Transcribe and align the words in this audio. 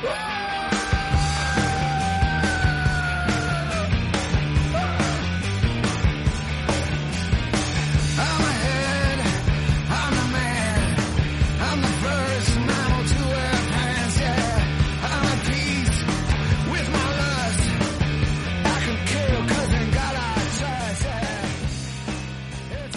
Whoa! 0.00 0.37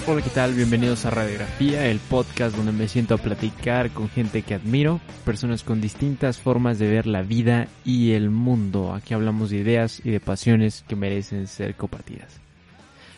Hola, 0.08 0.24
¿qué 0.24 0.32
tal? 0.32 0.56
Bienvenidos 0.56 1.06
a 1.06 1.12
Radiografía, 1.12 1.88
el 1.88 2.00
podcast 2.00 2.56
donde 2.56 2.72
me 2.72 2.88
siento 2.88 3.14
a 3.14 3.18
platicar 3.20 3.92
con 3.92 4.10
gente 4.10 4.42
que 4.42 4.56
admiro, 4.56 5.00
personas 5.24 5.64
con 5.64 5.80
distintas 5.80 6.40
formas 6.40 6.80
de 6.80 6.90
ver 6.90 7.06
la 7.06 7.22
vida 7.22 7.68
y 7.86 8.14
el 8.14 8.32
mundo. 8.32 8.96
Aquí 8.96 9.14
hablamos 9.14 9.52
de 9.52 9.58
ideas 9.58 10.02
y 10.04 10.10
de 10.10 10.20
pasiones 10.20 10.84
que 10.88 10.96
merecen 10.96 11.46
ser 11.46 11.76
compartidas. 11.76 12.42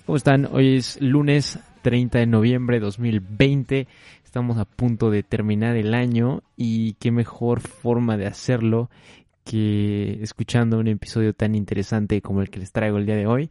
¿Cómo 0.05 0.17
están? 0.17 0.49
Hoy 0.51 0.75
es 0.75 1.01
lunes 1.01 1.57
30 1.83 2.19
de 2.19 2.27
noviembre 2.27 2.77
de 2.77 2.85
2020. 2.85 3.87
Estamos 4.25 4.57
a 4.57 4.65
punto 4.65 5.09
de 5.09 5.23
terminar 5.23 5.77
el 5.77 5.93
año 5.93 6.43
y 6.57 6.95
qué 6.95 7.11
mejor 7.11 7.61
forma 7.61 8.17
de 8.17 8.27
hacerlo 8.27 8.89
que 9.45 10.19
escuchando 10.21 10.79
un 10.79 10.89
episodio 10.89 11.33
tan 11.33 11.55
interesante 11.55 12.21
como 12.21 12.41
el 12.41 12.49
que 12.49 12.59
les 12.59 12.73
traigo 12.73 12.97
el 12.97 13.05
día 13.05 13.15
de 13.15 13.27
hoy 13.27 13.49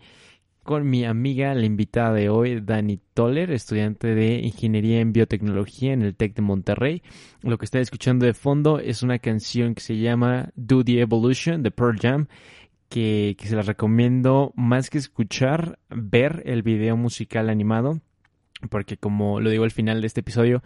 con 0.63 0.89
mi 0.89 1.05
amiga, 1.05 1.55
la 1.55 1.67
invitada 1.67 2.13
de 2.13 2.29
hoy, 2.29 2.61
Dani 2.61 3.01
Toller, 3.15 3.51
estudiante 3.51 4.15
de 4.15 4.41
Ingeniería 4.41 5.01
en 5.01 5.13
Biotecnología 5.13 5.93
en 5.93 6.03
el 6.03 6.15
TEC 6.15 6.35
de 6.35 6.43
Monterrey. 6.43 7.03
Lo 7.43 7.59
que 7.59 7.65
está 7.65 7.81
escuchando 7.81 8.27
de 8.27 8.35
fondo 8.35 8.79
es 8.79 9.03
una 9.03 9.19
canción 9.19 9.75
que 9.75 9.81
se 9.83 9.99
llama 9.99 10.51
Do 10.55 10.85
the 10.85 11.01
Evolution 11.01 11.63
de 11.63 11.71
Pearl 11.71 11.99
Jam, 11.99 12.29
que, 12.89 13.37
se 13.39 13.57
la 13.57 13.63
recomiendo 13.63 14.53
más 14.55 14.91
que 14.91 14.99
escuchar, 14.99 15.79
ver 15.89 16.43
el 16.47 16.63
video 16.63 16.97
musical 16.97 17.51
animado, 17.51 18.01
porque 18.71 18.97
como 18.97 19.41
lo 19.41 19.51
digo 19.51 19.65
al 19.65 19.71
final 19.71 20.01
de 20.01 20.07
este 20.07 20.21
episodio, 20.21 20.63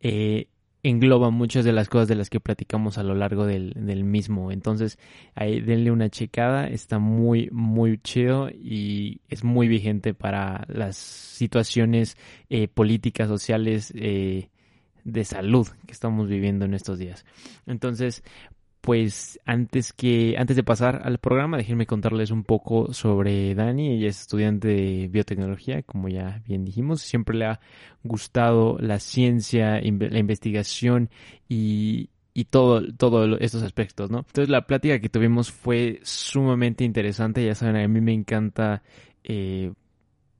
eh, 0.00 0.48
engloba 0.84 1.30
muchas 1.30 1.64
de 1.64 1.72
las 1.72 1.88
cosas 1.88 2.08
de 2.08 2.14
las 2.14 2.30
que 2.30 2.40
platicamos 2.40 2.98
a 2.98 3.02
lo 3.02 3.14
largo 3.14 3.46
del, 3.46 3.72
del, 3.74 4.04
mismo. 4.04 4.52
Entonces, 4.52 4.98
ahí 5.34 5.60
denle 5.60 5.90
una 5.90 6.10
checada, 6.10 6.68
está 6.68 6.98
muy, 6.98 7.48
muy 7.50 7.98
chido 7.98 8.50
y 8.50 9.20
es 9.28 9.42
muy 9.42 9.66
vigente 9.66 10.12
para 10.12 10.66
las 10.68 10.96
situaciones 10.96 12.18
eh, 12.50 12.68
políticas, 12.68 13.28
sociales, 13.28 13.92
eh, 13.96 14.50
de 15.04 15.24
salud 15.24 15.68
que 15.86 15.92
estamos 15.92 16.28
viviendo 16.28 16.64
en 16.64 16.74
estos 16.74 16.98
días. 16.98 17.24
Entonces, 17.66 18.22
pues 18.84 19.40
antes 19.46 19.94
que 19.94 20.34
antes 20.36 20.56
de 20.56 20.62
pasar 20.62 21.00
al 21.04 21.16
programa, 21.16 21.56
déjenme 21.56 21.86
contarles 21.86 22.30
un 22.30 22.44
poco 22.44 22.92
sobre 22.92 23.54
Dani. 23.54 23.94
Ella 23.94 24.08
es 24.08 24.20
estudiante 24.20 24.68
de 24.68 25.08
biotecnología, 25.08 25.82
como 25.84 26.10
ya 26.10 26.42
bien 26.46 26.66
dijimos. 26.66 27.00
Siempre 27.00 27.34
le 27.38 27.46
ha 27.46 27.60
gustado 28.02 28.76
la 28.78 28.98
ciencia, 29.00 29.80
la 29.80 30.18
investigación 30.18 31.08
y, 31.48 32.10
y 32.34 32.44
todo, 32.44 32.82
todos 32.92 33.38
estos 33.40 33.62
aspectos, 33.62 34.10
¿no? 34.10 34.18
Entonces 34.18 34.50
la 34.50 34.66
plática 34.66 35.00
que 35.00 35.08
tuvimos 35.08 35.50
fue 35.50 36.00
sumamente 36.02 36.84
interesante. 36.84 37.42
Ya 37.42 37.54
saben, 37.54 37.76
a 37.76 37.88
mí 37.88 38.02
me 38.02 38.12
encanta 38.12 38.82
eh, 39.22 39.72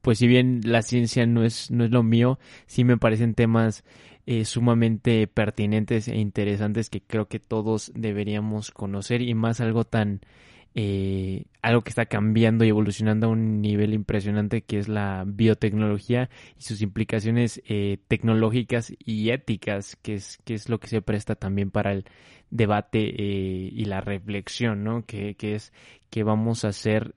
pues 0.02 0.18
si 0.18 0.26
bien 0.26 0.60
la 0.64 0.82
ciencia 0.82 1.24
no 1.24 1.44
es, 1.44 1.70
no 1.70 1.82
es 1.82 1.90
lo 1.90 2.02
mío, 2.02 2.38
sí 2.66 2.84
me 2.84 2.98
parecen 2.98 3.32
temas 3.32 3.84
eh, 4.26 4.44
sumamente 4.44 5.26
pertinentes 5.26 6.08
e 6.08 6.16
interesantes 6.16 6.88
que 6.88 7.02
creo 7.02 7.28
que 7.28 7.38
todos 7.38 7.92
deberíamos 7.94 8.70
conocer 8.70 9.20
y 9.20 9.34
más 9.34 9.60
algo 9.60 9.84
tan 9.84 10.20
eh, 10.74 11.44
algo 11.62 11.82
que 11.82 11.90
está 11.90 12.06
cambiando 12.06 12.64
y 12.64 12.68
evolucionando 12.68 13.26
a 13.26 13.30
un 13.30 13.60
nivel 13.60 13.94
impresionante 13.94 14.62
que 14.62 14.78
es 14.78 14.88
la 14.88 15.24
biotecnología 15.26 16.30
y 16.58 16.62
sus 16.62 16.80
implicaciones 16.80 17.62
eh, 17.68 17.98
tecnológicas 18.08 18.92
y 18.98 19.30
éticas 19.30 19.96
que 19.96 20.14
es 20.14 20.38
que 20.44 20.54
es 20.54 20.68
lo 20.68 20.80
que 20.80 20.88
se 20.88 21.02
presta 21.02 21.34
también 21.34 21.70
para 21.70 21.92
el 21.92 22.04
debate 22.50 23.00
y 23.00 23.84
la 23.84 24.00
reflexión 24.00 24.84
no 24.84 25.04
que, 25.04 25.34
que 25.34 25.54
es 25.54 25.72
que 26.10 26.22
vamos 26.22 26.64
a 26.64 26.68
hacer 26.68 27.14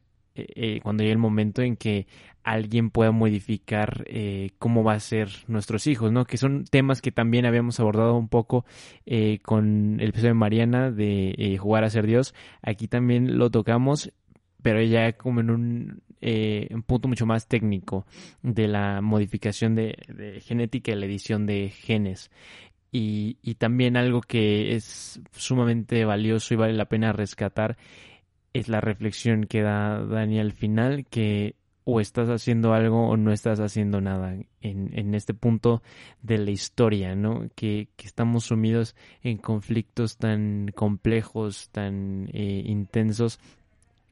cuando 0.84 1.03
llegue 1.03 1.14
el 1.14 1.18
momento 1.18 1.62
en 1.62 1.75
que 1.75 2.08
alguien 2.48 2.92
pueda 2.92 3.12
modificar 3.12 4.06
eh, 4.08 4.52
cómo 4.58 4.81
va 4.81 4.94
a 4.94 5.02
ser 5.02 5.30
nuestros 5.48 5.86
hijos, 5.86 6.14
¿no? 6.14 6.24
Que 6.24 6.38
son 6.38 6.64
temas 6.64 7.02
que 7.02 7.12
también 7.12 7.46
habíamos 7.46 7.78
abordado 7.81 8.16
un 8.16 8.30
poco 8.30 8.64
eh, 9.06 9.40
con 9.44 10.00
el 10.00 10.09
episodio 10.09 10.30
de 10.30 10.36
Mariana 10.36 10.90
de 10.90 11.36
eh, 11.38 11.58
jugar 11.58 11.84
a 11.84 11.90
ser 11.90 12.08
Dios. 12.08 12.34
Aquí 12.62 12.88
también 12.88 13.38
lo 13.38 13.50
tocamos, 13.50 14.14
pero 14.62 14.81
ya 14.81 15.12
como 15.12 15.42
en 15.42 15.50
un, 15.50 16.02
un 16.22 16.84
punto 16.84 17.09
mucho 17.09 17.25
más 17.25 17.50
técnico 17.50 18.06
de 18.42 18.69
la 18.69 19.02
modificación 19.02 19.75
de, 19.75 20.42
genética 20.42 20.94
y 20.94 20.96
la 20.96 21.06
edición 21.06 21.48
de 21.48 21.68
genes. 21.68 22.31
Y 22.94 23.36
también 23.56 23.98
algo 23.98 24.22
que 24.22 24.74
es 24.74 25.19
sumamente 25.34 26.06
valioso 26.06 26.54
y 26.54 26.58
vale 26.58 26.74
la 26.74 26.86
pena 26.86 27.12
rescatar 27.12 27.78
es 28.53 28.69
la 28.69 28.81
reflexión 28.81 29.46
que 29.46 29.62
da 29.62 30.03
Dani 30.03 30.40
al 30.40 30.52
final, 30.52 31.06
que 31.06 31.56
o 31.90 32.02
estás 32.02 32.28
haciendo 32.28 32.74
algo 32.74 33.08
o 33.08 33.16
no 33.16 33.31
estás 33.31 33.62
haciendo 33.62 34.02
nada 34.02 34.35
en, 34.59 34.90
en 34.91 35.16
este 35.16 35.34
punto 35.34 35.81
de 36.22 36.38
la 36.38 36.52
historia, 36.52 37.16
¿no? 37.16 37.47
Que, 37.56 37.88
que 37.96 38.07
estamos 38.07 38.46
sumidos 38.46 38.94
en 39.24 39.38
conflictos 39.38 40.18
tan 40.18 40.69
complejos, 40.75 41.69
tan 41.69 42.30
eh, 42.34 42.63
intensos 42.66 43.40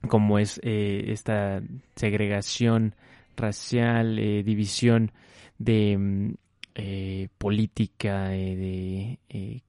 como 0.08 0.40
es 0.40 0.62
eh, 0.64 1.06
esta 1.08 1.62
segregación 1.96 2.96
racial, 3.36 4.20
eh, 4.20 4.44
división 4.44 5.12
de 5.58 6.38
mm, 6.78 7.26
política, 7.38 8.30
de 8.30 9.20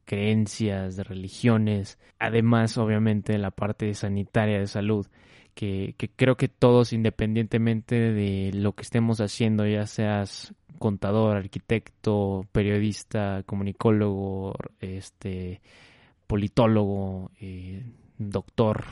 creencias, 0.04 0.96
de 0.96 1.04
religiones, 1.04 1.98
además 2.18 2.78
obviamente 2.78 3.38
la 3.38 3.50
parte 3.50 3.92
sanitaria 3.94 4.58
de 4.58 4.66
salud 4.66 5.06
que, 5.56 5.94
creo 6.16 6.36
que 6.36 6.48
todos, 6.48 6.92
independientemente 6.92 8.12
de 8.12 8.52
lo 8.52 8.74
que 8.74 8.82
estemos 8.82 9.20
haciendo, 9.20 9.66
ya 9.66 9.86
seas 9.86 10.54
contador, 10.78 11.38
arquitecto, 11.38 12.46
periodista, 12.52 13.42
comunicólogo, 13.46 14.54
este, 14.80 15.62
politólogo, 16.26 17.30
eh, 17.40 17.82
doctor, 18.18 18.84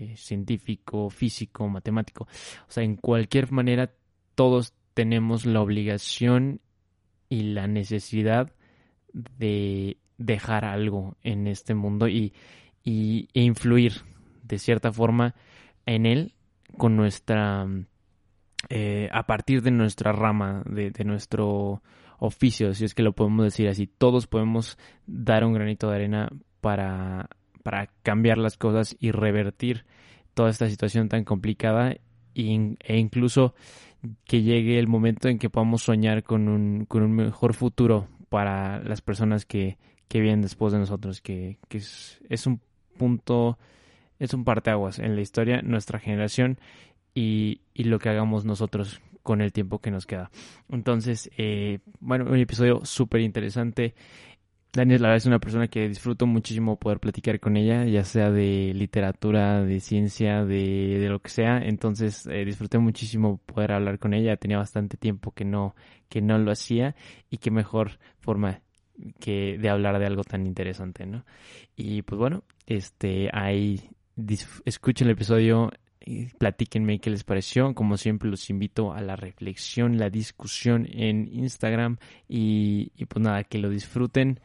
eh, 0.00 0.16
científico, 0.16 1.10
físico, 1.10 1.68
matemático, 1.68 2.24
o 2.24 2.72
sea, 2.72 2.82
en 2.82 2.96
cualquier 2.96 3.52
manera 3.52 3.92
todos 4.34 4.74
tenemos 4.94 5.46
la 5.46 5.60
obligación 5.60 6.60
y 7.30 7.54
la 7.54 7.66
necesidad 7.66 8.52
de 9.14 9.96
dejar 10.18 10.66
algo 10.66 11.16
en 11.22 11.46
este 11.46 11.74
mundo 11.74 12.06
y, 12.08 12.34
y 12.84 13.28
e 13.32 13.42
influir 13.42 14.02
de 14.42 14.58
cierta 14.58 14.92
forma 14.92 15.34
en 15.86 16.04
él 16.04 16.34
con 16.76 16.96
nuestra, 16.96 17.66
eh, 18.68 19.08
a 19.12 19.26
partir 19.26 19.62
de 19.62 19.70
nuestra 19.70 20.12
rama, 20.12 20.62
de, 20.66 20.92
nuestro 21.04 21.82
oficio, 22.18 22.74
si 22.74 22.84
es 22.84 22.94
que 22.94 23.02
lo 23.02 23.12
podemos 23.12 23.44
decir 23.44 23.68
así. 23.68 23.86
Todos 23.86 24.26
podemos 24.26 24.78
dar 25.06 25.44
un 25.44 25.54
granito 25.54 25.88
de 25.88 25.96
arena 25.96 26.28
para, 26.60 27.28
para 27.62 27.88
cambiar 28.02 28.38
las 28.38 28.56
cosas 28.56 28.96
y 29.00 29.10
revertir 29.10 29.84
toda 30.34 30.50
esta 30.50 30.68
situación 30.68 31.08
tan 31.08 31.24
complicada 31.24 31.96
e 32.34 32.98
incluso 32.98 33.54
que 34.24 34.42
llegue 34.42 34.78
el 34.78 34.88
momento 34.88 35.28
en 35.28 35.38
que 35.38 35.50
podamos 35.50 35.82
soñar 35.82 36.22
con 36.22 36.48
un, 36.48 36.84
con 36.86 37.02
un 37.02 37.12
mejor 37.12 37.54
futuro 37.54 38.08
para 38.28 38.82
las 38.82 39.00
personas 39.00 39.44
que, 39.44 39.78
que 40.08 40.20
vienen 40.20 40.42
después 40.42 40.72
de 40.72 40.78
nosotros, 40.78 41.20
que, 41.20 41.58
que 41.68 41.78
es, 41.78 42.20
es 42.28 42.46
un 42.46 42.60
punto 42.96 43.58
es 44.20 44.34
un 44.34 44.44
parteaguas 44.44 44.98
en 44.98 45.16
la 45.16 45.22
historia, 45.22 45.62
nuestra 45.62 45.98
generación 45.98 46.58
y, 47.14 47.62
y 47.74 47.84
lo 47.84 47.98
que 47.98 48.10
hagamos 48.10 48.44
nosotros 48.44 49.00
con 49.22 49.40
el 49.40 49.52
tiempo 49.52 49.80
que 49.80 49.90
nos 49.90 50.06
queda. 50.06 50.30
Entonces, 50.68 51.30
eh, 51.36 51.80
bueno, 52.00 52.26
un 52.26 52.38
episodio 52.38 52.84
súper 52.84 53.22
interesante. 53.22 53.94
Daniel, 54.72 55.02
la 55.02 55.16
es 55.16 55.26
una 55.26 55.40
persona 55.40 55.66
que 55.66 55.88
disfruto 55.88 56.26
muchísimo 56.26 56.76
poder 56.78 57.00
platicar 57.00 57.40
con 57.40 57.56
ella, 57.56 57.84
ya 57.86 58.04
sea 58.04 58.30
de 58.30 58.72
literatura, 58.74 59.64
de 59.64 59.80
ciencia, 59.80 60.44
de, 60.44 60.98
de 61.00 61.08
lo 61.08 61.20
que 61.20 61.30
sea. 61.30 61.58
Entonces, 61.58 62.26
eh, 62.26 62.44
disfruté 62.44 62.78
muchísimo 62.78 63.38
poder 63.38 63.72
hablar 63.72 63.98
con 63.98 64.14
ella. 64.14 64.36
Tenía 64.36 64.58
bastante 64.58 64.96
tiempo 64.96 65.32
que 65.32 65.44
no, 65.44 65.74
que 66.08 66.22
no 66.22 66.38
lo 66.38 66.52
hacía 66.52 66.94
y 67.30 67.38
qué 67.38 67.50
mejor 67.50 67.98
forma 68.20 68.60
que 69.18 69.58
de 69.58 69.68
hablar 69.68 69.98
de 69.98 70.06
algo 70.06 70.22
tan 70.24 70.46
interesante, 70.46 71.06
¿no? 71.06 71.24
Y 71.74 72.02
pues 72.02 72.18
bueno, 72.18 72.44
este, 72.66 73.28
ahí 73.32 73.90
escuchen 74.64 75.08
el 75.08 75.14
episodio, 75.14 75.70
platíquenme 76.38 76.98
qué 76.98 77.10
les 77.10 77.24
pareció. 77.24 77.74
Como 77.74 77.96
siempre, 77.96 78.28
los 78.28 78.50
invito 78.50 78.92
a 78.92 79.00
la 79.00 79.16
reflexión, 79.16 79.98
la 79.98 80.10
discusión 80.10 80.86
en 80.90 81.28
Instagram 81.32 81.98
y, 82.28 82.90
pues 83.06 83.22
nada, 83.22 83.44
que 83.44 83.58
lo 83.58 83.70
disfruten. 83.70 84.40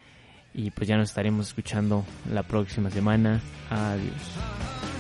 Y 0.54 0.72
pues 0.72 0.88
ya 0.88 0.96
nos 0.96 1.10
estaremos 1.10 1.50
escuchando 1.50 2.06
la 2.32 2.44
próxima 2.44 2.90
semana. 2.90 3.42
Adiós. 3.70 4.95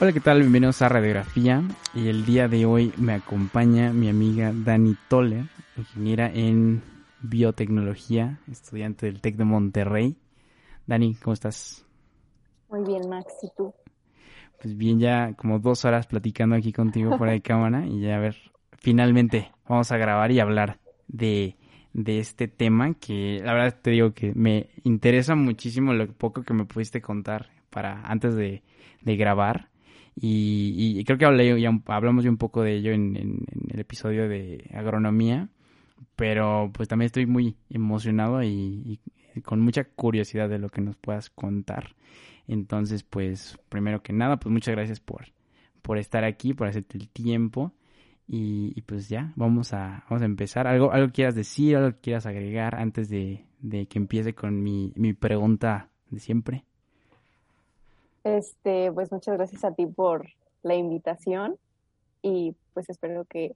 Hola, 0.00 0.12
¿qué 0.12 0.20
tal? 0.20 0.38
Bienvenidos 0.38 0.80
a 0.80 0.88
Radiografía. 0.88 1.60
Y 1.92 2.06
el 2.06 2.24
día 2.24 2.46
de 2.46 2.64
hoy 2.66 2.92
me 2.98 3.14
acompaña 3.14 3.92
mi 3.92 4.08
amiga 4.08 4.52
Dani 4.54 4.96
Toller, 5.08 5.46
ingeniera 5.76 6.30
en 6.32 6.82
biotecnología, 7.20 8.38
estudiante 8.48 9.06
del 9.06 9.20
TEC 9.20 9.34
de 9.34 9.44
Monterrey. 9.44 10.16
Dani, 10.86 11.16
¿cómo 11.16 11.34
estás? 11.34 11.84
Muy 12.68 12.84
bien, 12.84 13.08
Max, 13.08 13.26
¿y 13.42 13.48
tú? 13.56 13.74
Pues 14.62 14.76
bien, 14.76 15.00
ya 15.00 15.34
como 15.34 15.58
dos 15.58 15.84
horas 15.84 16.06
platicando 16.06 16.54
aquí 16.54 16.72
contigo 16.72 17.18
fuera 17.18 17.32
de 17.32 17.40
cámara 17.40 17.84
y 17.84 18.02
ya 18.02 18.18
a 18.18 18.20
ver, 18.20 18.36
finalmente 18.78 19.50
vamos 19.68 19.90
a 19.90 19.96
grabar 19.96 20.30
y 20.30 20.38
hablar 20.38 20.78
de, 21.08 21.56
de 21.92 22.20
este 22.20 22.46
tema 22.46 22.94
que 22.94 23.40
la 23.44 23.52
verdad 23.52 23.76
te 23.82 23.90
digo 23.90 24.14
que 24.14 24.32
me 24.32 24.68
interesa 24.84 25.34
muchísimo 25.34 25.92
lo 25.92 26.06
poco 26.06 26.44
que 26.44 26.54
me 26.54 26.66
pudiste 26.66 27.02
contar 27.02 27.50
para 27.68 28.00
antes 28.02 28.36
de, 28.36 28.62
de 29.02 29.16
grabar 29.16 29.70
y, 30.20 31.04
creo 31.04 31.18
que 31.18 31.24
hablé, 31.24 31.60
ya, 31.60 31.70
hablamos 31.86 32.24
ya 32.24 32.30
un 32.30 32.38
poco 32.38 32.62
de 32.62 32.76
ello 32.76 32.92
en, 32.92 33.44
el 33.68 33.80
episodio 33.80 34.28
de 34.28 34.68
agronomía, 34.74 35.48
pero 36.16 36.70
pues 36.72 36.88
también 36.88 37.06
estoy 37.06 37.26
muy 37.26 37.56
emocionado 37.70 38.42
y, 38.42 39.00
con 39.44 39.60
mucha 39.60 39.84
curiosidad 39.84 40.48
de 40.48 40.58
lo 40.58 40.68
que 40.68 40.80
nos 40.80 40.96
puedas 40.96 41.30
contar. 41.30 41.94
Entonces, 42.48 43.04
pues 43.04 43.58
primero 43.68 44.02
que 44.02 44.12
nada, 44.12 44.38
pues 44.38 44.52
muchas 44.52 44.74
gracias 44.74 44.98
por, 44.98 45.26
por 45.82 45.98
estar 45.98 46.24
aquí, 46.24 46.54
por 46.54 46.66
hacerte 46.66 46.98
el 46.98 47.08
tiempo. 47.08 47.72
Y, 48.26 48.82
pues 48.82 49.08
ya, 49.08 49.32
vamos 49.36 49.72
a, 49.72 50.04
vamos 50.10 50.22
a 50.22 50.26
empezar. 50.26 50.66
¿Algo, 50.66 50.92
algo 50.92 51.12
quieras 51.12 51.34
decir, 51.34 51.76
algo 51.76 51.98
quieras 52.02 52.26
agregar 52.26 52.74
antes 52.74 53.08
de, 53.08 53.46
de 53.60 53.86
que 53.86 53.98
empiece 53.98 54.34
con 54.34 54.62
mi, 54.62 54.92
mi 54.96 55.14
pregunta 55.14 55.88
de 56.10 56.18
siempre? 56.18 56.64
Este, 58.24 58.92
pues 58.92 59.10
muchas 59.12 59.36
gracias 59.36 59.64
a 59.64 59.72
ti 59.72 59.86
por 59.86 60.28
la 60.62 60.74
invitación 60.74 61.56
y 62.22 62.54
pues 62.74 62.90
espero 62.90 63.24
que, 63.24 63.54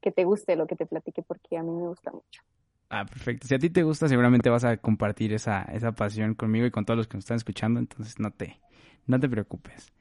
te 0.00 0.24
guste 0.24 0.54
lo 0.56 0.66
que 0.66 0.76
te 0.76 0.84
platique 0.84 1.22
porque 1.22 1.56
a 1.56 1.62
mí 1.62 1.70
me 1.70 1.88
gusta 1.88 2.12
mucho. 2.12 2.42
Ah, 2.90 3.06
perfecto. 3.06 3.48
Si 3.48 3.54
a 3.54 3.58
ti 3.58 3.70
te 3.70 3.82
gusta, 3.82 4.06
seguramente 4.06 4.50
vas 4.50 4.64
a 4.64 4.76
compartir 4.76 5.32
esa, 5.32 5.62
esa 5.62 5.92
pasión 5.92 6.34
conmigo 6.34 6.66
y 6.66 6.70
con 6.70 6.84
todos 6.84 6.98
los 6.98 7.08
que 7.08 7.16
nos 7.16 7.24
están 7.24 7.38
escuchando, 7.38 7.80
entonces 7.80 8.18
no 8.18 8.30
te, 8.30 8.60
no 9.06 9.18
te 9.18 9.28
preocupes. 9.28 9.92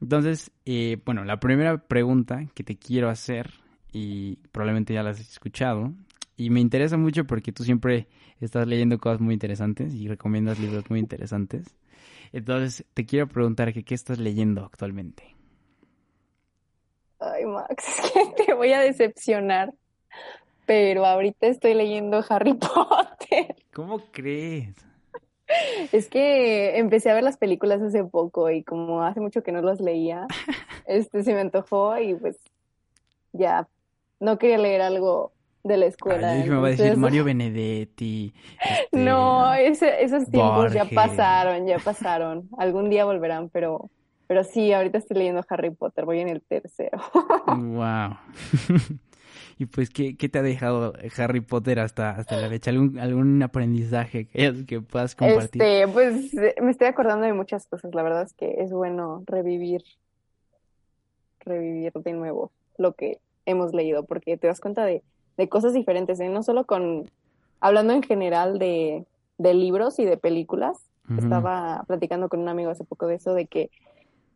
Entonces, 0.00 0.52
eh, 0.64 1.00
bueno, 1.04 1.24
la 1.24 1.40
primera 1.40 1.78
pregunta 1.78 2.46
que 2.54 2.62
te 2.62 2.76
quiero 2.76 3.08
hacer, 3.08 3.50
y 3.92 4.36
probablemente 4.52 4.94
ya 4.94 5.02
la 5.02 5.10
has 5.10 5.20
escuchado, 5.20 5.92
y 6.36 6.50
me 6.50 6.60
interesa 6.60 6.96
mucho 6.96 7.26
porque 7.26 7.52
tú 7.52 7.64
siempre 7.64 8.06
estás 8.40 8.66
leyendo 8.66 8.98
cosas 8.98 9.20
muy 9.20 9.34
interesantes 9.34 9.92
y 9.92 10.06
recomiendas 10.06 10.58
libros 10.60 10.88
muy 10.88 11.00
interesantes. 11.00 11.74
Entonces, 12.32 12.84
te 12.94 13.06
quiero 13.06 13.28
preguntar 13.28 13.72
que 13.72 13.84
qué 13.84 13.94
estás 13.94 14.18
leyendo 14.18 14.64
actualmente. 14.64 15.36
Ay, 17.18 17.44
Max, 17.46 17.84
es 18.04 18.12
que 18.12 18.44
te 18.44 18.54
voy 18.54 18.72
a 18.72 18.80
decepcionar, 18.80 19.72
pero 20.66 21.04
ahorita 21.04 21.46
estoy 21.46 21.74
leyendo 21.74 22.24
Harry 22.28 22.54
Potter. 22.54 23.56
¿Cómo 23.72 24.00
crees? 24.12 24.74
Es 25.92 26.08
que 26.08 26.78
empecé 26.78 27.10
a 27.10 27.14
ver 27.14 27.24
las 27.24 27.38
películas 27.38 27.80
hace 27.80 28.04
poco 28.04 28.50
y 28.50 28.62
como 28.62 29.02
hace 29.02 29.20
mucho 29.20 29.42
que 29.42 29.52
no 29.52 29.62
las 29.62 29.80
leía, 29.80 30.26
este 30.86 31.22
se 31.22 31.32
me 31.32 31.40
antojó 31.40 31.98
y 31.98 32.14
pues 32.14 32.36
ya 33.32 33.66
no 34.20 34.38
quería 34.38 34.58
leer 34.58 34.82
algo 34.82 35.32
de 35.64 35.76
la 35.76 35.86
escuela. 35.86 36.34
me 36.34 36.56
va 36.56 36.68
a 36.68 36.70
decir 36.70 36.96
Mario 36.96 37.24
Benedetti. 37.24 38.32
Este, 38.60 38.96
no, 38.96 39.52
esos 39.54 40.30
tiempos 40.30 40.72
ya 40.72 40.84
pasaron, 40.84 41.66
ya 41.66 41.78
pasaron. 41.78 42.48
Algún 42.58 42.90
día 42.90 43.04
volverán, 43.04 43.48
pero, 43.50 43.90
pero 44.26 44.44
sí, 44.44 44.72
ahorita 44.72 44.98
estoy 44.98 45.18
leyendo 45.18 45.44
Harry 45.48 45.70
Potter, 45.70 46.04
voy 46.04 46.20
en 46.20 46.28
el 46.28 46.42
tercero. 46.42 46.98
wow. 47.46 48.16
y 49.58 49.66
pues, 49.66 49.90
¿qué, 49.90 50.16
¿qué, 50.16 50.28
te 50.28 50.38
ha 50.38 50.42
dejado 50.42 50.94
Harry 51.16 51.40
Potter 51.40 51.80
hasta, 51.80 52.10
hasta 52.10 52.36
la 52.36 52.48
fecha? 52.48 52.70
¿Algún, 52.70 52.98
algún 52.98 53.42
aprendizaje 53.42 54.26
que, 54.26 54.64
que 54.66 54.80
puedas 54.80 55.14
compartir? 55.14 55.62
Este, 55.62 55.88
pues 55.88 56.34
me 56.62 56.70
estoy 56.70 56.86
acordando 56.86 57.26
de 57.26 57.32
muchas 57.32 57.66
cosas. 57.66 57.94
La 57.94 58.02
verdad 58.02 58.22
es 58.22 58.32
que 58.32 58.56
es 58.58 58.70
bueno 58.72 59.22
revivir, 59.26 59.82
revivir 61.40 61.92
de 61.92 62.12
nuevo 62.12 62.52
lo 62.78 62.94
que 62.94 63.18
hemos 63.44 63.74
leído, 63.74 64.04
porque 64.04 64.36
te 64.36 64.46
das 64.46 64.60
cuenta 64.60 64.84
de 64.84 65.02
de 65.38 65.48
cosas 65.48 65.72
diferentes, 65.72 66.20
¿eh? 66.20 66.28
no 66.28 66.42
solo 66.42 66.66
con, 66.66 67.10
hablando 67.60 67.94
en 67.94 68.02
general 68.02 68.58
de, 68.58 69.06
de 69.38 69.54
libros 69.54 69.98
y 69.98 70.04
de 70.04 70.18
películas, 70.18 70.84
estaba 71.16 71.84
platicando 71.86 72.28
con 72.28 72.40
un 72.40 72.48
amigo 72.48 72.70
hace 72.70 72.84
poco 72.84 73.06
de 73.06 73.14
eso, 73.14 73.32
de 73.32 73.46
que 73.46 73.70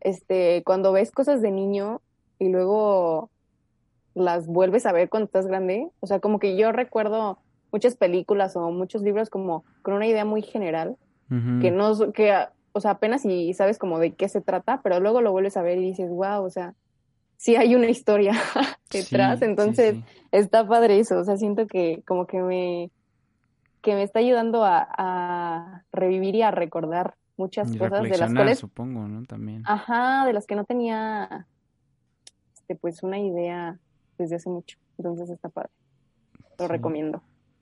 este, 0.01 0.63
cuando 0.65 0.91
ves 0.91 1.11
cosas 1.11 1.39
de 1.39 1.51
niño 1.51 2.01
y 2.39 2.49
luego 2.49 3.29
las 4.15 4.47
vuelves 4.47 4.87
a 4.87 4.91
ver 4.91 5.07
cuando 5.07 5.25
estás 5.25 5.45
grande, 5.45 5.87
o 5.99 6.07
sea, 6.07 6.19
como 6.19 6.39
que 6.39 6.57
yo 6.57 6.71
recuerdo 6.71 7.37
muchas 7.71 7.95
películas 7.95 8.55
o 8.55 8.71
muchos 8.71 9.03
libros 9.03 9.29
como 9.29 9.65
con 9.83 9.93
una 9.93 10.07
idea 10.07 10.25
muy 10.25 10.41
general, 10.41 10.97
que 11.61 11.71
no, 11.71 12.11
que, 12.11 12.31
o 12.73 12.79
sea, 12.79 12.91
apenas 12.91 13.21
si 13.21 13.53
sabes 13.53 13.77
como 13.77 13.99
de 13.99 14.13
qué 14.13 14.29
se 14.29 14.41
trata, 14.41 14.81
pero 14.83 14.99
luego 14.99 15.21
lo 15.21 15.31
vuelves 15.31 15.57
a 15.57 15.63
ver 15.63 15.77
y 15.77 15.81
dices, 15.81 16.09
wow, 16.09 16.43
o 16.43 16.49
sea, 16.49 16.75
sí 17.37 17.55
hay 17.55 17.75
una 17.75 17.89
historia 17.89 18.33
detrás, 18.91 19.41
entonces 19.41 19.97
está 20.31 20.67
padre 20.67 20.99
eso, 20.99 21.19
o 21.19 21.23
sea, 21.23 21.37
siento 21.37 21.67
que 21.67 22.01
como 22.05 22.25
que 22.25 22.41
me, 22.41 22.91
que 23.81 23.95
me 23.95 24.03
está 24.03 24.19
ayudando 24.19 24.63
a, 24.65 25.83
revivir 25.91 26.35
y 26.35 26.41
a 26.41 26.51
recordar 26.51 27.15
muchas 27.37 27.75
cosas 27.75 28.03
de 28.03 28.17
las 28.17 28.33
cuales 28.33 28.59
supongo, 28.59 29.07
¿no? 29.07 29.25
También. 29.25 29.63
Ajá, 29.65 30.25
de 30.25 30.33
las 30.33 30.45
que 30.47 30.55
no 30.55 30.65
tenía 30.65 31.47
este 32.53 32.75
pues 32.75 33.03
una 33.03 33.19
idea 33.19 33.77
desde 34.17 34.37
hace 34.37 34.49
mucho. 34.49 34.77
Entonces 34.97 35.29
está 35.29 35.49
padre. 35.49 35.71
Lo 36.57 36.67
recomiendo. 36.67 37.21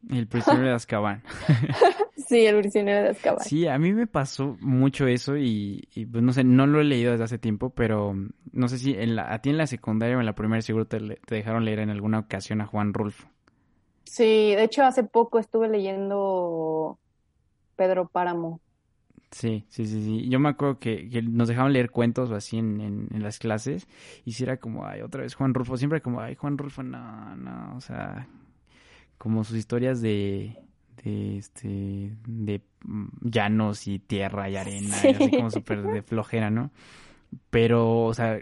El 0.09 0.27
prisionero 0.27 0.67
de 0.67 0.73
Azkaban. 0.73 1.23
sí, 2.27 2.45
el 2.45 2.59
prisionero 2.59 3.03
de 3.03 3.09
Azkaban. 3.09 3.43
Sí, 3.43 3.67
a 3.67 3.77
mí 3.77 3.93
me 3.93 4.07
pasó 4.07 4.57
mucho 4.59 5.07
eso 5.07 5.37
y, 5.37 5.87
pues 6.11 6.23
no 6.23 6.33
sé, 6.33 6.43
no 6.43 6.67
lo 6.67 6.81
he 6.81 6.83
leído 6.83 7.11
desde 7.11 7.25
hace 7.25 7.37
tiempo, 7.37 7.69
pero 7.69 8.15
no 8.51 8.67
sé 8.67 8.77
si 8.77 8.93
en 8.93 9.15
la, 9.15 9.33
a 9.33 9.41
ti 9.41 9.49
en 9.49 9.57
la 9.57 9.67
secundaria 9.67 10.17
o 10.17 10.19
en 10.19 10.25
la 10.25 10.35
primera 10.35 10.61
seguro 10.61 10.85
te, 10.85 10.99
te 10.99 11.35
dejaron 11.35 11.65
leer 11.65 11.79
en 11.79 11.89
alguna 11.89 12.19
ocasión 12.19 12.61
a 12.61 12.65
Juan 12.65 12.93
Rulfo. 12.93 13.27
Sí, 14.05 14.55
de 14.55 14.63
hecho 14.63 14.83
hace 14.83 15.03
poco 15.03 15.39
estuve 15.39 15.69
leyendo 15.69 16.99
Pedro 17.75 18.09
Páramo. 18.09 18.59
Sí, 19.31 19.65
sí, 19.69 19.85
sí, 19.85 20.03
sí. 20.03 20.29
Yo 20.29 20.39
me 20.39 20.49
acuerdo 20.49 20.79
que, 20.79 21.21
nos 21.23 21.47
dejaban 21.47 21.71
leer 21.71 21.89
cuentos 21.89 22.29
o 22.31 22.35
así 22.35 22.57
en, 22.57 23.07
en, 23.09 23.23
las 23.23 23.39
clases 23.39 23.87
y 24.25 24.33
si 24.33 24.43
era 24.43 24.57
como, 24.57 24.85
ay, 24.85 25.01
otra 25.01 25.21
vez 25.21 25.35
Juan 25.35 25.53
Rulfo, 25.53 25.77
siempre 25.77 26.01
como, 26.01 26.19
ay, 26.19 26.35
Juan 26.35 26.57
Rulfo, 26.57 26.83
no, 26.83 27.35
no, 27.37 27.77
o 27.77 27.79
sea, 27.79 28.27
como 29.21 29.43
sus 29.43 29.55
historias 29.55 30.01
de, 30.01 30.57
de 31.03 31.37
este 31.37 32.17
de 32.25 32.59
llanos 33.21 33.87
y 33.87 33.99
tierra 33.99 34.49
y 34.49 34.55
arena 34.55 34.95
y 35.03 35.09
así 35.09 35.29
como 35.29 35.51
súper 35.51 35.83
de 35.83 36.01
flojera, 36.01 36.49
¿no? 36.49 36.71
Pero, 37.51 38.05
o 38.05 38.13
sea, 38.15 38.39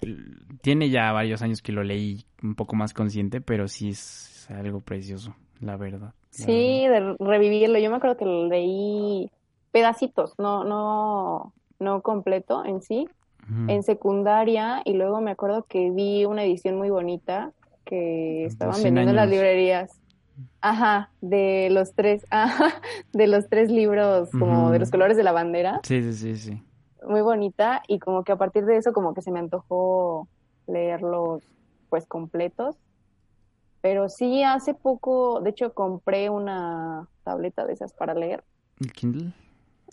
tiene 0.61 0.89
ya 0.89 1.11
varios 1.11 1.41
años 1.41 1.61
que 1.61 1.73
lo 1.73 1.83
leí 1.83 2.23
un 2.41 2.55
poco 2.55 2.77
más 2.77 2.93
consciente, 2.93 3.41
pero 3.41 3.67
sí 3.67 3.89
es 3.89 4.47
algo 4.49 4.79
precioso, 4.79 5.35
la 5.59 5.75
verdad. 5.75 6.13
sí, 6.29 6.87
de 6.87 7.13
revivirlo. 7.19 7.77
Yo 7.77 7.89
me 7.89 7.97
acuerdo 7.97 8.15
que 8.15 8.25
lo 8.25 8.47
leí 8.47 9.29
pedacitos, 9.73 10.33
no, 10.37 10.63
no, 10.63 11.51
no 11.77 12.01
completo 12.01 12.63
en 12.63 12.81
sí, 12.81 13.05
en 13.67 13.83
secundaria, 13.83 14.81
y 14.85 14.93
luego 14.93 15.19
me 15.19 15.31
acuerdo 15.31 15.65
que 15.67 15.91
vi 15.91 16.23
una 16.23 16.45
edición 16.45 16.77
muy 16.77 16.89
bonita 16.89 17.51
que 17.83 18.45
estaban 18.45 18.81
vendiendo 18.81 19.09
en 19.09 19.17
las 19.17 19.29
librerías. 19.29 19.99
Ajá, 20.61 21.11
de 21.21 21.69
los 21.71 21.93
tres, 21.93 22.25
ajá, 22.31 22.81
de 23.13 23.27
los 23.27 23.49
tres 23.49 23.71
libros, 23.71 24.29
como 24.31 24.71
de 24.71 24.79
los 24.79 24.91
colores 24.91 25.17
de 25.17 25.23
la 25.23 25.31
bandera. 25.31 25.79
Sí, 25.83 26.01
sí, 26.01 26.13
sí, 26.13 26.35
sí. 26.35 26.63
Muy 27.07 27.21
bonita 27.21 27.81
y 27.87 27.99
como 27.99 28.23
que 28.23 28.31
a 28.31 28.37
partir 28.37 28.65
de 28.65 28.77
eso 28.77 28.91
como 28.91 29.13
que 29.13 29.21
se 29.21 29.31
me 29.31 29.39
antojó 29.39 30.27
leerlos 30.67 31.43
pues 31.89 32.05
completos. 32.05 32.75
Pero 33.81 34.09
sí, 34.09 34.43
hace 34.43 34.73
poco, 34.73 35.39
de 35.39 35.51
hecho 35.51 35.73
compré 35.73 36.29
una 36.29 37.07
tableta 37.23 37.65
de 37.65 37.73
esas 37.73 37.93
para 37.93 38.13
leer. 38.13 38.43
¿El 38.79 38.91
Kindle? 38.91 39.33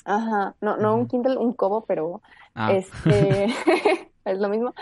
Ajá, 0.04 0.56
no, 0.60 0.76
no 0.76 0.96
un 0.96 1.06
Kindle, 1.06 1.36
un 1.36 1.52
Kobo, 1.52 1.84
pero 1.86 2.20
ah. 2.54 2.72
este 2.72 3.46
es 4.24 4.38
lo 4.38 4.48
mismo. 4.48 4.74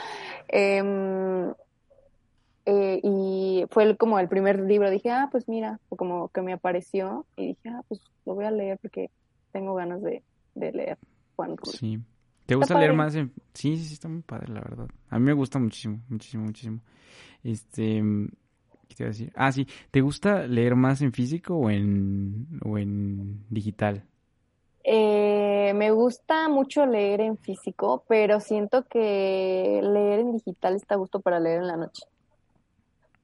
Eh, 0.49 1.52
eh, 2.66 3.00
y 3.02 3.64
fue 3.71 3.97
como 3.97 4.18
el 4.18 4.28
primer 4.28 4.61
libro, 4.61 4.90
dije, 4.90 5.11
ah, 5.11 5.28
pues 5.30 5.49
mira, 5.49 5.80
como 5.88 6.28
que 6.28 6.40
me 6.40 6.52
apareció 6.52 7.26
y 7.37 7.49
dije, 7.49 7.68
ah, 7.68 7.83
pues 7.88 8.00
lo 8.25 8.35
voy 8.35 8.47
a 8.47 8.50
leer 8.50 8.78
porque 8.80 9.11
tengo 9.52 9.75
ganas 9.75 10.02
de, 10.02 10.23
leer 10.54 10.99
Juan 11.37 11.56
Sí. 11.64 12.00
¿Te 12.47 12.54
gusta 12.54 12.78
leer 12.78 12.92
más 12.92 13.14
en... 13.14 13.33
Sí, 13.54 13.76
sí, 13.76 13.85
sí, 13.85 13.94
está 13.94 14.09
muy 14.09 14.23
padre, 14.23 14.52
la 14.52 14.61
verdad. 14.61 14.88
A 15.09 15.18
mí 15.18 15.25
me 15.25 15.33
gusta 15.33 15.59
muchísimo, 15.59 16.00
muchísimo, 16.09 16.44
muchísimo. 16.44 16.80
Este... 17.42 18.02
¿Qué 18.88 18.94
te 18.94 19.02
iba 19.02 19.09
a 19.09 19.12
decir? 19.12 19.33
Ah, 19.35 19.50
sí. 19.50 19.66
¿Te 19.90 20.02
gusta 20.02 20.47
leer 20.47 20.75
más 20.75 21.00
en 21.00 21.12
físico 21.12 21.56
o 21.56 21.71
en, 21.71 22.61
o 22.64 22.76
en 22.76 23.47
digital? 23.49 24.04
Eh, 24.85 25.73
me 25.75 25.90
gusta 25.90 26.50
mucho 26.50 26.85
leer 26.85 27.23
en 27.23 27.38
físico, 27.38 28.04
pero 28.06 28.40
siento 28.40 28.85
que 28.87 29.80
leer 29.83 30.21
en 30.21 30.33
digital 30.33 30.76
está 30.76 30.97
a 30.97 30.99
gusto 30.99 31.21
para 31.21 31.40
leer 31.40 31.62
en 31.62 31.66
la 31.68 31.76
noche. 31.78 32.04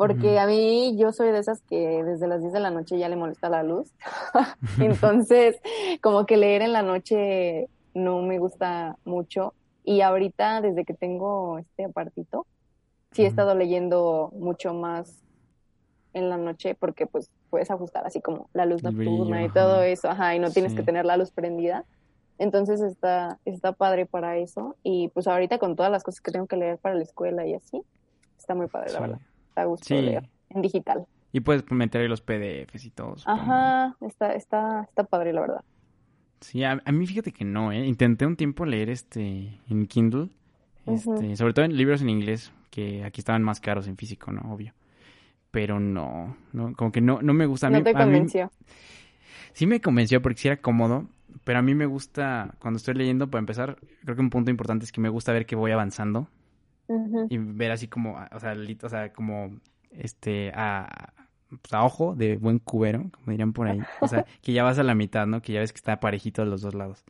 Porque 0.01 0.39
a 0.39 0.47
mí 0.47 0.97
yo 0.97 1.13
soy 1.13 1.31
de 1.31 1.41
esas 1.41 1.61
que 1.61 2.03
desde 2.03 2.27
las 2.27 2.41
10 2.41 2.55
de 2.55 2.61
la 2.61 2.71
noche 2.71 2.99
ya 2.99 3.11
le 3.11 3.17
molesta 3.17 3.51
la 3.51 3.63
luz. 3.63 3.93
Entonces, 4.81 5.61
como 6.01 6.25
que 6.25 6.39
leer 6.39 6.63
en 6.63 6.73
la 6.73 6.81
noche 6.81 7.69
no 7.93 8.23
me 8.23 8.39
gusta 8.39 8.97
mucho. 9.05 9.53
Y 9.85 10.01
ahorita, 10.01 10.63
desde 10.63 10.87
que 10.87 10.95
tengo 10.95 11.59
este 11.59 11.85
apartito, 11.85 12.47
sí 13.13 13.25
he 13.25 13.27
estado 13.27 13.55
leyendo 13.55 14.31
mucho 14.33 14.73
más 14.73 15.23
en 16.15 16.31
la 16.31 16.39
noche 16.39 16.75
porque 16.75 17.07
pues 17.07 17.29
puedes 17.51 17.71
ajustar 17.71 18.07
así 18.07 18.23
como 18.23 18.49
la 18.55 18.65
luz 18.65 18.83
nocturna 18.83 19.45
y 19.45 19.51
todo 19.51 19.83
eso, 19.83 20.09
ajá, 20.09 20.35
y 20.35 20.39
no 20.39 20.51
tienes 20.51 20.73
que 20.73 20.83
tener 20.83 21.05
la 21.05 21.19
luz 21.19 21.31
prendida. 21.31 21.85
Entonces 22.39 22.81
está, 22.81 23.39
está 23.45 23.73
padre 23.73 24.07
para 24.07 24.39
eso. 24.39 24.77
Y 24.83 25.09
pues 25.09 25.27
ahorita 25.27 25.59
con 25.59 25.77
todas 25.77 25.93
las 25.93 26.03
cosas 26.03 26.23
que 26.23 26.33
tengo 26.33 26.47
que 26.47 26.57
leer 26.57 26.79
para 26.79 26.95
la 26.95 27.03
escuela 27.03 27.47
y 27.47 27.53
así, 27.53 27.83
está 28.39 28.55
muy 28.55 28.67
padre, 28.67 28.95
la 28.95 29.01
verdad. 29.01 29.21
Está 29.51 29.65
gusto 29.65 29.95
leer 29.95 30.29
en 30.49 30.63
digital. 30.63 31.07
Y 31.33 31.41
puedes 31.41 31.71
meter 31.71 32.01
ahí 32.01 32.09
los 32.09 32.23
PDFs 32.23 32.85
y 32.87 32.91
todo. 32.91 33.17
Ajá, 33.27 33.97
está, 34.01 34.33
está, 34.33 34.83
está 34.83 35.05
padre, 35.05 35.33
la 35.33 35.43
verdad. 35.43 35.65
Sí, 36.41 36.65
a, 36.65 36.77
mí 36.77 37.07
fíjate 37.07 37.33
que 37.33 37.45
no, 37.45 37.71
¿eh? 37.71 37.87
Intenté 37.87 38.25
un 38.27 38.37
tiempo 38.37 38.65
leer 38.65 38.89
este 38.89 39.61
en 39.69 39.87
Kindle, 39.87 40.31
este, 40.87 41.37
sobre 41.37 41.53
todo 41.53 41.67
en 41.67 41.77
libros 41.77 42.01
en 42.01 42.09
inglés, 42.09 42.51
que 42.71 43.05
aquí 43.05 43.21
estaban 43.21 43.43
más 43.43 43.61
caros 43.61 43.87
en 43.87 43.97
físico, 43.97 44.33
¿no? 44.33 44.53
Obvio 44.53 44.73
pero 45.51 45.81
no, 45.81 46.37
no 46.53 46.75
como 46.75 46.93
que 46.93 47.01
no, 47.01 47.21
no 47.23 47.35
me 47.35 47.47
gusta. 47.47 47.67
A 47.67 47.71
¿No 47.71 47.83
te 47.83 47.93
convenció? 47.93 48.51
sí 49.53 49.67
me 49.67 49.81
convenció 49.81 50.23
porque 50.23 50.39
sí 50.39 50.49
era 50.49 50.59
cómodo, 50.59 51.07
pero 51.45 51.59
a 51.59 51.63
mí 51.63 51.75
me 51.75 51.87
gusta, 51.87 52.55
cuando 52.59 52.79
estoy 52.79 52.95
leyendo, 52.95 53.31
para 53.31 53.41
empezar, 53.41 53.77
creo 54.05 54.15
que 54.15 54.23
un 54.23 54.31
punto 54.31 54.51
importante 54.51 54.85
es 54.85 54.93
que 54.93 55.01
me 55.01 55.09
gusta 55.09 55.33
ver 55.33 55.47
que 55.47 55.57
voy 55.57 55.73
avanzando 55.73 56.29
y 57.29 57.39
ver 57.39 57.73
así 57.73 57.89
como, 57.89 58.19
o 58.33 58.41
sea, 58.41 58.55
o 58.83 58.89
sea, 58.89 59.13
como, 59.13 59.57
este, 59.91 60.53
a, 60.55 61.13
pues 61.49 61.73
a 61.73 61.85
ojo 61.85 62.15
de 62.15 62.37
buen 62.37 62.59
cubero, 62.59 63.11
como 63.13 63.31
dirían 63.31 63.53
por 63.53 63.69
ahí. 63.69 63.81
O 64.01 64.09
sea, 64.09 64.25
que 64.43 64.53
ya 64.53 64.63
vas 64.63 64.79
a 64.79 64.83
la 64.83 64.95
mitad, 64.95 65.27
¿no? 65.27 65.43
Que 65.43 65.53
ya 65.53 65.61
ves 65.61 65.73
que 65.73 65.79
está 65.79 66.01
parejito 66.01 66.43
a 66.43 66.47
los 66.47 66.63
dos 66.63 66.75
lados. 66.75 67.05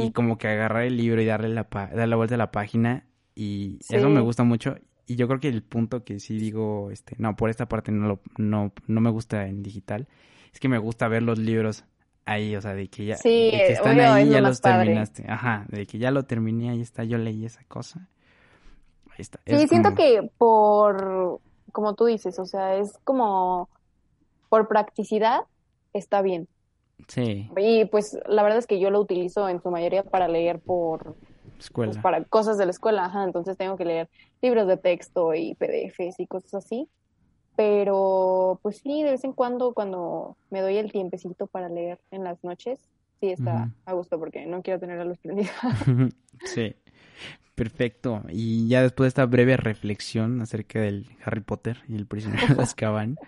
Y 0.00 0.12
como 0.12 0.38
que 0.38 0.48
agarrar 0.48 0.84
el 0.84 0.96
libro 0.96 1.20
y 1.20 1.26
darle 1.26 1.50
la, 1.50 1.68
darle 1.70 2.06
la 2.06 2.16
vuelta 2.16 2.36
a 2.36 2.38
la 2.38 2.50
página 2.50 3.04
y 3.34 3.78
eso 3.90 4.08
me 4.08 4.20
gusta 4.20 4.42
mucho 4.42 4.76
y 5.08 5.16
yo 5.16 5.26
creo 5.26 5.40
que 5.40 5.48
el 5.48 5.62
punto 5.62 6.04
que 6.04 6.20
sí 6.20 6.36
digo, 6.38 6.90
este, 6.90 7.16
no, 7.18 7.34
por 7.34 7.48
esta 7.48 7.66
parte 7.66 7.90
no, 7.90 8.06
lo, 8.06 8.20
no, 8.36 8.72
no 8.86 9.00
me 9.00 9.08
gusta 9.08 9.48
en 9.48 9.62
digital, 9.62 10.06
es 10.52 10.60
que 10.60 10.68
me 10.68 10.76
gusta 10.76 11.08
ver 11.08 11.22
los 11.22 11.38
libros 11.38 11.86
ahí, 12.26 12.54
o 12.54 12.60
sea, 12.60 12.74
de 12.74 12.88
que 12.88 13.06
ya 13.06 13.16
sí, 13.16 13.50
que 13.50 13.72
están 13.72 13.98
ahí 13.98 14.28
ya 14.28 14.42
los 14.42 14.60
terminaste. 14.60 15.24
Ajá, 15.26 15.64
de 15.70 15.86
que 15.86 15.98
ya 15.98 16.10
lo 16.10 16.24
terminé, 16.26 16.68
ahí 16.68 16.82
está, 16.82 17.04
yo 17.04 17.16
leí 17.16 17.46
esa 17.46 17.64
cosa. 17.64 18.10
Está. 19.18 19.40
Sí, 19.46 19.68
siento 19.68 19.94
que 19.94 20.30
por, 20.38 21.40
como 21.72 21.94
tú 21.94 22.06
dices, 22.06 22.38
o 22.38 22.46
sea, 22.46 22.76
es 22.76 22.96
como 23.04 23.68
por 24.48 24.68
practicidad 24.68 25.42
está 25.92 26.22
bien. 26.22 26.48
Sí. 27.08 27.50
Y 27.56 27.84
pues 27.86 28.18
la 28.26 28.42
verdad 28.42 28.58
es 28.58 28.66
que 28.66 28.80
yo 28.80 28.90
lo 28.90 29.00
utilizo 29.00 29.48
en 29.48 29.62
su 29.62 29.70
mayoría 29.70 30.02
para 30.02 30.28
leer 30.28 30.60
por 30.60 31.16
escuela. 31.58 31.92
Pues, 31.92 32.02
para 32.02 32.24
cosas 32.24 32.58
de 32.58 32.64
la 32.64 32.70
escuela, 32.70 33.04
ajá, 33.04 33.24
entonces 33.24 33.56
tengo 33.56 33.76
que 33.76 33.84
leer 33.84 34.08
libros 34.40 34.66
de 34.66 34.76
texto 34.76 35.34
y 35.34 35.54
PDFs 35.54 36.20
y 36.20 36.26
cosas 36.26 36.54
así. 36.54 36.88
Pero 37.56 38.60
pues 38.62 38.78
sí, 38.78 39.02
de 39.02 39.10
vez 39.10 39.24
en 39.24 39.32
cuando, 39.32 39.74
cuando 39.74 40.36
me 40.50 40.60
doy 40.60 40.76
el 40.76 40.92
tiempecito 40.92 41.48
para 41.48 41.68
leer 41.68 41.98
en 42.12 42.22
las 42.22 42.42
noches, 42.44 42.78
sí 43.20 43.30
está 43.30 43.72
a 43.84 43.92
gusto 43.94 44.18
porque 44.18 44.46
no 44.46 44.62
quiero 44.62 44.78
tener 44.78 44.98
la 44.98 45.04
luz 45.04 45.18
prendida. 45.18 45.50
sí. 46.44 46.76
Perfecto. 47.58 48.22
Y 48.28 48.68
ya 48.68 48.82
después 48.82 49.06
de 49.06 49.08
esta 49.08 49.26
breve 49.26 49.56
reflexión 49.56 50.40
acerca 50.40 50.80
del 50.80 51.06
Harry 51.24 51.40
Potter 51.40 51.78
y 51.88 51.96
el 51.96 52.06
prisionero 52.06 52.54
de 52.54 52.62
Azkaban, 52.62 53.18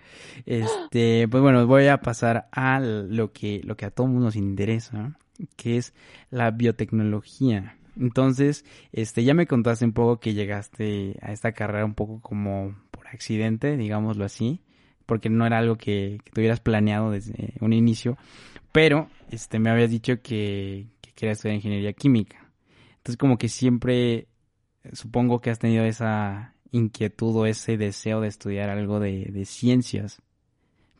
este, 0.45 1.27
pues 1.27 1.43
bueno, 1.43 1.67
voy 1.67 1.87
a 1.87 2.01
pasar 2.01 2.47
a 2.53 2.79
lo 2.79 3.33
que, 3.33 3.59
lo 3.65 3.75
que 3.75 3.85
a 3.85 3.91
todo 3.91 4.07
mundo 4.07 4.27
nos 4.27 4.37
interesa, 4.37 5.17
que 5.57 5.75
es 5.75 5.93
la 6.29 6.49
biotecnología. 6.51 7.75
Entonces, 7.99 8.63
este, 8.93 9.25
ya 9.25 9.33
me 9.33 9.47
contaste 9.47 9.83
un 9.83 9.91
poco 9.91 10.21
que 10.21 10.33
llegaste 10.33 11.17
a 11.21 11.33
esta 11.33 11.51
carrera 11.51 11.83
un 11.83 11.93
poco 11.93 12.21
como 12.21 12.73
por 12.89 13.07
accidente, 13.07 13.75
digámoslo 13.75 14.23
así, 14.23 14.61
porque 15.05 15.29
no 15.29 15.45
era 15.45 15.57
algo 15.57 15.75
que, 15.75 16.19
tuvieras 16.33 16.61
planeado 16.61 17.11
desde 17.11 17.55
un 17.59 17.73
inicio, 17.73 18.17
pero 18.71 19.09
este, 19.29 19.59
me 19.59 19.69
habías 19.69 19.89
dicho 19.89 20.21
que, 20.21 20.87
que 21.01 21.11
querías 21.11 21.39
estudiar 21.39 21.57
ingeniería 21.57 21.91
química. 21.91 22.40
Entonces, 23.01 23.17
como 23.17 23.37
que 23.37 23.49
siempre 23.49 24.27
supongo 24.93 25.41
que 25.41 25.49
has 25.49 25.57
tenido 25.57 25.83
esa 25.83 26.53
inquietud 26.71 27.35
o 27.35 27.45
ese 27.47 27.77
deseo 27.77 28.21
de 28.21 28.27
estudiar 28.27 28.69
algo 28.69 28.99
de, 28.99 29.25
de 29.25 29.45
ciencias. 29.45 30.21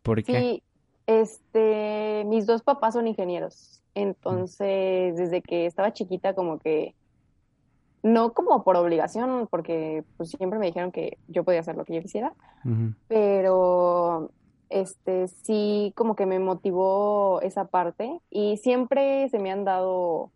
¿Por 0.02 0.24
qué? 0.24 0.40
Sí, 0.40 0.64
este, 1.06 2.24
mis 2.26 2.48
dos 2.48 2.64
papás 2.64 2.96
son 2.96 3.08
ingenieros. 3.08 3.84
Entonces, 3.94 5.16
desde 5.16 5.42
que 5.42 5.66
estaba 5.66 5.94
chiquita, 5.94 6.34
como 6.34 6.58
que, 6.60 6.96
no 8.04 8.34
como 8.34 8.64
por 8.64 8.78
obligación, 8.78 9.48
porque 9.52 10.04
pues 10.18 10.32
siempre 10.32 10.58
me 10.58 10.66
dijeron 10.68 10.92
que 10.92 11.20
yo 11.28 11.44
podía 11.44 11.60
hacer 11.60 11.76
lo 11.76 11.86
que 11.86 11.94
yo 11.94 12.02
quisiera, 12.02 12.34
pero 13.08 14.32
este 14.70 15.28
sí 15.28 15.94
como 15.96 16.16
que 16.16 16.26
me 16.26 16.40
motivó 16.40 17.42
esa 17.42 17.66
parte 17.66 18.20
y 18.32 18.58
siempre 18.58 19.30
se 19.30 19.38
me 19.38 19.52
han 19.52 19.66
dado 19.66 20.32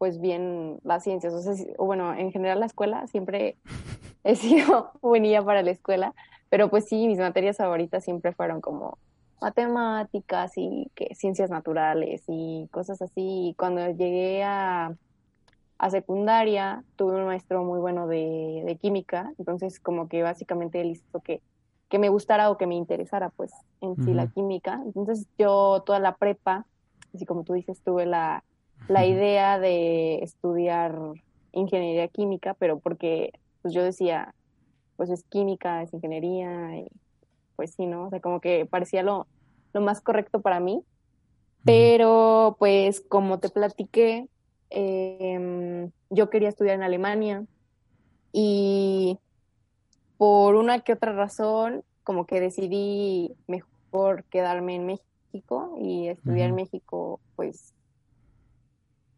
pues 0.00 0.18
bien 0.18 0.80
las 0.82 1.04
ciencias, 1.04 1.34
o, 1.34 1.42
sea, 1.42 1.52
o 1.76 1.84
bueno, 1.84 2.14
en 2.14 2.32
general 2.32 2.58
la 2.58 2.64
escuela 2.64 3.06
siempre 3.06 3.58
he 4.24 4.34
sido 4.34 4.92
buenilla 5.02 5.44
para 5.44 5.62
la 5.62 5.72
escuela, 5.72 6.14
pero 6.48 6.70
pues 6.70 6.86
sí, 6.86 7.06
mis 7.06 7.18
materias 7.18 7.58
favoritas 7.58 8.02
siempre 8.02 8.32
fueron 8.32 8.62
como 8.62 8.96
matemáticas 9.42 10.52
y 10.56 10.90
que 10.94 11.14
ciencias 11.14 11.50
naturales 11.50 12.24
y 12.28 12.66
cosas 12.70 13.02
así. 13.02 13.48
Y 13.50 13.54
cuando 13.58 13.90
llegué 13.90 14.42
a, 14.42 14.96
a 15.76 15.90
secundaria, 15.90 16.82
tuve 16.96 17.16
un 17.16 17.26
maestro 17.26 17.62
muy 17.62 17.78
bueno 17.78 18.06
de, 18.06 18.62
de, 18.64 18.76
química, 18.76 19.30
entonces 19.36 19.80
como 19.80 20.08
que 20.08 20.22
básicamente 20.22 20.80
él 20.80 20.92
hizo 20.92 21.20
que, 21.20 21.42
que 21.90 21.98
me 21.98 22.08
gustara 22.08 22.48
o 22.48 22.56
que 22.56 22.66
me 22.66 22.74
interesara 22.74 23.28
pues 23.28 23.52
en 23.82 24.02
sí 24.02 24.14
la 24.14 24.28
química. 24.28 24.80
Entonces 24.82 25.26
yo 25.38 25.82
toda 25.84 25.98
la 25.98 26.16
prepa, 26.16 26.64
así 27.14 27.26
como 27.26 27.44
tú 27.44 27.52
dices, 27.52 27.82
tuve 27.82 28.06
la, 28.06 28.44
la 28.88 29.06
idea 29.06 29.58
de 29.58 30.22
estudiar 30.22 30.98
ingeniería 31.52 32.08
química, 32.08 32.54
pero 32.54 32.78
porque 32.78 33.32
pues 33.62 33.74
yo 33.74 33.82
decía, 33.82 34.34
pues 34.96 35.10
es 35.10 35.24
química, 35.24 35.82
es 35.82 35.92
ingeniería 35.92 36.78
y 36.78 36.88
pues 37.56 37.74
sí, 37.74 37.86
¿no? 37.86 38.06
O 38.06 38.10
sea, 38.10 38.20
como 38.20 38.40
que 38.40 38.66
parecía 38.66 39.02
lo, 39.02 39.26
lo 39.72 39.80
más 39.80 40.00
correcto 40.00 40.40
para 40.40 40.60
mí. 40.60 40.82
Pero, 41.64 42.56
pues, 42.58 43.02
como 43.02 43.38
te 43.38 43.50
platiqué, 43.50 44.28
em, 44.70 45.90
yo 46.08 46.30
quería 46.30 46.48
estudiar 46.48 46.76
en 46.76 46.82
Alemania 46.82 47.44
y 48.32 49.18
por 50.16 50.54
una 50.54 50.80
que 50.80 50.94
otra 50.94 51.12
razón, 51.12 51.84
como 52.02 52.24
que 52.26 52.40
decidí 52.40 53.34
mejor 53.46 54.24
quedarme 54.24 54.76
en 54.76 54.86
México 54.86 55.76
y 55.78 56.08
estudiar 56.08 56.48
en 56.48 56.54
México, 56.54 57.20
pues, 57.36 57.74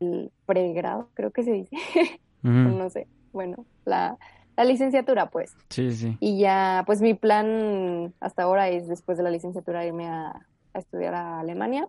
el 0.03 0.33
pregrado, 0.47 1.09
creo 1.15 1.31
que 1.31 1.43
se 1.43 1.53
dice, 1.53 1.77
no 2.43 2.91
sé, 2.91 3.07
bueno, 3.33 3.65
la, 3.85 4.19
la 4.57 4.65
licenciatura, 4.65 5.31
pues. 5.31 5.57
Sí, 5.71 5.93
sí. 5.93 6.17
Y 6.21 6.39
ya, 6.39 6.83
pues 6.87 7.01
mi 7.01 7.15
plan 7.15 8.15
hasta 8.21 8.43
ahora 8.43 8.69
es 8.69 8.89
después 8.89 9.17
de 9.17 9.25
la 9.25 9.31
licenciatura 9.31 9.87
irme 9.87 10.09
a, 10.09 10.47
estudiar 10.75 11.15
a 11.15 11.41
Alemania. 11.41 11.89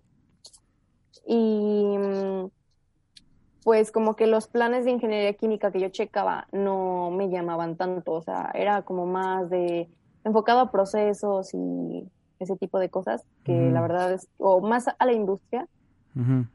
Y 1.25 1.97
mm, 1.97 2.49
pues 3.63 3.91
como 3.91 4.15
que 4.15 4.27
los 4.27 4.47
planes 4.47 4.85
de 4.85 4.91
ingeniería 4.91 5.33
química 5.33 5.71
que 5.71 5.79
yo 5.79 5.89
checaba 5.89 6.47
no 6.51 7.11
me 7.11 7.29
llamaban 7.29 7.77
tanto, 7.77 8.11
o 8.11 8.21
sea, 8.21 8.51
era 8.53 8.81
como 8.81 9.05
más 9.05 9.49
de 9.49 9.89
enfocado 10.25 10.59
a 10.59 10.71
procesos 10.71 11.53
y 11.53 12.09
ese 12.39 12.57
tipo 12.57 12.79
de 12.79 12.89
cosas, 12.89 13.23
que 13.45 13.71
la 13.71 13.81
verdad 13.81 14.13
es, 14.13 14.27
o 14.37 14.61
más 14.61 14.87
a 14.87 15.05
la 15.05 15.13
industria. 15.13 15.67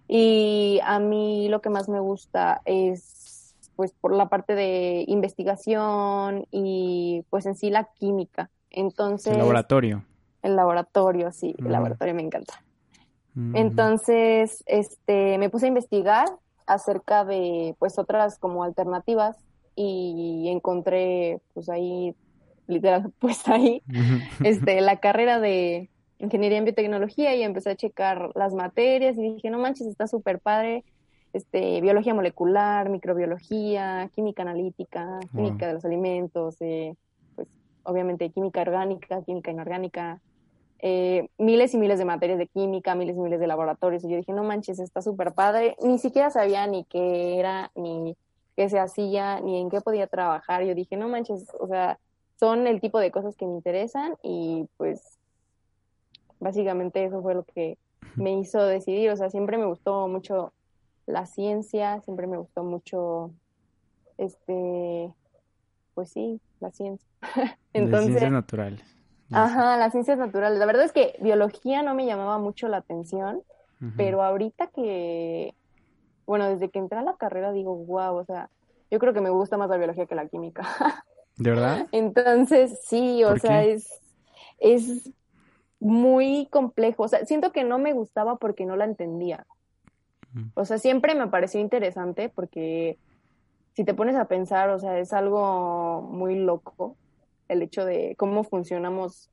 Y 0.07 0.81
a 0.85 0.99
mí 1.01 1.49
lo 1.49 1.61
que 1.61 1.71
más 1.71 1.89
me 1.89 2.01
gusta 2.01 2.63
es 2.65 3.55
pues 3.77 3.93
por 3.93 4.13
la 4.13 4.29
parte 4.29 4.55
de 4.55 5.05
investigación 5.07 6.47
y 6.51 7.25
pues 7.31 7.47
en 7.47 7.55
sí 7.55 7.71
la 7.71 7.85
química. 7.99 8.51
Entonces... 8.71 9.33
El 9.33 9.39
laboratorio. 9.39 10.05
El 10.43 10.57
laboratorio, 10.57 11.33
sí, 11.33 11.55
el 11.59 11.71
laboratorio 11.71 12.15
me 12.15 12.23
encanta. 12.23 12.63
Entonces, 13.55 14.65
este, 14.67 15.39
me 15.39 15.49
puse 15.49 15.67
a 15.67 15.69
investigar 15.69 16.27
acerca 16.67 17.25
de 17.25 17.77
pues 17.79 17.99
otras 18.01 18.39
como 18.41 18.65
alternativas 18.65 19.37
y 19.77 20.49
encontré 20.49 21.41
pues 21.55 21.69
ahí 21.69 22.17
literal 22.67 23.13
pues 23.21 23.47
ahí 23.49 23.83
este 24.43 24.81
la 24.81 24.97
carrera 24.99 25.39
de 25.39 25.89
ingeniería 26.19 26.59
en 26.59 26.65
biotecnología 26.65 27.35
y 27.35 27.43
empecé 27.43 27.71
a 27.71 27.77
checar 27.77 28.31
las 28.35 28.55
materias 28.55 29.17
y 29.17 29.35
dije 29.35 29.51
no 29.51 29.59
manches 29.59 29.87
está 29.87 30.07
súper 30.07 30.41
padre 30.41 30.85
este 31.33 31.81
biología 31.81 32.15
molecular 32.15 32.89
microbiología 32.89 34.11
química 34.15 34.43
analítica 34.43 35.21
química 35.33 35.69
de 35.69 35.75
los 35.75 35.85
alimentos 35.85 36.57
eh, 36.61 36.95
pues 37.37 37.49
obviamente 37.85 38.31
química 38.31 38.63
orgánica 38.63 39.23
química 39.23 39.51
inorgánica 39.51 40.21
eh, 40.81 41.29
miles 41.39 41.75
y 41.75 41.79
miles 41.79 41.99
de 41.99 42.05
materias 42.05 42.39
de 42.39 42.47
química, 42.47 42.95
miles 42.95 43.17
y 43.17 43.21
miles 43.21 43.41
de 43.41 43.47
laboratorios. 43.47 44.05
Y 44.05 44.11
yo 44.11 44.17
dije, 44.17 44.33
no 44.33 44.45
manches, 44.45 44.79
está 44.79 45.03
súper 45.03 45.33
padre. 45.33 45.77
Ni 45.83 45.99
siquiera 45.99 46.31
sabía 46.31 46.67
ni 46.67 46.85
qué 46.85 47.39
era, 47.39 47.73
ni 47.75 48.17
qué 48.57 48.69
se 48.69 48.79
hacía, 48.79 49.41
ni 49.41 49.61
en 49.61 49.71
qué 49.71 49.81
podía 49.81 50.07
trabajar. 50.07 50.65
Yo 50.65 50.75
dije, 50.75 50.97
no 50.97 51.09
manches, 51.09 51.47
o 51.59 51.67
sea, 51.67 51.99
son 52.39 52.67
el 52.67 52.81
tipo 52.81 53.01
de 53.01 53.11
cosas 53.11 53.37
que 53.37 53.47
me 53.47 53.55
interesan 53.55 54.15
y 54.23 54.69
pues 54.77 55.18
básicamente 56.41 57.05
eso 57.05 57.23
fue 57.23 57.35
lo 57.35 57.45
que 57.45 57.79
me 58.17 58.39
hizo 58.39 58.63
decidir. 58.65 59.11
O 59.11 59.17
sea, 59.17 59.31
siempre 59.31 59.59
me 59.59 59.67
gustó 59.67 60.09
mucho 60.09 60.53
la 61.07 61.27
ciencia, 61.27 62.01
siempre 62.03 62.27
me 62.27 62.37
gustó 62.37 62.65
mucho, 62.65 63.33
este, 64.19 65.13
pues 65.95 66.11
sí, 66.11 66.41
la 66.61 66.71
ciencia. 66.71 67.09
Entonces, 67.73 68.09
ciencias 68.09 68.33
naturales. 68.33 68.99
Ajá, 69.31 69.77
las 69.77 69.93
ciencias 69.93 70.19
naturales. 70.19 70.59
La 70.59 70.67
verdad 70.67 70.85
es 70.85 70.93
que 70.93 71.17
biología 71.21 71.83
no 71.83 71.95
me 71.95 72.07
llamaba 72.07 72.39
mucho 72.39 72.69
la 72.69 72.79
atención, 72.79 73.43
pero 73.97 74.23
ahorita 74.23 74.69
que, 74.69 75.55
bueno, 76.27 76.49
desde 76.49 76.69
que 76.69 76.81
entré 76.81 76.99
a 76.99 77.03
la 77.03 77.17
carrera 77.17 77.53
digo, 77.53 77.77
wow, 77.77 78.17
o 78.17 78.25
sea, 78.25 78.51
yo 78.91 78.99
creo 78.99 79.13
que 79.13 79.21
me 79.21 79.31
gusta 79.31 79.57
más 79.57 79.71
la 79.71 79.77
biología 79.77 80.07
que 80.07 80.15
la 80.15 80.27
química. 80.27 80.63
¿De 81.37 81.51
verdad? 81.51 81.87
Entonces, 81.93 82.81
sí, 82.83 83.23
o 83.23 83.39
sea, 83.39 83.65
es, 83.65 84.01
es 84.59 85.11
muy 85.81 86.47
complejo. 86.51 87.05
O 87.05 87.09
sea, 87.09 87.25
siento 87.25 87.53
que 87.53 87.65
no 87.65 87.79
me 87.79 87.93
gustaba 87.93 88.37
porque 88.37 88.67
no 88.67 88.77
la 88.77 88.85
entendía. 88.85 89.47
O 90.55 90.65
sea, 90.65 90.79
siempre 90.79 91.15
me 91.15 91.29
pareció 91.29 91.61
interesante 91.61 92.29
porque 92.29 92.99
si 93.73 93.85
te 93.85 93.95
pones 93.95 94.17
a 94.17 94.27
pensar, 94.27 94.71
o 94.71 94.79
sea, 94.79 94.99
es 94.99 95.13
algo 95.13 96.03
muy 96.03 96.37
loco 96.37 96.97
el 97.49 97.63
hecho 97.63 97.85
de 97.85 98.15
cómo 98.19 98.45
funcionamos 98.45 99.31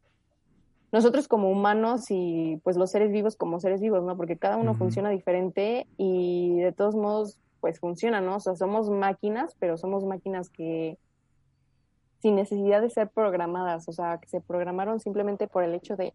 nosotros 0.91 1.27
como 1.27 1.49
humanos 1.51 2.05
y 2.09 2.61
pues 2.63 2.77
los 2.77 2.89
seres 2.89 3.11
vivos 3.11 3.35
como 3.35 3.59
seres 3.59 3.81
vivos, 3.81 4.03
¿no? 4.03 4.15
Porque 4.15 4.37
cada 4.37 4.55
uno 4.55 4.75
funciona 4.75 5.09
diferente 5.09 5.87
y 5.97 6.59
de 6.61 6.71
todos 6.71 6.95
modos 6.95 7.37
pues 7.59 7.79
funciona, 7.79 8.21
¿no? 8.21 8.37
O 8.37 8.39
sea, 8.39 8.55
somos 8.55 8.89
máquinas, 8.89 9.55
pero 9.59 9.77
somos 9.77 10.05
máquinas 10.05 10.49
que 10.49 10.97
sin 12.19 12.35
necesidad 12.35 12.81
de 12.81 12.89
ser 12.89 13.09
programadas, 13.09 13.89
o 13.89 13.91
sea, 13.91 14.19
que 14.19 14.27
se 14.27 14.39
programaron 14.39 14.99
simplemente 14.99 15.47
por 15.47 15.63
el 15.63 15.73
hecho 15.73 15.95
de, 15.95 16.13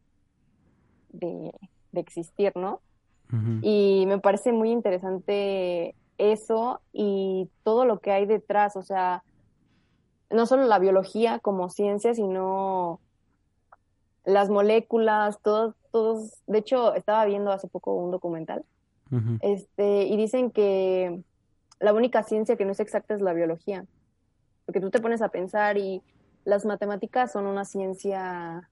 de, 1.12 1.52
existir, 1.92 2.52
¿no? 2.54 2.80
Y 3.62 4.06
me 4.08 4.18
parece 4.18 4.52
muy 4.52 4.72
interesante 4.72 5.94
eso 6.18 6.80
y 6.92 7.48
todo 7.62 7.84
lo 7.84 8.00
que 8.00 8.10
hay 8.10 8.26
detrás, 8.26 8.74
o 8.74 8.82
sea, 8.82 9.22
no 10.30 10.46
solo 10.46 10.64
la 10.64 10.80
biología 10.80 11.38
como 11.38 11.70
ciencia, 11.70 12.12
sino 12.12 12.98
las 14.24 14.50
moléculas, 14.50 15.40
todos, 15.42 15.74
todos, 15.92 16.42
de 16.46 16.58
hecho 16.58 16.94
estaba 16.94 17.24
viendo 17.24 17.52
hace 17.52 17.68
poco 17.68 17.94
un 17.94 18.10
documental, 18.10 18.64
este, 19.40 20.04
y 20.04 20.16
dicen 20.16 20.52
que 20.52 21.20
la 21.80 21.92
única 21.92 22.22
ciencia 22.22 22.56
que 22.56 22.64
no 22.64 22.72
es 22.72 22.80
exacta 22.80 23.14
es 23.14 23.20
la 23.20 23.32
biología, 23.32 23.86
porque 24.66 24.80
tú 24.80 24.90
te 24.90 25.00
pones 25.00 25.22
a 25.22 25.30
pensar 25.30 25.78
y 25.78 26.02
las 26.44 26.64
matemáticas 26.64 27.32
son 27.32 27.46
una 27.46 27.64
ciencia 27.64 28.68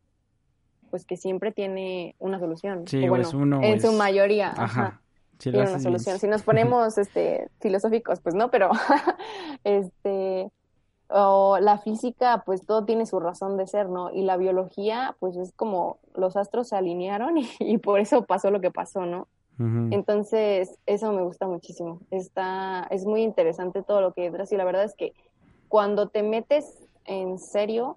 pues 0.91 1.05
que 1.05 1.17
siempre 1.17 1.53
tiene 1.53 2.15
una 2.19 2.39
solución. 2.39 2.87
Sí, 2.87 3.09
bueno, 3.09 3.29
uno, 3.35 3.61
en 3.63 3.81
su 3.81 3.93
mayoría, 3.93 4.53
ajá, 4.57 5.01
tiene 5.39 5.61
una 5.61 5.79
solución. 5.79 6.19
Si 6.19 6.27
nos 6.27 6.43
ponemos 6.43 6.99
este 6.99 7.49
filosóficos, 7.61 8.21
pues 8.21 8.35
no, 8.35 8.51
pero 8.51 8.71
este 9.65 10.51
o 11.11 11.59
la 11.59 11.79
física, 11.79 12.43
pues 12.45 12.67
todo 12.67 12.85
tiene 12.85 13.07
su 13.07 13.19
razón 13.19 13.57
de 13.57 13.67
ser, 13.67 13.89
¿no? 13.89 14.11
Y 14.13 14.23
la 14.23 14.37
biología, 14.37 15.17
pues 15.21 15.37
es 15.37 15.53
como 15.53 15.99
los 16.15 16.37
astros 16.37 16.69
se 16.69 16.77
alinearon 16.77 17.37
y, 17.59 17.79
por 17.79 18.01
eso 18.01 18.25
pasó 18.27 18.51
lo 18.51 18.61
que 18.61 18.71
pasó, 18.71 19.07
¿no? 19.07 19.27
Entonces, 19.91 20.79
eso 20.87 21.13
me 21.13 21.23
gusta 21.23 21.49
muchísimo. 21.49 21.99
Está, 22.13 22.87
es 22.91 23.07
muy 23.07 23.23
interesante 23.23 23.83
todo 23.83 24.01
lo 24.01 24.13
que 24.13 24.23
detrás 24.23 24.53
y 24.53 24.57
la 24.57 24.65
verdad 24.65 24.85
es 24.85 24.95
que 24.95 25.15
cuando 25.67 26.11
te 26.11 26.23
metes 26.23 26.79
en 27.05 27.41
serio, 27.41 27.97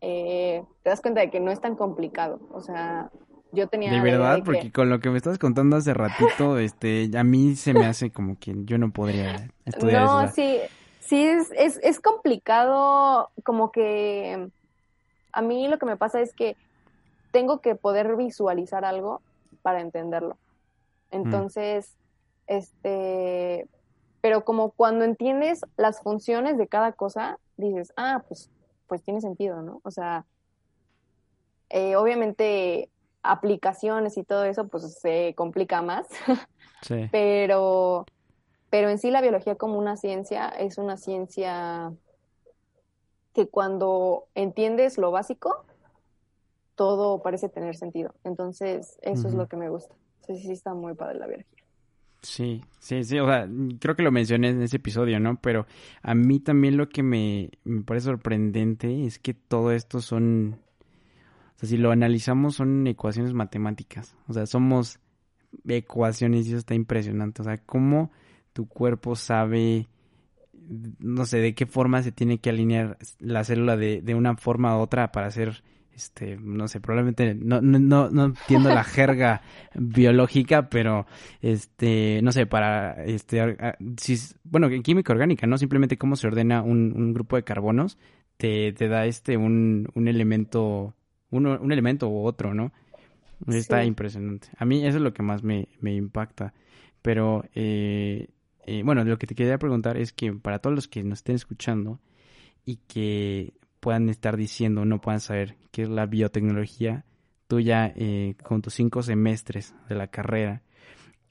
eh, 0.00 0.64
te 0.82 0.90
das 0.90 1.00
cuenta 1.00 1.20
de 1.20 1.30
que 1.30 1.40
no 1.40 1.50
es 1.50 1.60
tan 1.60 1.76
complicado. 1.76 2.40
O 2.52 2.60
sea, 2.60 3.10
yo 3.52 3.68
tenía... 3.68 3.92
De 3.92 4.00
verdad, 4.00 4.40
porque 4.44 4.72
con 4.72 4.90
lo 4.90 5.00
que 5.00 5.10
me 5.10 5.16
estás 5.16 5.38
contando 5.38 5.76
hace 5.76 5.94
ratito, 5.94 6.58
este, 6.58 7.10
a 7.16 7.24
mí 7.24 7.56
se 7.56 7.74
me 7.74 7.86
hace 7.86 8.10
como 8.10 8.38
que 8.38 8.54
yo 8.64 8.78
no 8.78 8.90
podría 8.90 9.50
estudiar 9.64 10.04
No, 10.04 10.28
sí 10.28 10.58
sí 11.10 11.26
es, 11.26 11.50
es, 11.56 11.80
es 11.82 11.98
complicado, 11.98 13.30
como 13.42 13.72
que 13.72 14.48
a 15.32 15.42
mí 15.42 15.66
lo 15.66 15.76
que 15.76 15.86
me 15.86 15.96
pasa 15.96 16.20
es 16.20 16.32
que 16.32 16.56
tengo 17.32 17.60
que 17.60 17.74
poder 17.74 18.14
visualizar 18.14 18.84
algo 18.84 19.20
para 19.62 19.80
entenderlo. 19.80 20.36
Mm. 21.10 21.16
Entonces, 21.16 21.96
este, 22.46 23.66
pero 24.20 24.44
como 24.44 24.70
cuando 24.70 25.04
entiendes 25.04 25.62
las 25.76 26.00
funciones 26.00 26.56
de 26.58 26.68
cada 26.68 26.92
cosa, 26.92 27.40
dices, 27.56 27.92
ah, 27.96 28.22
pues, 28.28 28.48
pues 28.90 29.02
tiene 29.02 29.20
sentido, 29.20 29.62
¿no? 29.62 29.80
O 29.84 29.92
sea, 29.92 30.26
eh, 31.68 31.94
obviamente 31.94 32.90
aplicaciones 33.22 34.18
y 34.18 34.24
todo 34.24 34.44
eso, 34.44 34.66
pues 34.66 34.98
se 35.00 35.34
complica 35.36 35.80
más. 35.80 36.06
Sí. 36.82 37.10
Pero 37.12 38.06
pero 38.70 38.88
en 38.88 38.98
sí 38.98 39.10
la 39.10 39.20
biología 39.20 39.56
como 39.56 39.78
una 39.78 39.98
ciencia 39.98 40.48
es 40.48 40.78
una 40.78 40.96
ciencia 40.96 41.92
que 43.34 43.48
cuando 43.48 44.28
entiendes 44.34 44.96
lo 44.96 45.10
básico, 45.10 45.66
todo 46.76 47.20
parece 47.20 47.50
tener 47.50 47.76
sentido. 47.76 48.14
Entonces, 48.24 48.98
eso 49.02 49.28
es 49.28 49.34
lo 49.34 49.46
que 49.46 49.56
me 49.56 49.68
gusta. 49.68 49.94
Sí, 50.26 50.38
sí, 50.38 50.52
está 50.52 50.72
muy 50.72 50.94
padre 50.94 51.18
la 51.18 51.26
biología. 51.26 51.59
Sí, 52.22 52.62
sí, 52.78 53.02
sí, 53.04 53.18
o 53.18 53.26
sea, 53.26 53.48
creo 53.78 53.96
que 53.96 54.02
lo 54.02 54.12
mencioné 54.12 54.50
en 54.50 54.62
ese 54.62 54.76
episodio, 54.76 55.18
¿no? 55.20 55.40
Pero 55.40 55.66
a 56.02 56.14
mí 56.14 56.38
también 56.38 56.76
lo 56.76 56.88
que 56.88 57.02
me, 57.02 57.50
me 57.64 57.82
parece 57.82 58.06
sorprendente 58.06 59.06
es 59.06 59.18
que 59.18 59.32
todo 59.32 59.72
esto 59.72 60.00
son, 60.00 60.58
o 61.56 61.58
sea, 61.58 61.68
si 61.68 61.78
lo 61.78 61.90
analizamos 61.92 62.56
son 62.56 62.86
ecuaciones 62.86 63.32
matemáticas, 63.32 64.14
o 64.28 64.34
sea, 64.34 64.44
somos 64.44 65.00
ecuaciones 65.66 66.46
y 66.46 66.50
eso 66.50 66.58
está 66.58 66.74
impresionante, 66.74 67.40
o 67.40 67.44
sea, 67.46 67.56
cómo 67.56 68.10
tu 68.52 68.68
cuerpo 68.68 69.16
sabe, 69.16 69.88
no 70.98 71.24
sé, 71.24 71.38
de 71.38 71.54
qué 71.54 71.64
forma 71.64 72.02
se 72.02 72.12
tiene 72.12 72.38
que 72.38 72.50
alinear 72.50 72.98
la 73.18 73.44
célula 73.44 73.78
de, 73.78 74.02
de 74.02 74.14
una 74.14 74.36
forma 74.36 74.76
u 74.76 74.80
otra 74.80 75.10
para 75.10 75.28
hacer, 75.28 75.64
este, 76.00 76.36
no 76.38 76.66
sé, 76.66 76.80
probablemente 76.80 77.34
no, 77.34 77.60
no, 77.60 78.10
no 78.10 78.24
entiendo 78.24 78.70
la 78.70 78.84
jerga 78.84 79.42
biológica, 79.74 80.70
pero, 80.70 81.06
este, 81.42 82.20
no 82.22 82.32
sé, 82.32 82.46
para, 82.46 83.04
este, 83.04 83.56
si, 83.98 84.18
bueno, 84.44 84.68
en 84.68 84.82
química 84.82 85.12
orgánica, 85.12 85.46
¿no? 85.46 85.58
Simplemente 85.58 85.98
cómo 85.98 86.16
se 86.16 86.26
ordena 86.26 86.62
un, 86.62 86.92
un 86.96 87.12
grupo 87.12 87.36
de 87.36 87.44
carbonos, 87.44 87.98
te, 88.38 88.72
te 88.72 88.88
da, 88.88 89.04
este, 89.04 89.36
un, 89.36 89.88
un 89.94 90.08
elemento, 90.08 90.94
uno, 91.30 91.58
un 91.60 91.72
elemento 91.72 92.08
u 92.08 92.24
otro, 92.24 92.54
¿no? 92.54 92.72
Está 93.46 93.84
impresionante. 93.84 94.48
A 94.56 94.64
mí 94.64 94.84
eso 94.86 94.98
es 94.98 95.02
lo 95.02 95.12
que 95.12 95.22
más 95.22 95.42
me, 95.42 95.68
me 95.80 95.94
impacta. 95.94 96.52
Pero 97.02 97.44
eh, 97.54 98.28
eh, 98.66 98.82
bueno, 98.84 99.04
lo 99.04 99.18
que 99.18 99.26
te 99.26 99.34
quería 99.34 99.58
preguntar 99.58 99.96
es 99.96 100.12
que 100.12 100.32
para 100.32 100.58
todos 100.58 100.74
los 100.74 100.88
que 100.88 101.02
nos 101.02 101.20
estén 101.20 101.36
escuchando 101.36 102.00
y 102.64 102.76
que 102.76 103.54
puedan 103.80 104.08
estar 104.08 104.36
diciendo, 104.36 104.84
no 104.84 105.00
puedan 105.00 105.20
saber 105.20 105.56
qué 105.72 105.82
es 105.82 105.88
la 105.88 106.06
biotecnología, 106.06 107.04
tú 107.46 107.60
ya 107.60 107.92
eh, 107.96 108.36
con 108.42 108.62
tus 108.62 108.74
cinco 108.74 109.02
semestres 109.02 109.74
de 109.88 109.94
la 109.94 110.06
carrera, 110.06 110.62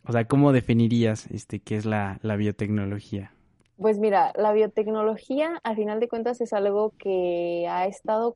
o 0.06 0.12
sea, 0.12 0.26
¿cómo 0.26 0.52
definirías 0.52 1.28
este 1.28 1.60
qué 1.60 1.76
es 1.76 1.86
la, 1.86 2.20
biotecnología? 2.22 3.32
Pues 3.78 4.00
mira, 4.00 4.34
la 4.36 4.52
biotecnología, 4.52 5.60
al 5.64 5.76
final 5.76 6.00
de 6.00 6.10
cuentas, 6.10 6.42
es 6.42 6.52
algo 6.54 6.94
que 6.98 7.68
ha 7.70 7.86
estado 7.86 8.36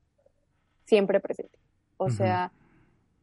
siempre 0.85 1.19
presente. 1.19 1.57
O 1.97 2.09
sea, 2.09 2.51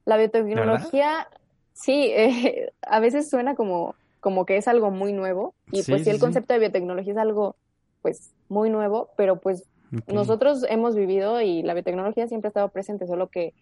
la 0.04 0.16
biotecnología, 0.16 1.28
sí, 1.72 2.12
a 2.82 3.00
veces 3.00 3.30
suena 3.30 3.54
como 3.54 3.94
como 4.20 4.44
que 4.44 4.56
es 4.56 4.68
algo 4.68 4.90
muy 4.90 5.12
nuevo 5.12 5.54
y 5.72 5.82
pues 5.82 6.04
sí, 6.04 6.10
el 6.10 6.18
concepto 6.18 6.52
de 6.52 6.60
biotecnología 6.60 7.12
es 7.12 7.18
algo 7.18 7.56
pues 8.02 8.32
muy 8.48 8.70
nuevo, 8.70 9.10
pero 9.16 9.36
pues 9.36 9.66
nosotros 10.06 10.64
hemos 10.68 10.94
vivido 10.94 11.40
y 11.40 11.62
la 11.62 11.74
biotecnología 11.74 12.28
siempre 12.28 12.48
ha 12.48 12.50
estado 12.50 12.68
presente, 12.68 13.06
solo 13.06 13.28
que 13.28 13.54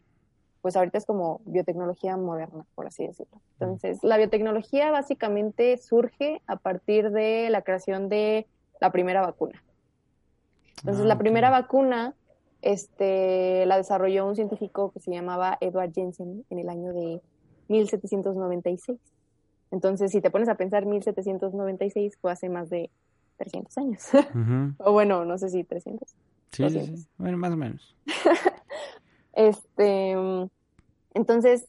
pues 0.60 0.76
ahorita 0.76 0.98
es 0.98 1.06
como 1.06 1.40
biotecnología 1.44 2.16
moderna, 2.16 2.66
por 2.74 2.86
así 2.86 3.06
decirlo. 3.06 3.40
Entonces, 3.52 3.98
la 4.02 4.16
biotecnología 4.16 4.90
básicamente 4.90 5.76
surge 5.78 6.42
a 6.46 6.56
partir 6.56 7.10
de 7.10 7.48
la 7.50 7.62
creación 7.62 8.08
de 8.08 8.46
la 8.80 8.90
primera 8.90 9.20
vacuna. 9.20 9.62
Entonces, 10.78 11.04
Ah, 11.04 11.08
la 11.08 11.18
primera 11.18 11.50
vacuna 11.50 12.14
este, 12.62 13.66
la 13.66 13.76
desarrolló 13.76 14.26
un 14.26 14.34
científico 14.34 14.90
que 14.90 15.00
se 15.00 15.12
llamaba 15.12 15.58
Edward 15.60 15.92
Jensen 15.92 16.44
en 16.50 16.58
el 16.58 16.68
año 16.68 16.92
de 16.92 17.20
1796. 17.68 18.98
Entonces, 19.70 20.10
si 20.10 20.20
te 20.20 20.30
pones 20.30 20.48
a 20.48 20.56
pensar, 20.56 20.86
1796 20.86 22.16
fue 22.20 22.32
hace 22.32 22.48
más 22.48 22.68
de 22.70 22.90
300 23.38 23.78
años. 23.78 24.02
O 24.78 24.92
bueno, 24.92 25.24
no 25.24 25.38
sé 25.38 25.48
si 25.48 25.64
300. 25.64 26.08
Sí, 26.08 26.16
sí, 26.50 26.68
sí. 26.68 26.78
200. 26.78 27.06
Bueno, 27.16 27.38
más 27.38 27.52
o 27.52 27.56
menos. 27.56 27.96
Este, 29.34 30.16
entonces, 31.14 31.68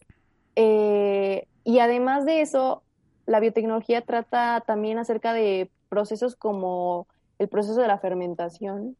eh, 0.55 1.45
y 1.63 1.77
además 1.79 2.25
de 2.25 2.41
eso, 2.41 2.81
la 3.27 3.39
biotecnología 3.39 4.01
trata 4.01 4.63
también 4.65 4.97
acerca 4.97 5.33
de 5.33 5.69
procesos 5.87 6.35
como 6.35 7.05
el 7.37 7.47
proceso 7.47 7.79
de 7.79 7.87
la 7.87 7.99
fermentación, 7.99 8.95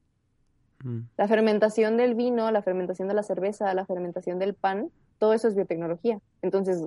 Mm. 0.84 1.00
la 1.18 1.28
fermentación 1.28 1.98
del 1.98 2.16
vino, 2.16 2.52
la 2.52 2.62
fermentación 2.62 3.08
de 3.08 3.14
la 3.14 3.24
cerveza, 3.24 3.74
la 3.74 3.86
fermentación 3.86 4.40
del 4.40 4.54
pan, 4.54 4.90
todo 5.18 5.34
eso 5.34 5.48
es 5.48 5.56
biotecnología. 5.56 6.20
Entonces, 6.42 6.82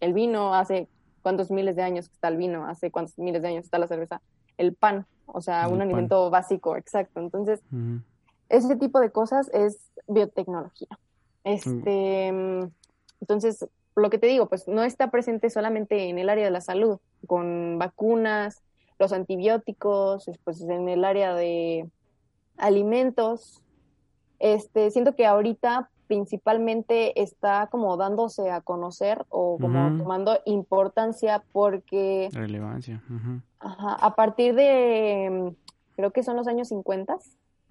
el 0.00 0.12
vino 0.14 0.54
hace 0.54 0.88
cuántos 1.22 1.50
miles 1.50 1.76
de 1.76 1.82
años 1.82 2.06
está 2.06 2.28
el 2.28 2.36
vino, 2.36 2.66
hace 2.66 2.90
cuántos 2.90 3.18
miles 3.18 3.42
de 3.42 3.48
años 3.48 3.64
está 3.64 3.78
la 3.78 3.86
cerveza, 3.86 4.20
el 4.58 4.74
pan, 4.74 5.06
o 5.26 5.40
sea, 5.40 5.68
un 5.68 5.80
alimento 5.80 6.30
básico, 6.30 6.76
exacto. 6.76 7.20
Entonces, 7.20 7.60
ese 8.48 8.76
tipo 8.76 9.00
de 9.00 9.10
cosas 9.10 9.50
es 9.52 9.90
biotecnología. 10.06 10.98
Este, 11.44 12.32
mm, 12.32 12.70
entonces, 13.20 13.66
lo 13.94 14.10
que 14.10 14.18
te 14.18 14.26
digo, 14.26 14.48
pues 14.48 14.68
no 14.68 14.82
está 14.82 15.10
presente 15.10 15.50
solamente 15.50 16.08
en 16.08 16.18
el 16.18 16.28
área 16.28 16.44
de 16.44 16.50
la 16.50 16.60
salud, 16.60 16.98
con 17.26 17.78
vacunas, 17.78 18.62
los 18.98 19.12
antibióticos, 19.12 20.30
pues 20.44 20.60
en 20.62 20.88
el 20.88 21.04
área 21.04 21.34
de 21.34 21.88
alimentos. 22.56 23.62
Este, 24.38 24.90
siento 24.90 25.14
que 25.14 25.26
ahorita 25.26 25.90
principalmente 26.06 27.20
está 27.20 27.68
como 27.70 27.96
dándose 27.96 28.50
a 28.50 28.60
conocer 28.60 29.24
o 29.28 29.58
como 29.58 29.96
tomando 29.98 30.38
importancia 30.44 31.44
porque 31.52 32.28
Relevancia. 32.32 33.02
Ajá, 33.58 33.94
a 33.94 34.14
partir 34.14 34.54
de, 34.54 35.28
mm, 35.30 35.94
creo 35.96 36.10
que 36.12 36.22
son 36.22 36.36
los 36.36 36.46
años 36.46 36.68
50, 36.68 37.16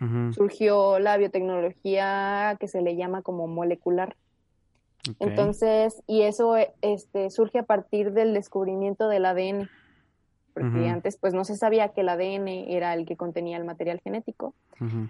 Ujú. 0.02 0.34
surgió 0.34 1.00
la 1.00 1.18
biotecnología 1.18 2.58
que 2.60 2.68
se 2.68 2.82
le 2.82 2.96
llama 2.96 3.22
como 3.22 3.48
molecular. 3.48 4.16
Entonces, 5.20 6.02
y 6.08 6.24
eso 6.24 6.56
este, 6.82 7.30
surge 7.30 7.60
a 7.60 7.64
partir 7.64 8.12
del 8.12 8.34
descubrimiento 8.34 9.08
del 9.08 9.26
ADN, 9.26 9.70
porque 10.56 10.88
antes 10.88 11.18
pues 11.18 11.34
no 11.34 11.44
se 11.44 11.58
sabía 11.58 11.90
que 11.90 12.02
el 12.02 12.10
ADN 12.10 12.48
era 12.48 12.94
el 12.94 13.06
que 13.06 13.18
contenía 13.18 13.58
el 13.58 13.66
material 13.66 14.00
genético. 14.02 14.56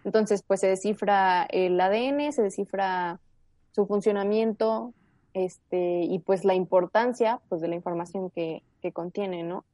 Entonces, 0.03 0.41
pues 0.41 0.59
se 0.59 0.67
descifra 0.67 1.43
el 1.43 1.79
ADN, 1.79 2.33
se 2.33 2.41
descifra 2.41 3.19
su 3.71 3.85
funcionamiento, 3.85 4.91
este, 5.35 6.01
y 6.01 6.19
pues 6.19 6.45
la 6.45 6.55
importancia 6.55 7.41
pues 7.47 7.61
de 7.61 7.67
la 7.67 7.75
información 7.75 8.31
que, 8.31 8.63
que 8.81 8.91
contiene, 8.91 9.43
¿no? 9.43 9.65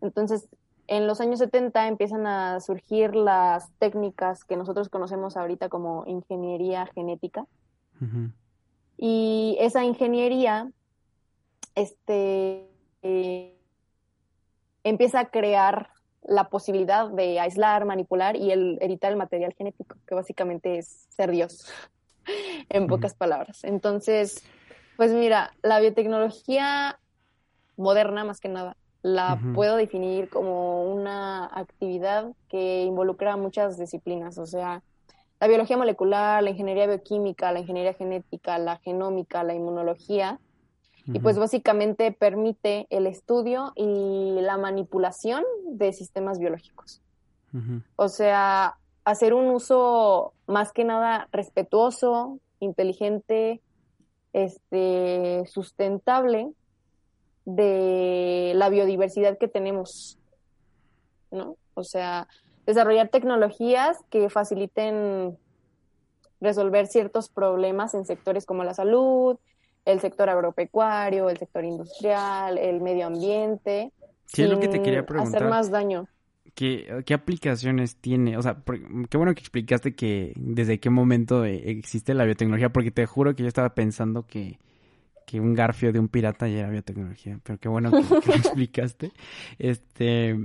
Entonces, 0.00 0.48
en 0.86 1.06
los 1.06 1.20
años 1.20 1.40
70 1.40 1.88
empiezan 1.88 2.26
a 2.26 2.60
surgir 2.60 3.14
las 3.14 3.70
técnicas 3.78 4.44
que 4.44 4.56
nosotros 4.56 4.88
conocemos 4.88 5.36
ahorita 5.36 5.68
como 5.68 6.04
ingeniería 6.06 6.86
genética. 6.86 7.46
Y 8.96 9.56
esa 9.60 9.84
ingeniería 9.84 10.70
este, 11.76 12.68
eh, 13.02 13.61
empieza 14.84 15.20
a 15.20 15.30
crear 15.30 15.90
la 16.22 16.48
posibilidad 16.48 17.08
de 17.08 17.40
aislar, 17.40 17.84
manipular 17.84 18.36
y 18.36 18.52
el, 18.52 18.78
editar 18.80 19.10
el 19.10 19.16
material 19.16 19.54
genético, 19.54 19.96
que 20.06 20.14
básicamente 20.14 20.78
es 20.78 21.06
ser 21.08 21.30
Dios, 21.30 21.66
en 22.68 22.86
pocas 22.86 23.14
palabras. 23.14 23.64
Entonces, 23.64 24.44
pues 24.96 25.12
mira, 25.12 25.52
la 25.62 25.80
biotecnología 25.80 26.98
moderna, 27.76 28.24
más 28.24 28.40
que 28.40 28.48
nada, 28.48 28.76
la 29.02 29.40
puedo 29.54 29.74
definir 29.76 30.28
como 30.28 30.84
una 30.84 31.46
actividad 31.46 32.30
que 32.48 32.82
involucra 32.84 33.36
muchas 33.36 33.76
disciplinas, 33.76 34.38
o 34.38 34.46
sea, 34.46 34.84
la 35.40 35.48
biología 35.48 35.76
molecular, 35.76 36.40
la 36.40 36.50
ingeniería 36.50 36.86
bioquímica, 36.86 37.50
la 37.50 37.58
ingeniería 37.58 37.94
genética, 37.94 38.58
la 38.58 38.76
genómica, 38.76 39.42
la 39.42 39.54
inmunología, 39.54 40.38
y 41.06 41.18
pues 41.18 41.38
básicamente 41.38 42.12
permite 42.12 42.86
el 42.90 43.06
estudio 43.06 43.72
y 43.74 44.38
la 44.40 44.56
manipulación 44.56 45.44
de 45.66 45.92
sistemas 45.92 46.38
biológicos. 46.38 47.02
O 47.96 48.08
sea, 48.08 48.78
hacer 49.04 49.34
un 49.34 49.46
uso 49.46 50.32
más 50.46 50.72
que 50.72 50.84
nada 50.84 51.28
respetuoso, 51.32 52.38
inteligente, 52.60 53.60
este, 54.32 55.44
sustentable 55.46 56.50
de 57.44 58.52
la 58.54 58.68
biodiversidad 58.68 59.36
que 59.36 59.48
tenemos, 59.48 60.18
¿no? 61.30 61.56
O 61.74 61.84
sea, 61.84 62.28
desarrollar 62.64 63.08
tecnologías 63.08 63.98
que 64.08 64.30
faciliten 64.30 65.36
resolver 66.40 66.86
ciertos 66.86 67.28
problemas 67.28 67.94
en 67.94 68.04
sectores 68.04 68.46
como 68.46 68.64
la 68.64 68.74
salud, 68.74 69.38
el 69.84 70.00
sector 70.00 70.28
agropecuario, 70.30 71.30
el 71.30 71.38
sector 71.38 71.64
industrial, 71.64 72.58
el 72.58 72.80
medio 72.80 73.06
ambiente, 73.06 73.92
Sí, 74.26 74.42
es 74.42 74.48
lo 74.48 74.58
que 74.58 74.68
te 74.68 74.80
quería 74.82 75.06
hacer 75.14 75.44
preguntar. 75.44 75.44
más 75.44 75.70
daño. 75.70 76.08
¿Qué, 76.54 77.02
qué 77.06 77.14
aplicaciones 77.14 77.96
tiene? 77.96 78.36
O 78.36 78.42
sea, 78.42 78.62
qué 79.10 79.16
bueno 79.16 79.34
que 79.34 79.40
explicaste 79.40 79.94
que 79.94 80.34
desde 80.36 80.80
qué 80.80 80.90
momento 80.90 81.44
eh, 81.46 81.70
existe 81.70 82.14
la 82.14 82.24
biotecnología, 82.24 82.70
porque 82.72 82.90
te 82.90 83.06
juro 83.06 83.34
que 83.34 83.42
yo 83.42 83.48
estaba 83.48 83.74
pensando 83.74 84.26
que, 84.26 84.58
que 85.26 85.40
un 85.40 85.54
garfio 85.54 85.92
de 85.92 86.00
un 86.00 86.08
pirata 86.08 86.48
ya 86.48 86.60
era 86.60 86.70
biotecnología, 86.70 87.40
pero 87.44 87.58
qué 87.60 87.68
bueno 87.68 87.94
que, 87.94 88.16
que 88.20 88.30
lo 88.32 88.38
explicaste. 88.40 89.12
Este, 89.58 90.38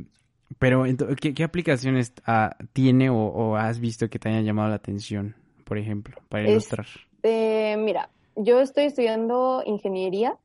pero 0.59 0.85
¿qué, 1.21 1.33
qué 1.33 1.43
aplicaciones 1.45 2.13
ah, 2.25 2.55
tiene 2.73 3.09
o, 3.11 3.17
o 3.17 3.55
has 3.57 3.79
visto 3.79 4.09
que 4.09 4.19
te 4.19 4.29
hayan 4.29 4.45
llamado 4.45 4.69
la 4.69 4.75
atención, 4.75 5.35
por 5.65 5.77
ejemplo, 5.79 6.17
para 6.29 6.43
Es- 6.43 6.47
ilustrar? 6.47 6.87
Mira, 7.23 8.09
yo 8.37 8.61
estoy 8.61 8.85
estudiando 8.85 9.63
ingeniería, 9.65 10.37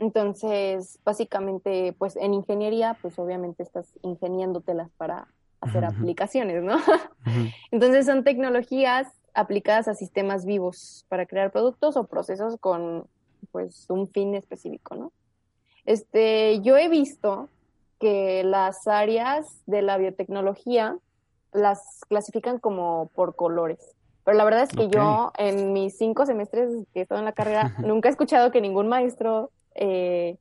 entonces 0.00 0.98
básicamente, 1.04 1.94
pues 1.96 2.16
en 2.16 2.34
ingeniería, 2.34 2.98
pues 3.00 3.16
obviamente 3.20 3.62
estás 3.62 3.96
ingeniándotelas 4.02 4.90
para 4.96 5.28
hacer 5.60 5.84
aplicaciones, 5.84 6.64
¿no? 6.64 6.78
Entonces 7.70 8.06
son 8.06 8.24
tecnologías 8.24 9.06
aplicadas 9.34 9.86
a 9.86 9.94
sistemas 9.94 10.44
vivos 10.44 11.06
para 11.08 11.26
crear 11.26 11.52
productos 11.52 11.96
o 11.96 12.08
procesos 12.08 12.56
con 12.58 13.06
pues 13.52 13.86
un 13.88 14.08
fin 14.08 14.34
específico, 14.34 14.96
¿no? 14.96 15.12
Este, 15.84 16.60
yo 16.62 16.76
he 16.76 16.88
visto 16.88 17.48
que 18.00 18.42
las 18.42 18.88
áreas 18.88 19.62
de 19.66 19.82
la 19.82 19.96
biotecnología 19.96 20.98
las 21.52 22.00
clasifican 22.08 22.58
como 22.58 23.10
por 23.14 23.36
colores. 23.36 23.94
Pero 24.24 24.36
la 24.36 24.44
verdad 24.44 24.62
es 24.62 24.70
que 24.74 24.88
yo 24.88 25.32
en 25.38 25.72
mis 25.72 25.96
cinco 25.98 26.26
semestres 26.26 26.70
que 26.92 27.00
he 27.00 27.02
estado 27.02 27.18
en 27.20 27.24
la 27.24 27.32
carrera 27.32 27.72
nunca 27.82 28.08
he 28.08 28.12
escuchado 28.12 28.50
que 28.50 28.60
ningún 28.60 28.88
maestro 28.88 29.50
eh, 29.74 30.36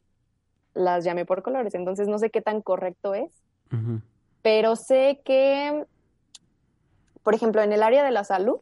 las 0.73 1.03
llame 1.03 1.25
por 1.25 1.43
colores. 1.43 1.75
Entonces 1.75 2.07
no 2.07 2.17
sé 2.19 2.29
qué 2.29 2.41
tan 2.41 2.61
correcto 2.61 3.13
es 3.15 3.43
pero 4.41 4.75
sé 4.75 5.21
que, 5.23 5.85
por 7.23 7.35
ejemplo, 7.35 7.61
en 7.61 7.73
el 7.73 7.83
área 7.83 8.03
de 8.03 8.11
la 8.11 8.23
salud, 8.23 8.59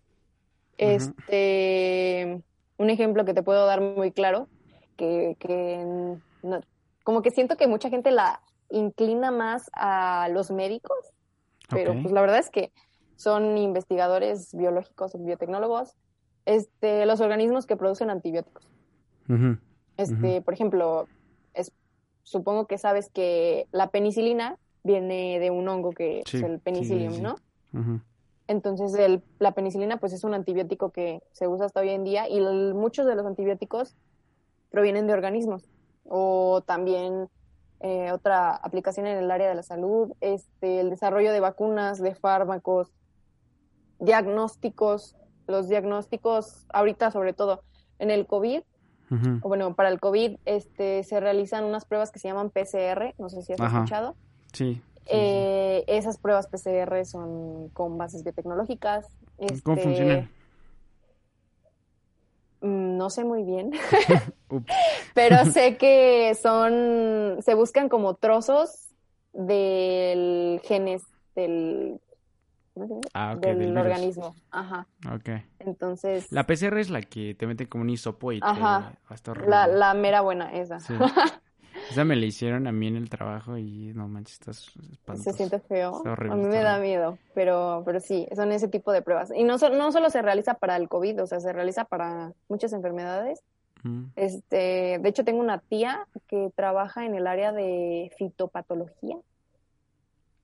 este, 0.78 2.42
un 2.78 2.90
ejemplo 2.90 3.26
que 3.26 3.34
te 3.34 3.44
puedo 3.44 3.66
dar 3.66 3.82
muy 3.82 4.12
claro, 4.12 4.50
que, 4.98 5.36
que 5.40 5.84
no- 6.44 6.62
como 7.04 7.22
que 7.22 7.32
siento 7.32 7.58
que 7.58 7.68
mucha 7.68 7.90
gente 7.90 8.12
la 8.12 8.42
inclina 8.70 9.32
más 9.32 9.70
a 9.74 10.30
los 10.32 10.52
médicos, 10.52 10.98
pero 11.70 11.94
pues 12.02 12.14
la 12.14 12.22
verdad 12.22 12.40
es 12.40 12.50
que 12.50 12.72
son 13.20 13.58
investigadores 13.58 14.56
biológicos 14.56 15.14
o 15.14 15.18
biotecnólogos, 15.18 15.94
este, 16.46 17.06
los 17.06 17.20
organismos 17.20 17.66
que 17.66 17.76
producen 17.76 18.10
antibióticos. 18.10 18.66
Este, 19.98 20.42
por 20.42 20.54
ejemplo, 20.54 21.06
es, 21.54 21.74
supongo 22.24 22.66
que 22.66 22.78
sabes 22.78 23.10
que 23.10 23.68
la 23.72 23.90
penicilina 23.90 24.58
viene 24.84 25.38
de 25.40 25.52
un 25.52 25.68
hongo 25.68 25.92
que 25.92 26.24
Sí, 26.26 26.38
es 26.38 26.44
el 26.44 26.60
penicillium, 26.62 27.12
sí, 27.12 27.18
sí. 27.18 27.24
¿no? 27.24 27.36
Entonces, 28.48 28.94
el- 28.96 29.22
la 29.38 29.52
penicilina 29.52 29.98
pues 29.98 30.14
es 30.14 30.24
un 30.24 30.34
antibiótico 30.34 30.92
que 30.92 31.22
se 31.34 31.48
usa 31.50 31.66
hasta 31.66 31.82
hoy 31.82 31.90
en 31.90 32.06
día 32.06 32.30
y 32.30 32.38
el- 32.38 32.74
muchos 32.74 33.06
de 33.06 33.16
los 33.16 33.26
antibióticos 33.26 33.98
provienen 34.72 35.08
de 35.08 35.14
organismos. 35.14 35.70
O 36.06 36.62
también 36.66 37.28
eh, 37.82 38.12
otra 38.12 38.56
aplicación 38.56 39.08
en 39.08 39.18
el 39.18 39.32
área 39.32 39.48
de 39.48 39.56
la 39.56 39.64
salud, 39.64 40.12
este, 40.20 40.82
el 40.82 40.90
desarrollo 40.90 41.32
de 41.32 41.40
vacunas, 41.40 42.02
de 42.02 42.14
fármacos, 42.14 42.92
diagnósticos, 44.00 45.16
los 45.48 45.68
diagnósticos, 45.68 46.66
ahorita 46.70 47.12
sobre 47.12 47.34
todo 47.34 47.64
en 48.00 48.12
el 48.12 48.26
COVID, 48.26 48.62
bueno, 49.42 49.74
para 49.74 49.90
el 49.90 50.00
COVID, 50.00 50.38
este, 50.46 51.04
se 51.04 51.20
realizan 51.20 51.64
unas 51.64 51.86
pruebas 51.86 52.12
que 52.12 52.20
se 52.20 52.28
llaman 52.28 52.52
PCR, 52.52 53.16
no 53.18 53.30
sé 53.30 53.42
si 53.42 53.54
has 53.54 53.60
escuchado. 53.60 54.16
Sí. 54.54 54.82
Eh, 55.08 55.84
esas 55.88 56.20
pruebas 56.20 56.48
PCR 56.48 57.04
son 57.06 57.70
con 57.70 57.98
bases 57.98 58.24
biotecnológicas. 58.24 59.08
¿Cómo 59.64 59.78
este, 59.78 59.84
funcionan? 59.84 60.30
mm, 62.62 62.98
No 62.98 63.10
sé 63.10 63.24
muy 63.24 63.44
bien, 63.44 63.72
pero 65.16 65.44
sé 65.46 65.78
que 65.78 66.36
son, 66.36 67.42
se 67.42 67.56
buscan 67.56 67.90
como 67.90 68.14
trozos 68.14 68.90
del 69.34 70.62
genes 70.64 71.02
del, 71.36 72.00
¿cómo 72.88 73.02
se 73.02 73.08
llama? 73.08 73.08
Ah, 73.14 73.34
ok, 73.38 73.42
del, 73.42 73.78
organismo. 73.78 74.36
Ajá. 74.52 74.88
Ok. 75.14 75.30
Entonces, 75.60 76.32
La 76.32 76.46
PCR 76.48 76.80
es 76.80 76.90
la 76.90 77.02
que 77.02 77.36
te 77.36 77.46
meten 77.48 77.68
como 77.68 77.84
un 77.84 77.90
hisopo 77.90 78.32
y 78.32 78.40
te... 78.40 78.46
Ajá. 78.48 78.94
hasta 79.08 79.34
la, 79.36 79.68
la 79.68 79.94
mera 79.94 80.22
buena, 80.22 80.52
esa. 80.54 80.80
Sí. 80.80 80.94
Esa 81.90 82.04
me 82.04 82.16
la 82.16 82.26
hicieron 82.26 82.68
a 82.68 82.72
mí 82.72 82.88
en 82.88 82.98
el 82.98 83.10
trabajo 83.10 83.58
y 83.58 83.94
no 83.96 84.08
manches, 84.08 84.34
estás 84.34 84.72
espantoso. 84.92 85.32
Se 85.32 85.38
siente 85.38 85.60
feo. 85.60 85.98
Está 85.98 86.12
horrible, 86.12 86.34
a 86.34 86.36
mí 86.36 86.48
me 86.48 86.62
da 86.62 86.78
miedo, 86.80 87.18
pero, 87.34 87.82
pero 87.86 88.00
sí, 88.00 88.28
son 88.36 88.52
ese 88.52 88.68
tipo 88.68 88.92
de 88.92 89.02
pruebas. 89.02 89.32
Y 89.36 89.44
no, 89.44 89.58
so- 89.58 89.70
no 89.70 89.92
solo 89.92 90.10
se 90.10 90.22
realiza 90.22 90.56
para 90.56 90.76
el 90.76 90.88
COVID, 90.88 91.24
o 91.24 91.28
sea, 91.28 91.40
se 91.40 91.52
realiza 91.52 91.86
para 91.86 92.34
muchas 92.48 92.74
enfermedades. 92.74 93.42
Mm. 93.84 94.06
Este, 94.16 95.00
de 95.00 95.10
hecho, 95.10 95.24
tengo 95.24 95.40
una 95.40 95.60
tía 95.60 96.06
que 96.28 96.52
trabaja 96.56 97.06
en 97.06 97.16
el 97.16 97.26
área 97.26 97.52
de 97.52 98.12
fitopatología, 98.18 99.18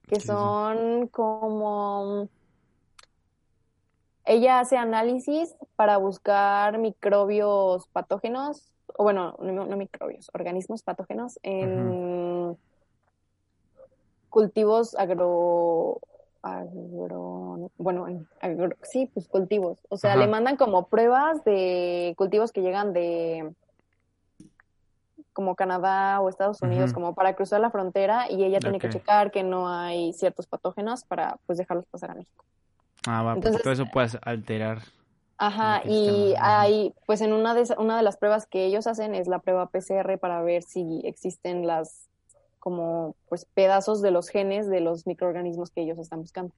que 0.06 0.20
son 0.20 1.08
como... 1.08 2.28
Ella 4.24 4.58
hace 4.58 4.76
análisis 4.76 5.54
para 5.76 5.98
buscar 5.98 6.78
microbios 6.78 7.86
patógenos, 7.88 8.72
o 8.96 9.04
bueno, 9.04 9.36
no, 9.38 9.66
no 9.66 9.76
microbios, 9.76 10.30
organismos 10.34 10.82
patógenos 10.82 11.38
en 11.44 12.58
cultivos 14.28 14.96
agro, 14.96 16.00
agro, 16.42 17.70
bueno, 17.78 18.08
en 18.08 18.26
agro- 18.40 18.76
sí, 18.82 19.06
pues 19.14 19.28
cultivos. 19.28 19.78
O 19.90 19.96
sea, 19.96 20.10
Ajá. 20.14 20.20
le 20.20 20.26
mandan 20.28 20.56
como 20.56 20.88
pruebas 20.88 21.44
de 21.44 22.14
cultivos 22.18 22.50
que 22.50 22.62
llegan 22.62 22.92
de 22.92 23.54
como 25.36 25.54
Canadá 25.54 26.18
o 26.22 26.30
Estados 26.30 26.62
Unidos, 26.62 26.94
como 26.94 27.14
para 27.14 27.36
cruzar 27.36 27.60
la 27.60 27.70
frontera 27.70 28.24
y 28.30 28.42
ella 28.42 28.58
tiene 28.58 28.78
que 28.78 28.88
checar 28.88 29.30
que 29.30 29.42
no 29.42 29.68
hay 29.68 30.14
ciertos 30.14 30.46
patógenos 30.46 31.04
para 31.04 31.36
pues 31.44 31.58
dejarlos 31.58 31.84
pasar 31.84 32.12
a 32.12 32.14
México. 32.14 32.42
Ah, 33.06 33.22
va, 33.22 33.34
porque 33.34 33.48
Entonces- 33.48 33.62
todo 33.62 33.72
eso 33.74 33.84
puedes 33.92 34.16
alterar. 34.22 34.78
Ajá, 35.36 35.82
y 35.84 36.32
hay, 36.40 36.94
pues 37.04 37.20
en 37.20 37.34
una 37.34 37.52
de, 37.52 37.66
una 37.76 37.98
de 37.98 38.02
las 38.02 38.16
pruebas 38.16 38.46
que 38.46 38.64
ellos 38.64 38.86
hacen 38.86 39.14
es 39.14 39.28
la 39.28 39.38
prueba 39.40 39.66
PCR 39.66 40.16
para 40.16 40.40
ver 40.40 40.62
si 40.62 41.02
existen 41.04 41.66
las, 41.66 42.08
como, 42.58 43.14
pues 43.28 43.44
pedazos 43.52 44.00
de 44.00 44.12
los 44.12 44.30
genes 44.30 44.70
de 44.70 44.80
los 44.80 45.06
microorganismos 45.06 45.68
que 45.68 45.82
ellos 45.82 45.98
están 45.98 46.22
buscando. 46.22 46.54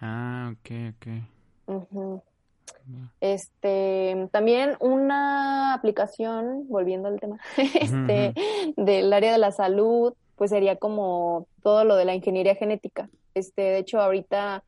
Ah, 0.00 0.52
ok, 0.52 0.96
ok. 0.96 1.86
Va. 1.92 2.20
Este, 3.20 4.28
también 4.32 4.76
una 4.80 5.74
aplicación, 5.74 6.66
volviendo 6.68 7.08
al 7.08 7.20
tema, 7.20 7.38
este, 7.56 8.34
del 8.76 9.12
área 9.12 9.32
de 9.32 9.38
la 9.38 9.52
salud, 9.52 10.14
pues 10.36 10.50
sería 10.50 10.76
como 10.76 11.46
todo 11.62 11.84
lo 11.84 11.96
de 11.96 12.04
la 12.04 12.14
ingeniería 12.14 12.54
genética. 12.54 13.08
Este, 13.34 13.62
de 13.62 13.78
hecho, 13.78 14.00
ahorita 14.00 14.64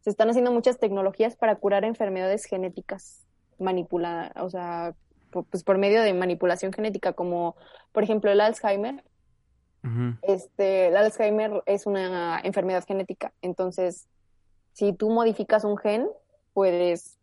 se 0.00 0.10
están 0.10 0.28
haciendo 0.28 0.52
muchas 0.52 0.78
tecnologías 0.78 1.36
para 1.36 1.56
curar 1.56 1.84
enfermedades 1.84 2.44
genéticas 2.44 3.24
manipuladas, 3.58 4.32
o 4.42 4.50
sea, 4.50 4.94
po- 5.30 5.44
pues 5.44 5.62
por 5.64 5.78
medio 5.78 6.02
de 6.02 6.12
manipulación 6.12 6.72
genética, 6.72 7.12
como 7.12 7.56
por 7.92 8.02
ejemplo 8.02 8.30
el 8.30 8.40
Alzheimer. 8.40 9.02
Este, 10.22 10.88
el 10.88 10.96
Alzheimer 10.96 11.62
es 11.66 11.86
una 11.86 12.40
enfermedad 12.42 12.84
genética, 12.86 13.32
entonces 13.42 14.08
si 14.72 14.92
tú 14.94 15.10
modificas 15.10 15.64
un 15.64 15.76
gen, 15.76 16.08
puedes 16.54 17.18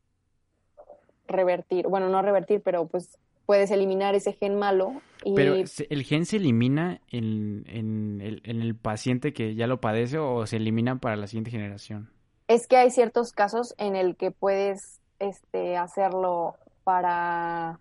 revertir, 1.27 1.87
bueno, 1.87 2.09
no 2.09 2.21
revertir, 2.21 2.61
pero 2.61 2.87
pues 2.87 3.17
puedes 3.45 3.71
eliminar 3.71 4.15
ese 4.15 4.33
gen 4.33 4.57
malo 4.57 4.93
y 5.25 5.35
Pero 5.35 5.67
¿se- 5.67 5.87
el 5.89 6.03
gen 6.03 6.25
se 6.25 6.37
elimina 6.37 7.01
en, 7.09 7.63
en 7.67 8.21
el, 8.21 8.41
en 8.45 8.61
el 8.61 8.75
paciente 8.75 9.33
que 9.33 9.55
ya 9.55 9.67
lo 9.67 9.79
padece 9.81 10.17
o 10.17 10.45
se 10.45 10.57
elimina 10.57 10.99
para 10.99 11.15
la 11.15 11.27
siguiente 11.27 11.51
generación? 11.51 12.09
es 12.47 12.67
que 12.67 12.77
hay 12.77 12.91
ciertos 12.91 13.31
casos 13.31 13.73
en 13.77 13.95
el 13.95 14.15
que 14.17 14.31
puedes 14.31 14.99
este, 15.19 15.77
hacerlo 15.77 16.55
para 16.83 17.79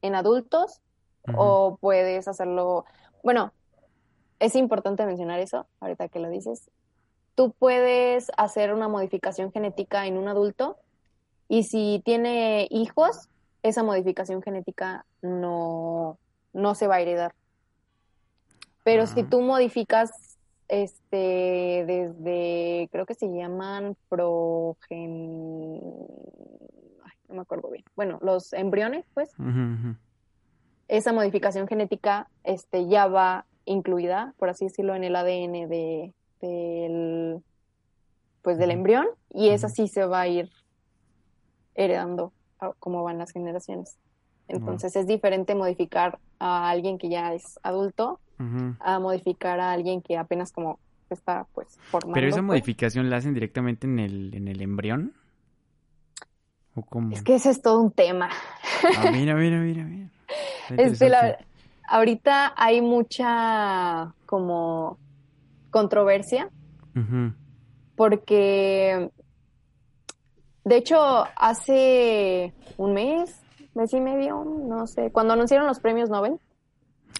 en 0.00 0.14
adultos 0.14 0.80
o 1.36 1.76
puedes 1.80 2.26
hacerlo, 2.26 2.86
bueno, 3.22 3.52
es 4.40 4.54
importante 4.54 5.04
mencionar 5.04 5.40
eso, 5.40 5.66
ahorita 5.80 6.08
que 6.08 6.20
lo 6.20 6.30
dices. 6.30 6.70
Tú 7.34 7.52
puedes 7.58 8.30
hacer 8.36 8.72
una 8.72 8.88
modificación 8.88 9.52
genética 9.52 10.06
en 10.06 10.16
un 10.16 10.28
adulto 10.28 10.76
y 11.48 11.62
si 11.64 12.02
tiene 12.04 12.68
hijos, 12.70 13.28
esa 13.62 13.82
modificación 13.82 14.42
genética 14.42 15.04
no, 15.22 16.18
no 16.52 16.74
se 16.74 16.86
va 16.86 16.96
a 16.96 17.00
heredar. 17.00 17.34
Pero 18.84 19.06
si 19.06 19.20
Ah. 19.20 19.26
tú 19.28 19.40
modificas 19.42 20.38
este 20.68 21.84
desde, 21.86 22.88
creo 22.92 23.06
que 23.06 23.14
se 23.14 23.26
llaman 23.28 23.96
progen... 24.08 25.80
ay, 27.04 27.12
no 27.28 27.34
me 27.36 27.40
acuerdo 27.40 27.70
bien. 27.70 27.84
Bueno, 27.96 28.18
los 28.22 28.52
embriones, 28.52 29.06
pues, 29.14 29.30
esa 30.88 31.12
modificación 31.12 31.66
genética 31.68 32.28
este, 32.44 32.86
ya 32.86 33.06
va 33.06 33.46
incluida, 33.64 34.34
por 34.38 34.48
así 34.48 34.66
decirlo, 34.66 34.94
en 34.94 35.04
el 35.04 35.16
ADN 35.16 35.68
de, 35.68 36.14
del, 36.40 37.42
pues, 38.42 38.58
del 38.58 38.70
embrión 38.70 39.06
y 39.30 39.48
esa 39.50 39.68
sí 39.68 39.88
se 39.88 40.06
va 40.06 40.20
a 40.22 40.28
ir 40.28 40.50
heredando 41.78 42.32
cómo 42.80 43.02
van 43.04 43.18
las 43.18 43.30
generaciones. 43.30 43.96
Entonces 44.48 44.96
es 44.96 45.06
diferente 45.06 45.54
modificar 45.54 46.18
a 46.40 46.68
alguien 46.68 46.98
que 46.98 47.08
ya 47.08 47.32
es 47.34 47.58
adulto 47.62 48.20
a 48.80 48.98
modificar 49.00 49.58
a 49.60 49.72
alguien 49.72 50.00
que 50.00 50.16
apenas 50.16 50.52
como 50.52 50.78
está 51.10 51.46
pues 51.54 51.78
formando. 51.90 52.14
¿Pero 52.14 52.26
esa 52.28 52.36
pues. 52.36 52.44
modificación 52.44 53.10
la 53.10 53.16
hacen 53.16 53.34
directamente 53.34 53.86
en 53.86 53.98
el, 53.98 54.34
en 54.34 54.48
el 54.48 54.60
embrión? 54.60 55.12
¿O 56.74 56.82
cómo? 56.82 57.12
Es 57.12 57.22
que 57.22 57.34
ese 57.34 57.50
es 57.50 57.60
todo 57.62 57.80
un 57.80 57.90
tema. 57.92 58.28
Ah, 58.96 59.10
mira, 59.10 59.34
mira, 59.34 59.58
mira, 59.58 59.84
mira. 59.84 60.08
Este, 60.76 61.08
la- 61.08 61.38
ahorita 61.88 62.52
hay 62.56 62.80
mucha 62.82 64.14
como 64.26 64.98
controversia 65.70 66.50
porque 67.96 69.10
de 70.68 70.76
hecho 70.76 70.98
hace 71.36 72.54
un 72.76 72.94
mes, 72.94 73.46
mes 73.74 73.92
y 73.92 74.00
medio, 74.00 74.44
no 74.44 74.86
sé, 74.86 75.10
cuando 75.12 75.34
anunciaron 75.34 75.66
los 75.66 75.80
premios 75.80 76.10
Nobel, 76.10 76.38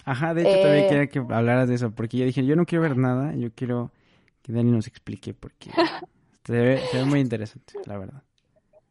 Ajá, 0.05 0.33
de 0.33 0.43
hecho 0.43 0.59
también 0.59 0.85
Eh, 0.85 0.87
quería 0.87 1.07
que 1.07 1.19
hablaras 1.19 1.67
de 1.69 1.75
eso, 1.75 1.91
porque 1.91 2.17
yo 2.17 2.25
dije, 2.25 2.45
yo 2.45 2.55
no 2.55 2.65
quiero 2.65 2.81
ver 2.83 2.97
nada, 2.97 3.33
yo 3.35 3.49
quiero 3.53 3.91
que 4.41 4.53
Dani 4.53 4.71
nos 4.71 4.87
explique, 4.87 5.33
porque 5.33 5.71
se 6.45 6.53
ve, 6.53 6.87
se 6.87 6.97
ve 6.97 7.05
muy 7.05 7.19
interesante, 7.19 7.75
la 7.85 7.97
verdad. 7.97 8.23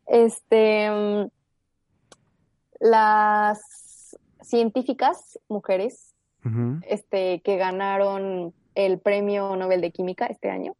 este, 0.07 0.91
mm, 0.91 1.29
las 2.81 4.17
científicas 4.43 5.39
mujeres 5.49 6.15
este, 6.83 7.43
que 7.43 7.57
ganaron 7.59 8.55
el 8.75 9.01
premio 9.01 9.55
Nobel 9.57 9.83
de 9.83 9.91
Química 9.93 10.27
este 10.27 10.49
año 10.51 10.75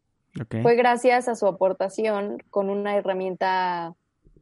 fue 0.61 0.75
gracias 0.75 1.27
a 1.27 1.35
su 1.35 1.47
aportación 1.47 2.37
con 2.49 2.69
una 2.69 2.95
herramienta 2.95 3.95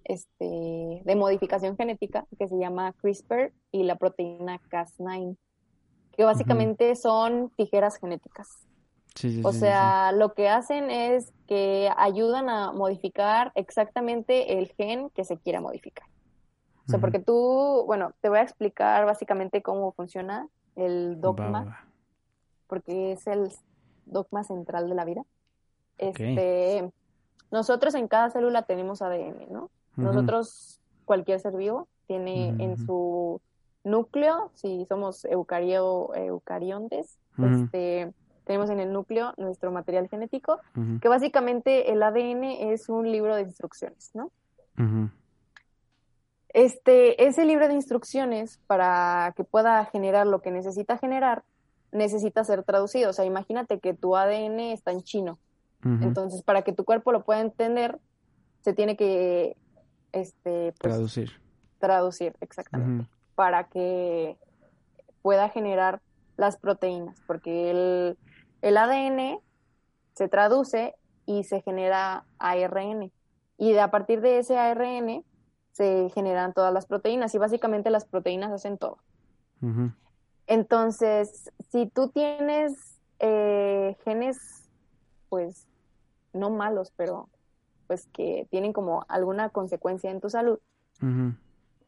este, 0.04 1.02
de 1.04 1.16
modificación 1.16 1.76
genética 1.76 2.26
que 2.38 2.48
se 2.48 2.58
llama 2.58 2.94
CRISPR 3.02 3.54
y 3.72 3.84
la 3.84 3.96
proteína 3.96 4.62
Cas9, 4.70 5.38
que 6.16 6.24
básicamente 6.24 6.96
son 6.96 7.50
tijeras 7.56 7.98
genéticas. 7.98 8.68
Sí, 9.16 9.32
sí, 9.32 9.42
O 9.44 9.52
sí, 9.52 9.60
sea, 9.60 10.12
lo 10.12 10.34
que 10.34 10.48
hacen 10.48 10.92
es 10.92 11.34
que 11.48 11.90
ayudan 11.98 12.50
a 12.50 12.72
modificar 12.72 13.52
exactamente 13.56 14.60
el 14.60 14.72
gen 14.74 15.10
que 15.10 15.26
se 15.26 15.38
quiera 15.38 15.60
modificar. 15.60 16.08
O 16.86 16.90
sea, 16.90 17.00
porque 17.00 17.20
tú, 17.20 17.84
bueno, 17.86 18.14
te 18.22 18.30
voy 18.30 18.38
a 18.38 18.44
explicar 18.44 19.06
básicamente 19.06 19.62
cómo 19.62 19.92
funciona 19.92 20.48
el 20.76 21.20
dogma 21.20 21.86
porque 22.68 23.14
es 23.14 23.28
el 23.28 23.52
dogma 24.06 24.44
central 24.44 24.88
de 24.88 24.96
la 24.96 25.04
vida. 25.04 25.24
Este, 25.98 26.90
nosotros 27.52 27.96
en 27.96 28.08
cada 28.08 28.30
célula 28.30 28.64
tenemos 28.64 29.02
ADN, 29.02 29.48
¿no? 29.50 29.70
Nosotros, 29.96 30.80
cualquier 31.06 31.40
ser 31.40 31.56
vivo, 31.56 31.88
tiene 32.06 32.50
en 32.60 32.78
su 32.78 33.42
núcleo, 33.84 34.52
si 34.54 34.86
somos 34.86 35.26
eucario, 35.26 36.14
eucariontes, 36.16 37.18
este, 37.38 38.14
tenemos 38.44 38.70
en 38.70 38.80
el 38.80 38.94
núcleo 38.94 39.34
nuestro 39.38 39.72
material 39.72 40.08
genético, 40.08 40.60
que 41.02 41.08
básicamente 41.10 41.92
el 41.92 42.04
ADN 42.04 42.44
es 42.72 42.90
un 42.90 43.12
libro 43.12 43.36
de 43.36 43.42
instrucciones, 43.42 44.12
¿no? 44.14 44.32
Este, 46.50 47.28
ese 47.28 47.46
libro 47.46 47.68
de 47.68 47.74
instrucciones 47.74 48.60
para 48.68 49.34
que 49.36 49.44
pueda 49.44 49.86
generar 49.86 50.28
lo 50.28 50.42
que 50.42 50.50
necesita 50.50 50.98
generar, 50.98 51.44
necesita 51.92 52.44
ser 52.44 52.64
traducido. 52.64 53.10
O 53.10 53.14
sea, 53.14 53.26
imagínate 53.26 53.80
que 53.80 53.94
tu 53.94 54.16
ADN 54.16 54.60
está 54.72 54.92
en 54.92 55.04
chino. 55.04 55.40
Entonces, 55.84 56.42
para 56.42 56.64
que 56.64 56.74
tu 56.74 56.84
cuerpo 56.84 57.12
lo 57.12 57.24
pueda 57.24 57.40
entender, 57.40 58.00
se 58.62 58.74
tiene 58.74 58.98
que 58.98 59.56
este, 60.12 60.74
pues, 60.74 60.94
traducir. 60.94 61.32
Traducir, 61.80 62.36
exactamente. 62.42 63.10
Para 63.36 63.66
que 63.66 64.38
pueda 65.22 65.50
generar 65.50 66.02
las 66.36 66.58
proteínas. 66.58 67.22
Porque 67.28 67.72
el, 67.72 68.18
el 68.62 68.78
ADN 68.78 69.40
se 70.14 70.28
traduce 70.28 70.96
y 71.26 71.44
se 71.44 71.62
genera 71.62 72.26
ARN. 72.40 73.12
Y 73.58 73.72
de, 73.72 73.80
a 73.80 73.92
partir 73.92 74.22
de 74.22 74.40
ese 74.40 74.58
ARN 74.58 75.24
se 75.72 76.10
generan 76.10 76.54
todas 76.54 76.74
las 76.74 76.86
proteínas. 76.86 77.34
Y 77.36 77.38
básicamente 77.38 77.90
las 77.90 78.06
proteínas 78.06 78.52
hacen 78.52 78.78
todo. 78.78 78.98
Entonces, 80.46 81.52
si 81.72 81.88
tú 81.88 82.10
tienes 82.10 83.00
eh, 83.20 83.98
genes, 84.04 84.67
pues 85.30 85.68
no 86.34 86.50
malos, 86.50 86.92
pero 86.96 87.30
pues 87.88 88.08
que 88.14 88.48
tienen 88.50 88.74
como 88.74 89.06
alguna 89.08 89.50
consecuencia 89.50 90.12
en 90.12 90.20
tu 90.20 90.30
salud 90.30 90.60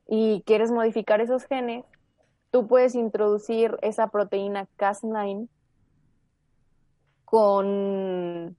y 0.08 0.42
quieres 0.46 0.72
modificar 0.72 1.22
esos 1.22 1.46
genes, 1.46 1.86
tú 2.52 2.68
puedes 2.68 2.96
introducir 2.96 3.78
esa 3.82 4.08
proteína 4.08 4.68
Cas9 4.78 5.48
con 7.26 8.58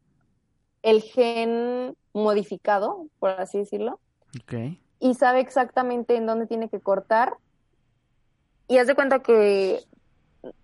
el 0.82 1.02
gen 1.02 1.96
modificado, 2.12 3.06
por 3.18 3.30
así 3.30 3.58
decirlo. 3.58 3.98
Y 5.00 5.14
sabe 5.14 5.40
exactamente 5.40 6.14
en 6.16 6.26
dónde 6.26 6.46
tiene 6.46 6.68
que 6.68 6.80
cortar. 6.80 7.36
Y 8.68 8.78
haz 8.78 8.86
de 8.86 8.94
cuenta 8.94 9.20
que 9.20 9.80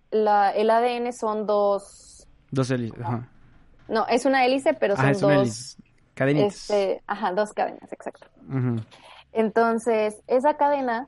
la, 0.09 0.51
el 0.51 0.69
ADN 0.69 1.11
son 1.11 1.45
dos. 1.45 2.27
Dos 2.51 2.71
hélices, 2.71 3.05
No, 3.87 4.05
es 4.07 4.25
una 4.25 4.45
hélice, 4.45 4.73
pero 4.73 4.95
son 4.95 5.13
dos. 5.13 5.77
Cadenitas. 6.13 6.55
Este, 6.55 7.03
ajá, 7.05 7.31
dos 7.33 7.53
cadenas, 7.53 7.91
exacto. 7.93 8.27
Entonces, 9.31 10.21
esa 10.25 10.57
cadena, 10.57 11.07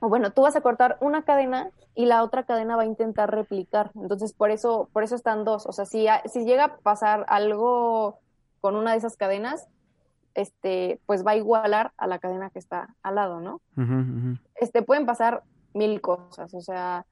o 0.00 0.08
bueno, 0.08 0.32
tú 0.32 0.42
vas 0.42 0.56
a 0.56 0.60
cortar 0.60 0.98
una 1.00 1.22
cadena 1.22 1.70
y 1.94 2.06
la 2.06 2.22
otra 2.22 2.44
cadena 2.44 2.76
va 2.76 2.82
a 2.82 2.86
intentar 2.86 3.30
replicar. 3.30 3.90
Entonces, 3.94 4.32
por 4.32 4.50
eso, 4.50 4.88
por 4.92 5.04
eso 5.04 5.14
están 5.14 5.44
dos. 5.44 5.66
O 5.66 5.72
sea, 5.72 5.84
si, 5.84 6.06
si 6.26 6.44
llega 6.44 6.64
a 6.64 6.76
pasar 6.78 7.24
algo 7.28 8.18
con 8.60 8.74
una 8.74 8.92
de 8.92 8.98
esas 8.98 9.16
cadenas, 9.16 9.68
este, 10.34 11.00
pues 11.06 11.24
va 11.26 11.30
a 11.30 11.36
igualar 11.36 11.92
a 11.96 12.06
la 12.06 12.18
cadena 12.18 12.50
que 12.50 12.58
está 12.58 12.94
al 13.02 13.14
lado, 13.14 13.40
¿no? 13.40 13.60
Este, 14.56 14.82
pueden 14.82 15.06
pasar 15.06 15.44
mil 15.72 16.00
cosas. 16.00 16.52
O 16.52 16.60
sea, 16.60 17.06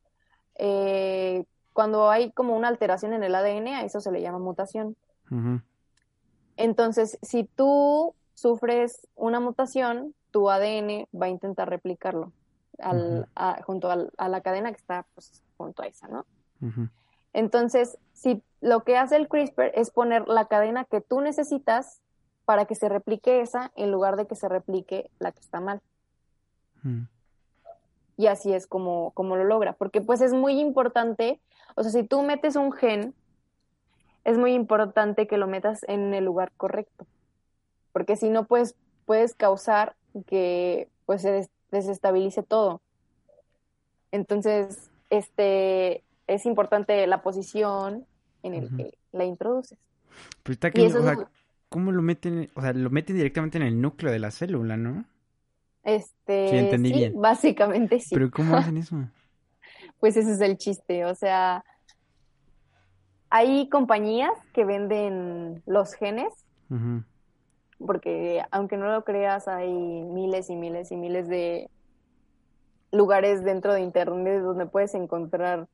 eh, 0.56 1.44
cuando 1.74 2.08
hay 2.08 2.32
como 2.32 2.56
una 2.56 2.68
alteración 2.68 3.12
en 3.12 3.22
el 3.22 3.34
ADN, 3.34 3.68
a 3.68 3.84
eso 3.84 4.00
se 4.00 4.10
le 4.10 4.22
llama 4.22 4.38
mutación. 4.38 4.96
Entonces, 6.56 7.18
si 7.20 7.44
tú 7.44 8.14
sufres 8.32 9.06
una 9.16 9.40
mutación, 9.40 10.14
tu 10.30 10.48
ADN 10.48 11.06
va 11.14 11.26
a 11.26 11.28
intentar 11.28 11.68
replicarlo 11.68 12.32
al, 12.78 13.28
junto 13.64 13.90
a 13.90 14.28
la 14.28 14.40
cadena 14.40 14.70
que 14.70 14.78
está 14.78 15.04
pues, 15.14 15.42
junto 15.56 15.82
a 15.82 15.86
esa, 15.86 16.08
¿no? 16.08 16.24
Entonces, 17.32 17.98
si 18.12 18.42
lo 18.60 18.84
que 18.84 18.96
hace 18.96 19.16
el 19.16 19.28
CRISPR 19.28 19.72
es 19.74 19.90
poner 19.90 20.28
la 20.28 20.46
cadena 20.46 20.84
que 20.84 21.00
tú 21.00 21.20
necesitas 21.20 22.00
para 22.44 22.66
que 22.66 22.74
se 22.74 22.88
replique 22.88 23.40
esa 23.40 23.72
en 23.74 23.90
lugar 23.90 24.16
de 24.16 24.26
que 24.26 24.36
se 24.36 24.48
replique 24.48 25.10
la 25.18 25.32
que 25.32 25.40
está 25.40 25.60
mal. 25.60 25.82
Y 28.16 28.28
así 28.28 28.52
es 28.52 28.66
como, 28.66 29.10
como 29.12 29.36
lo 29.36 29.44
logra, 29.44 29.72
porque 29.72 30.00
pues 30.00 30.20
es 30.20 30.32
muy 30.32 30.60
importante, 30.60 31.40
o 31.74 31.82
sea, 31.82 31.92
si 31.92 32.04
tú 32.04 32.22
metes 32.22 32.56
un 32.56 32.72
gen, 32.72 33.14
es 34.24 34.38
muy 34.38 34.54
importante 34.54 35.26
que 35.26 35.36
lo 35.36 35.46
metas 35.46 35.84
en 35.88 36.14
el 36.14 36.24
lugar 36.24 36.52
correcto, 36.56 37.06
porque 37.92 38.16
si 38.16 38.30
no, 38.30 38.46
pues 38.46 38.74
puedes 39.04 39.34
causar 39.34 39.96
que 40.26 40.88
pues 41.06 41.22
se 41.22 41.48
desestabilice 41.70 42.42
todo. 42.42 42.80
Entonces, 44.12 44.90
este 45.10 46.02
es 46.26 46.46
importante 46.46 47.06
la 47.06 47.22
posición 47.22 48.06
en 48.42 48.54
el 48.54 48.74
que 48.76 48.98
la 49.12 49.24
introduces. 49.24 49.78
Pero 50.42 50.52
está 50.52 50.70
que, 50.70 50.86
o 50.86 51.02
sea, 51.02 51.28
¿cómo 51.68 51.92
lo 51.92 52.02
meten? 52.02 52.50
O 52.54 52.60
sea, 52.60 52.72
lo 52.72 52.90
meten 52.90 53.16
directamente 53.16 53.58
en 53.58 53.64
el 53.64 53.80
núcleo 53.80 54.12
de 54.12 54.18
la 54.18 54.30
célula, 54.30 54.76
¿no? 54.76 55.04
Este, 55.82 56.48
sí, 56.48 56.56
entendí 56.56 56.92
bien. 56.92 57.20
básicamente 57.20 58.00
sí. 58.00 58.14
Pero 58.14 58.30
¿cómo 58.30 58.56
hacen 58.56 58.76
eso? 58.78 58.96
Pues 60.04 60.18
ese 60.18 60.32
es 60.32 60.40
el 60.42 60.58
chiste, 60.58 61.06
o 61.06 61.14
sea, 61.14 61.64
hay 63.30 63.70
compañías 63.70 64.34
que 64.52 64.66
venden 64.66 65.62
los 65.64 65.94
genes, 65.94 66.30
porque 67.78 68.42
aunque 68.50 68.76
no 68.76 68.92
lo 68.92 69.02
creas, 69.04 69.48
hay 69.48 69.72
miles 69.72 70.50
y 70.50 70.56
miles 70.56 70.92
y 70.92 70.96
miles 70.96 71.26
de 71.26 71.70
lugares 72.92 73.44
dentro 73.44 73.72
de 73.72 73.80
Internet 73.80 74.42
donde 74.42 74.66
puedes 74.66 74.94
encontrar 74.94 75.68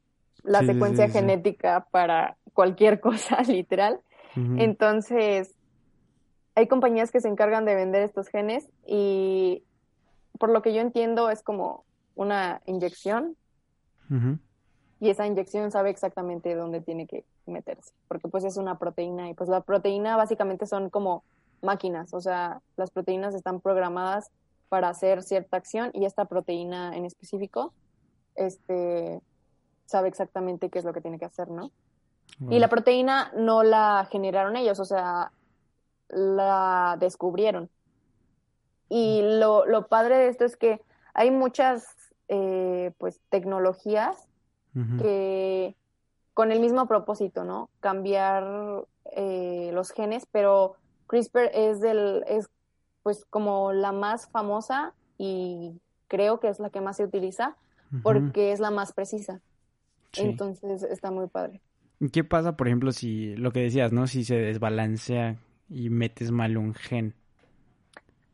la 0.45 0.61
secuencia 0.61 1.09
genética 1.09 1.89
para 1.91 2.37
cualquier 2.53 3.01
cosa, 3.01 3.43
literal. 3.43 3.99
Entonces, 4.37 5.57
hay 6.55 6.69
compañías 6.69 7.11
que 7.11 7.21
se 7.21 7.27
encargan 7.27 7.65
de 7.65 7.75
vender 7.75 8.05
estos 8.05 8.29
genes 8.29 8.69
y 8.87 9.65
por 10.39 10.51
lo 10.51 10.63
que 10.63 10.73
yo 10.73 10.83
entiendo 10.83 11.31
es 11.31 11.43
como 11.43 11.85
una 12.15 12.63
inyección 12.67 13.37
y 15.01 15.09
esa 15.09 15.27
inyección 15.27 15.71
sabe 15.71 15.91
exactamente 15.91 16.55
dónde 16.55 16.81
tiene 16.83 17.07
que 17.07 17.25
meterse, 17.47 17.93
porque 18.07 18.29
pues 18.29 18.45
es 18.45 18.59
una 18.59 18.79
proteína 18.79 19.31
y 19.31 19.35
pues 19.35 19.49
la 19.49 19.63
proteína 19.63 20.17
básicamente 20.17 20.67
son 20.67 20.91
como 20.91 21.25
máquinas, 21.63 22.13
o 22.13 22.21
sea, 22.21 22.61
las 22.77 22.91
proteínas 22.91 23.35
están 23.35 23.61
programadas 23.61 24.31
para 24.69 24.89
hacer 24.89 25.23
cierta 25.23 25.57
acción 25.57 25.91
y 25.95 26.05
esta 26.05 26.27
proteína 26.27 26.97
en 26.97 27.05
específico 27.07 27.73
este 28.37 29.21
sabe 29.87 30.09
exactamente 30.09 30.71
qué 30.71 30.79
es 30.79 30.85
lo 30.85 30.93
que 30.93 31.01
tiene 31.01 31.19
que 31.19 31.25
hacer, 31.25 31.51
¿no? 31.51 31.73
Y 32.49 32.61
la 32.61 32.69
proteína 32.69 33.33
no 33.37 33.65
la 33.65 34.07
generaron 34.11 34.57
ellos, 34.57 34.79
o 34.79 34.85
sea, 34.85 35.33
la 36.09 36.97
descubrieron. 37.01 37.69
Y 38.89 39.21
lo, 39.23 39.67
lo 39.67 39.89
padre 39.89 40.17
de 40.17 40.29
esto 40.29 40.45
es 40.45 40.57
que 40.57 40.81
hay 41.13 41.33
muchas 41.33 41.85
eh, 42.33 42.93
pues 42.97 43.21
tecnologías 43.29 44.29
que 44.99 45.75
con 46.33 46.53
el 46.53 46.61
mismo 46.61 46.87
propósito, 46.87 47.43
¿no? 47.43 47.69
Cambiar 47.81 48.87
eh, 49.17 49.71
los 49.75 49.91
genes, 49.91 50.27
pero 50.31 50.77
CRISPR 51.09 51.51
es 51.53 51.81
del, 51.81 52.23
es 52.29 52.49
pues 53.03 53.27
como 53.31 53.73
la 53.73 53.91
más 53.91 54.29
famosa 54.29 54.95
y 55.19 55.81
creo 56.07 56.39
que 56.39 56.49
es 56.49 56.61
la 56.61 56.71
que 56.71 56.81
más 56.81 56.99
se 56.99 57.05
utiliza 57.05 57.57
porque 58.05 58.53
es 58.53 58.61
la 58.61 58.71
más 58.71 58.93
precisa. 58.93 59.41
Entonces 60.17 60.85
está 60.85 61.11
muy 61.11 61.27
padre. 61.27 61.61
¿Qué 62.13 62.23
pasa, 62.23 62.57
por 62.57 62.69
ejemplo, 62.69 62.93
si 62.93 63.35
lo 63.35 63.51
que 63.51 63.61
decías, 63.61 63.93
¿no? 63.93 64.07
Si 64.07 64.25
se 64.25 64.37
desbalancea 64.37 65.37
y 65.69 65.91
metes 65.91 66.31
mal 66.31 66.57
un 66.57 66.75
gen. 66.75 67.15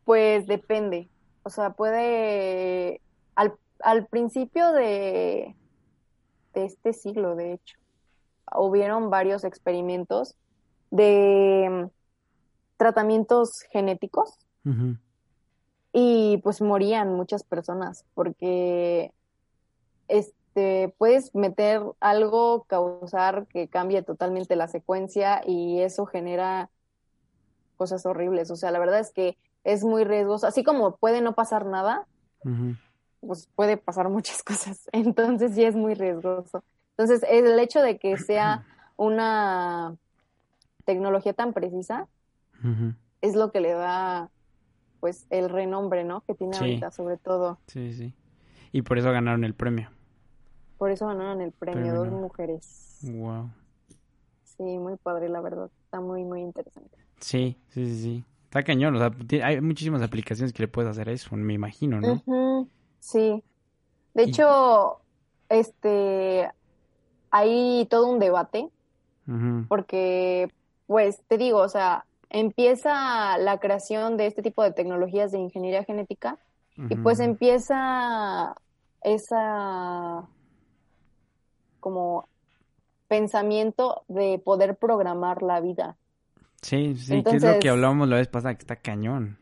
Pues 0.04 0.46
depende. 0.46 1.08
O 1.44 1.50
sea, 1.50 1.70
puede. 1.70 3.00
Al, 3.34 3.54
al 3.80 4.06
principio 4.06 4.72
de, 4.72 5.54
de 6.54 6.64
este 6.64 6.92
siglo, 6.92 7.36
de 7.36 7.54
hecho, 7.54 7.78
hubieron 8.54 9.10
varios 9.10 9.44
experimentos 9.44 10.36
de 10.90 11.68
mm, 11.70 11.90
tratamientos 12.76 13.50
genéticos 13.70 14.38
y 15.92 16.38
pues 16.38 16.60
morían 16.60 17.14
muchas 17.14 17.44
personas 17.44 18.04
porque 18.14 19.12
este 20.08 20.92
puedes 20.98 21.32
meter 21.36 21.80
algo 22.00 22.64
causar 22.64 23.46
que 23.46 23.68
cambie 23.68 24.02
totalmente 24.02 24.56
la 24.56 24.66
secuencia 24.66 25.40
y 25.46 25.80
eso 25.80 26.04
genera 26.04 26.68
cosas 27.76 28.04
horribles. 28.06 28.50
O 28.50 28.56
sea 28.56 28.72
la 28.72 28.80
verdad 28.80 28.98
es 28.98 29.12
que 29.12 29.38
es 29.62 29.84
muy 29.84 30.02
riesgoso 30.02 30.48
así 30.48 30.64
como 30.64 30.96
puede 30.96 31.20
no 31.20 31.34
pasar 31.34 31.64
nada 31.64 32.08
pues 33.20 33.48
puede 33.54 33.76
pasar 33.76 34.08
muchas 34.08 34.42
cosas 34.44 34.88
entonces 34.92 35.54
sí 35.54 35.64
es 35.64 35.74
muy 35.74 35.94
riesgoso 35.94 36.62
entonces 36.96 37.26
el 37.28 37.58
hecho 37.58 37.80
de 37.80 37.98
que 37.98 38.16
sea 38.16 38.64
una 38.96 39.96
tecnología 40.84 41.32
tan 41.34 41.52
precisa 41.52 42.08
es 43.20 43.34
lo 43.36 43.52
que 43.52 43.60
le 43.60 43.72
da 43.72 44.30
pues 45.00 45.26
el 45.30 45.50
renombre, 45.50 46.04
¿no? 46.04 46.22
Que 46.22 46.34
tiene 46.34 46.56
ahorita, 46.56 46.90
sobre 46.90 47.16
todo. 47.16 47.60
Sí, 47.66 47.92
sí. 47.92 48.14
Y 48.72 48.82
por 48.82 48.98
eso 48.98 49.12
ganaron 49.12 49.44
el 49.44 49.54
premio. 49.54 49.90
Por 50.78 50.90
eso 50.90 51.06
ganaron 51.06 51.40
el 51.40 51.52
premio, 51.52 51.94
dos 51.94 52.08
mujeres. 52.08 52.98
Wow. 53.02 53.50
Sí, 54.44 54.64
muy 54.78 54.96
padre, 54.96 55.28
la 55.28 55.40
verdad. 55.40 55.70
Está 55.84 56.00
muy, 56.00 56.24
muy 56.24 56.40
interesante. 56.40 56.96
Sí, 57.20 57.56
sí, 57.68 57.86
sí, 57.86 58.02
sí. 58.02 58.24
Está 58.44 58.62
cañón, 58.62 58.96
o 58.96 58.98
sea, 58.98 59.46
hay 59.46 59.60
muchísimas 59.60 60.02
aplicaciones 60.02 60.52
que 60.52 60.62
le 60.62 60.68
puedes 60.68 60.90
hacer 60.90 61.08
eso, 61.08 61.36
me 61.36 61.52
imagino, 61.52 62.00
¿no? 62.00 62.68
Sí. 63.00 63.42
De 64.14 64.22
hecho, 64.24 64.98
este, 65.48 66.50
hay 67.30 67.86
todo 67.90 68.08
un 68.08 68.18
debate, 68.18 68.68
porque, 69.68 70.52
pues, 70.86 71.20
te 71.26 71.36
digo, 71.36 71.58
o 71.58 71.68
sea, 71.68 72.04
empieza 72.30 73.38
la 73.38 73.58
creación 73.58 74.16
de 74.16 74.26
este 74.26 74.42
tipo 74.42 74.62
de 74.62 74.72
tecnologías 74.72 75.32
de 75.32 75.38
ingeniería 75.38 75.84
genética 75.84 76.38
y 76.76 76.94
pues 76.96 77.20
empieza 77.20 78.54
esa 79.02 80.24
como 81.80 82.28
pensamiento 83.08 84.02
de 84.08 84.40
poder 84.44 84.76
programar 84.76 85.42
la 85.42 85.60
vida. 85.60 85.96
Sí, 86.60 86.96
sí, 86.96 87.22
que 87.22 87.36
es 87.36 87.42
lo 87.42 87.58
que 87.58 87.68
hablábamos 87.68 88.08
la 88.08 88.16
vez 88.16 88.28
pasada, 88.28 88.54
que 88.54 88.62
está 88.62 88.76
cañón. 88.76 89.38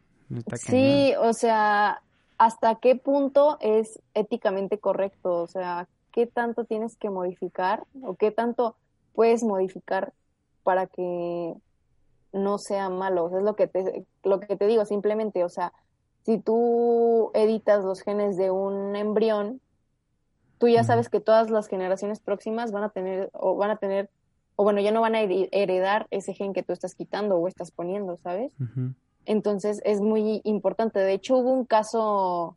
sí, 0.57 1.13
o 1.19 1.33
sea, 1.33 2.03
¿hasta 2.39 2.75
qué 2.77 2.97
punto 2.97 3.59
es 3.61 4.01
éticamente 4.15 4.79
correcto? 4.79 5.43
O 5.43 5.47
sea, 5.47 5.89
¿qué 6.13 6.27
tanto 6.27 6.65
tienes 6.65 6.97
que 6.97 7.11
modificar 7.11 7.85
o 8.03 8.15
qué 8.15 8.31
tanto 8.31 8.77
puedes 9.15 9.43
modificar 9.43 10.13
para 10.63 10.87
que 10.87 11.55
no 12.33 12.59
sea 12.59 12.89
malo? 12.89 13.25
O 13.25 13.31
sea, 13.31 13.39
es 13.39 13.45
lo 13.45 13.57
que 13.57 13.67
te, 13.67 14.05
lo 14.23 14.41
que 14.41 14.57
te 14.57 14.67
digo, 14.67 14.85
simplemente, 14.85 15.45
o 15.45 15.49
sea, 15.49 15.73
si 16.25 16.39
tú 16.39 17.31
editas 17.35 17.85
los 17.85 18.01
genes 18.01 18.37
de 18.37 18.51
un 18.51 18.97
embrión, 18.97 19.61
tú 20.59 20.69
ya 20.69 20.85
sabes 20.85 21.09
que 21.09 21.21
todas 21.21 21.51
las 21.51 21.69
generaciones 21.69 22.21
próximas 22.21 22.73
van 22.73 22.85
a 22.85 22.89
tener, 22.89 23.29
o 23.33 23.57
van 23.57 23.71
a 23.71 23.77
tener, 23.77 24.09
o 24.57 24.65
bueno, 24.65 24.81
ya 24.81 24.93
no 24.93 25.01
van 25.01 25.15
a 25.15 25.21
heredar 25.21 26.07
ese 26.11 26.33
gen 26.33 26.53
que 26.53 26.63
tú 26.63 26.73
estás 26.73 26.95
quitando 26.95 27.37
o 27.37 27.49
estás 27.49 27.71
poniendo, 27.71 28.17
¿sabes? 28.23 28.53
Entonces 29.27 29.81
es 29.85 30.01
muy 30.01 30.41
importante. 30.45 30.99
De 30.99 31.13
hecho, 31.13 31.37
hubo 31.37 31.53
un 31.53 31.65
caso 31.65 32.57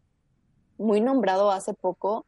muy 0.77 1.01
nombrado 1.01 1.51
hace 1.51 1.73
poco 1.73 2.25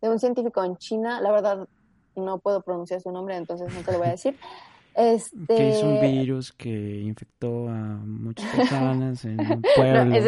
de 0.00 0.08
un 0.08 0.18
científico 0.18 0.64
en 0.64 0.76
China, 0.76 1.20
la 1.20 1.30
verdad 1.30 1.68
no 2.16 2.38
puedo 2.38 2.62
pronunciar 2.62 3.00
su 3.00 3.10
nombre, 3.10 3.36
entonces 3.36 3.72
no 3.72 3.80
te 3.82 3.92
lo 3.92 3.98
voy 3.98 4.08
a 4.08 4.12
decir. 4.12 4.36
Este... 4.94 5.56
Que 5.56 5.70
es 5.70 5.82
un 5.82 6.02
virus 6.02 6.52
que 6.52 7.00
infectó 7.00 7.66
a 7.66 7.98
muchas 8.04 8.54
personas 8.54 9.24
en 9.24 9.40
un 9.40 9.62
pueblo. 9.74 10.14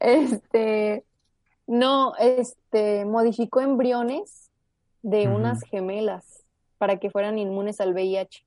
este, 0.00 1.04
no, 1.68 2.14
este, 2.18 3.04
modificó 3.04 3.60
embriones 3.60 4.50
de 5.02 5.28
unas 5.28 5.62
gemelas 5.62 6.44
para 6.78 6.98
que 6.98 7.10
fueran 7.10 7.38
inmunes 7.38 7.80
al 7.80 7.92
VIH. 7.92 8.44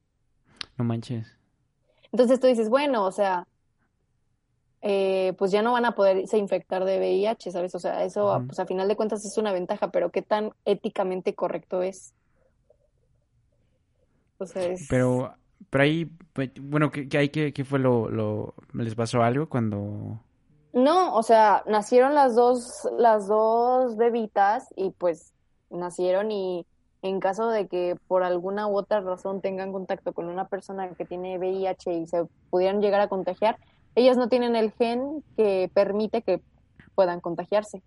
No 0.78 0.84
manches. 0.84 1.38
Entonces 2.12 2.39
tú 2.39 2.47
dices, 2.47 2.70
bueno, 2.70 3.05
o 3.05 3.12
sea, 3.12 3.47
eh, 4.82 5.34
pues 5.38 5.51
ya 5.51 5.62
no 5.62 5.74
van 5.74 5.86
a 5.86 5.95
poderse 5.95 6.38
infectar 6.38 6.84
de 6.86 6.97
VIH, 6.97 7.51
¿sabes? 7.51 7.76
O 7.76 7.80
sea, 7.80 8.03
eso, 8.03 8.43
pues 8.47 8.59
a 8.59 8.66
final 8.66 8.88
de 8.88 8.95
cuentas 8.95 9.24
es 9.26 9.38
una 9.38 9.53
ventaja, 9.53 9.91
pero 9.91 10.12
¿qué 10.12 10.22
tan 10.22 10.51
éticamente 10.66 11.36
correcto 11.36 11.82
es? 11.82 12.14
O 14.39 14.45
sea, 14.45 14.64
es... 14.66 14.88
Pero, 14.89 15.34
pero 15.70 15.84
ahí, 15.84 16.05
pues, 16.34 16.51
bueno, 16.59 16.91
¿qué, 16.91 17.07
qué, 17.07 17.30
qué, 17.32 17.53
qué 17.53 17.64
fue 17.64 17.80
lo, 17.80 18.09
lo, 18.09 18.55
les 18.74 18.95
pasó 18.95 19.22
algo 19.22 19.47
cuando 19.47 20.20
no, 20.74 21.16
o 21.16 21.24
sea, 21.24 21.64
nacieron 21.68 22.16
las 22.16 22.36
dos, 22.36 22.88
las 22.97 23.28
dos 23.28 23.97
bebitas 23.97 24.68
y 24.76 24.91
pues 24.91 25.34
nacieron 25.70 26.32
y 26.32 26.66
en 27.01 27.19
caso 27.19 27.49
de 27.49 27.67
que 27.67 27.97
por 28.07 28.23
alguna 28.23 28.67
u 28.67 28.77
otra 28.77 29.01
razón 29.01 29.41
tengan 29.41 29.71
contacto 29.71 30.13
con 30.13 30.27
una 30.27 30.47
persona 30.47 30.89
que 30.93 31.05
tiene 31.05 31.37
VIH 31.37 31.93
y 31.93 32.07
se 32.07 32.25
pudieran 32.49 32.81
llegar 32.81 33.01
a 33.01 33.07
contagiar, 33.07 33.57
ellas 33.95 34.17
no 34.17 34.29
tienen 34.29 34.55
el 34.55 34.71
gen 34.71 35.23
que 35.35 35.69
permite 35.73 36.21
que 36.21 36.41
puedan 36.95 37.19
contagiarse. 37.19 37.81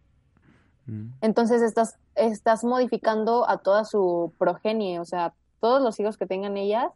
Mm. 0.86 1.10
Entonces 1.20 1.62
estás, 1.62 1.98
estás 2.14 2.64
modificando 2.64 3.48
a 3.48 3.58
toda 3.58 3.84
su 3.84 4.32
progenie, 4.38 4.98
o 4.98 5.04
sea, 5.04 5.32
todos 5.60 5.82
los 5.82 5.98
hijos 6.00 6.16
que 6.16 6.26
tengan 6.26 6.56
ellas, 6.56 6.90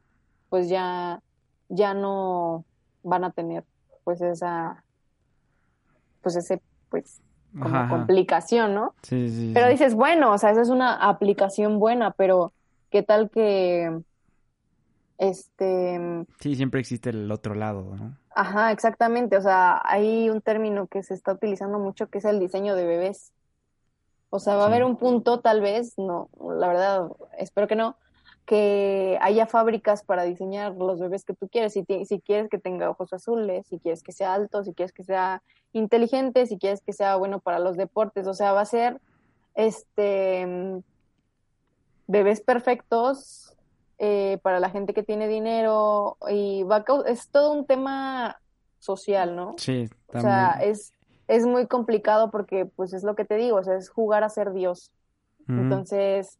pues 0.50 0.68
ya, 0.68 1.22
ya 1.68 1.94
no 1.94 2.64
van 3.02 3.24
a 3.24 3.30
tener 3.30 3.64
pues 4.04 4.20
esa 4.20 4.82
pues 6.22 6.36
ese, 6.36 6.60
pues, 6.90 7.20
como 7.60 7.88
complicación, 7.88 8.74
¿no? 8.74 8.94
Sí, 9.02 9.28
sí. 9.30 9.50
Pero 9.54 9.68
dices, 9.68 9.94
bueno, 9.94 10.32
o 10.32 10.38
sea, 10.38 10.50
esa 10.50 10.62
es 10.62 10.68
una 10.68 10.94
aplicación 10.94 11.78
buena, 11.78 12.12
pero 12.12 12.52
¿qué 12.90 13.02
tal 13.02 13.30
que, 13.30 14.00
este... 15.18 16.24
Sí, 16.40 16.54
siempre 16.54 16.80
existe 16.80 17.10
el 17.10 17.30
otro 17.30 17.54
lado, 17.54 17.96
¿no? 17.96 18.16
Ajá, 18.34 18.70
exactamente, 18.70 19.36
o 19.36 19.42
sea, 19.42 19.82
hay 19.84 20.30
un 20.30 20.40
término 20.40 20.86
que 20.86 21.02
se 21.02 21.14
está 21.14 21.32
utilizando 21.32 21.78
mucho 21.78 22.06
que 22.06 22.18
es 22.18 22.24
el 22.24 22.38
diseño 22.38 22.76
de 22.76 22.86
bebés. 22.86 23.32
O 24.30 24.38
sea, 24.38 24.54
va 24.54 24.64
a 24.64 24.66
haber 24.66 24.84
un 24.84 24.96
punto, 24.96 25.40
tal 25.40 25.60
vez, 25.60 25.94
no, 25.98 26.28
la 26.40 26.68
verdad, 26.68 27.08
espero 27.36 27.66
que 27.66 27.76
no, 27.76 27.96
que 28.46 29.18
haya 29.20 29.46
fábricas 29.46 30.04
para 30.04 30.22
diseñar 30.22 30.74
los 30.74 31.00
bebés 31.00 31.24
que 31.24 31.34
tú 31.34 31.48
quieres. 31.48 31.72
Si, 31.72 31.84
si 32.04 32.20
quieres 32.20 32.48
que 32.48 32.58
tenga 32.58 32.90
ojos 32.90 33.12
azules, 33.12 33.66
si 33.66 33.78
quieres 33.78 34.02
que 34.02 34.12
sea 34.12 34.34
alto, 34.34 34.64
si 34.64 34.72
quieres 34.72 34.92
que 34.92 35.02
sea 35.02 35.42
inteligente, 35.72 36.46
si 36.46 36.58
quieres 36.58 36.82
que 36.82 36.92
sea 36.92 37.16
bueno 37.16 37.40
para 37.40 37.58
los 37.58 37.76
deportes. 37.76 38.26
O 38.26 38.34
sea, 38.34 38.52
va 38.52 38.62
a 38.62 38.66
ser 38.66 39.00
este 39.54 40.82
bebés 42.06 42.40
perfectos 42.40 43.56
eh, 43.98 44.38
para 44.42 44.60
la 44.60 44.70
gente 44.70 44.94
que 44.94 45.02
tiene 45.02 45.28
dinero 45.28 46.16
y 46.28 46.62
va 46.62 46.84
es 47.06 47.28
todo 47.30 47.52
un 47.52 47.66
tema 47.66 48.40
social, 48.78 49.36
¿no? 49.36 49.54
Sí, 49.58 49.88
también. 50.06 50.18
O 50.18 50.20
sea, 50.20 50.50
es, 50.62 50.92
es 51.26 51.46
muy 51.46 51.66
complicado 51.66 52.30
porque, 52.30 52.64
pues, 52.64 52.92
es 52.92 53.02
lo 53.02 53.14
que 53.14 53.24
te 53.24 53.36
digo, 53.36 53.58
o 53.58 53.64
sea, 53.64 53.76
es 53.76 53.90
jugar 53.90 54.24
a 54.24 54.28
ser 54.28 54.52
Dios. 54.52 54.92
Entonces, 55.48 56.38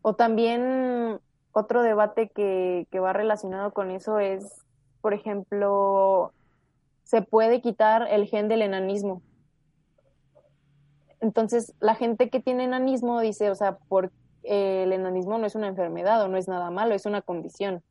o 0.00 0.14
también 0.14 1.18
otro 1.50 1.82
debate 1.82 2.28
que, 2.28 2.86
que 2.92 3.00
va 3.00 3.12
relacionado 3.12 3.72
con 3.72 3.90
eso 3.90 4.20
es, 4.20 4.64
por 5.00 5.12
ejemplo, 5.12 6.32
se 7.06 7.22
puede 7.22 7.60
quitar 7.60 8.08
el 8.10 8.26
gen 8.26 8.48
del 8.48 8.62
enanismo. 8.62 9.22
Entonces, 11.20 11.72
la 11.78 11.94
gente 11.94 12.28
que 12.30 12.40
tiene 12.40 12.64
enanismo 12.64 13.20
dice, 13.20 13.48
o 13.48 13.54
sea, 13.54 13.78
por, 13.78 14.12
el 14.42 14.92
enanismo 14.92 15.38
no 15.38 15.46
es 15.46 15.54
una 15.54 15.68
enfermedad 15.68 16.22
o 16.22 16.28
no 16.28 16.36
es 16.36 16.48
nada 16.48 16.70
malo, 16.70 16.94
es 16.94 17.06
una 17.06 17.22
condición. 17.22 17.82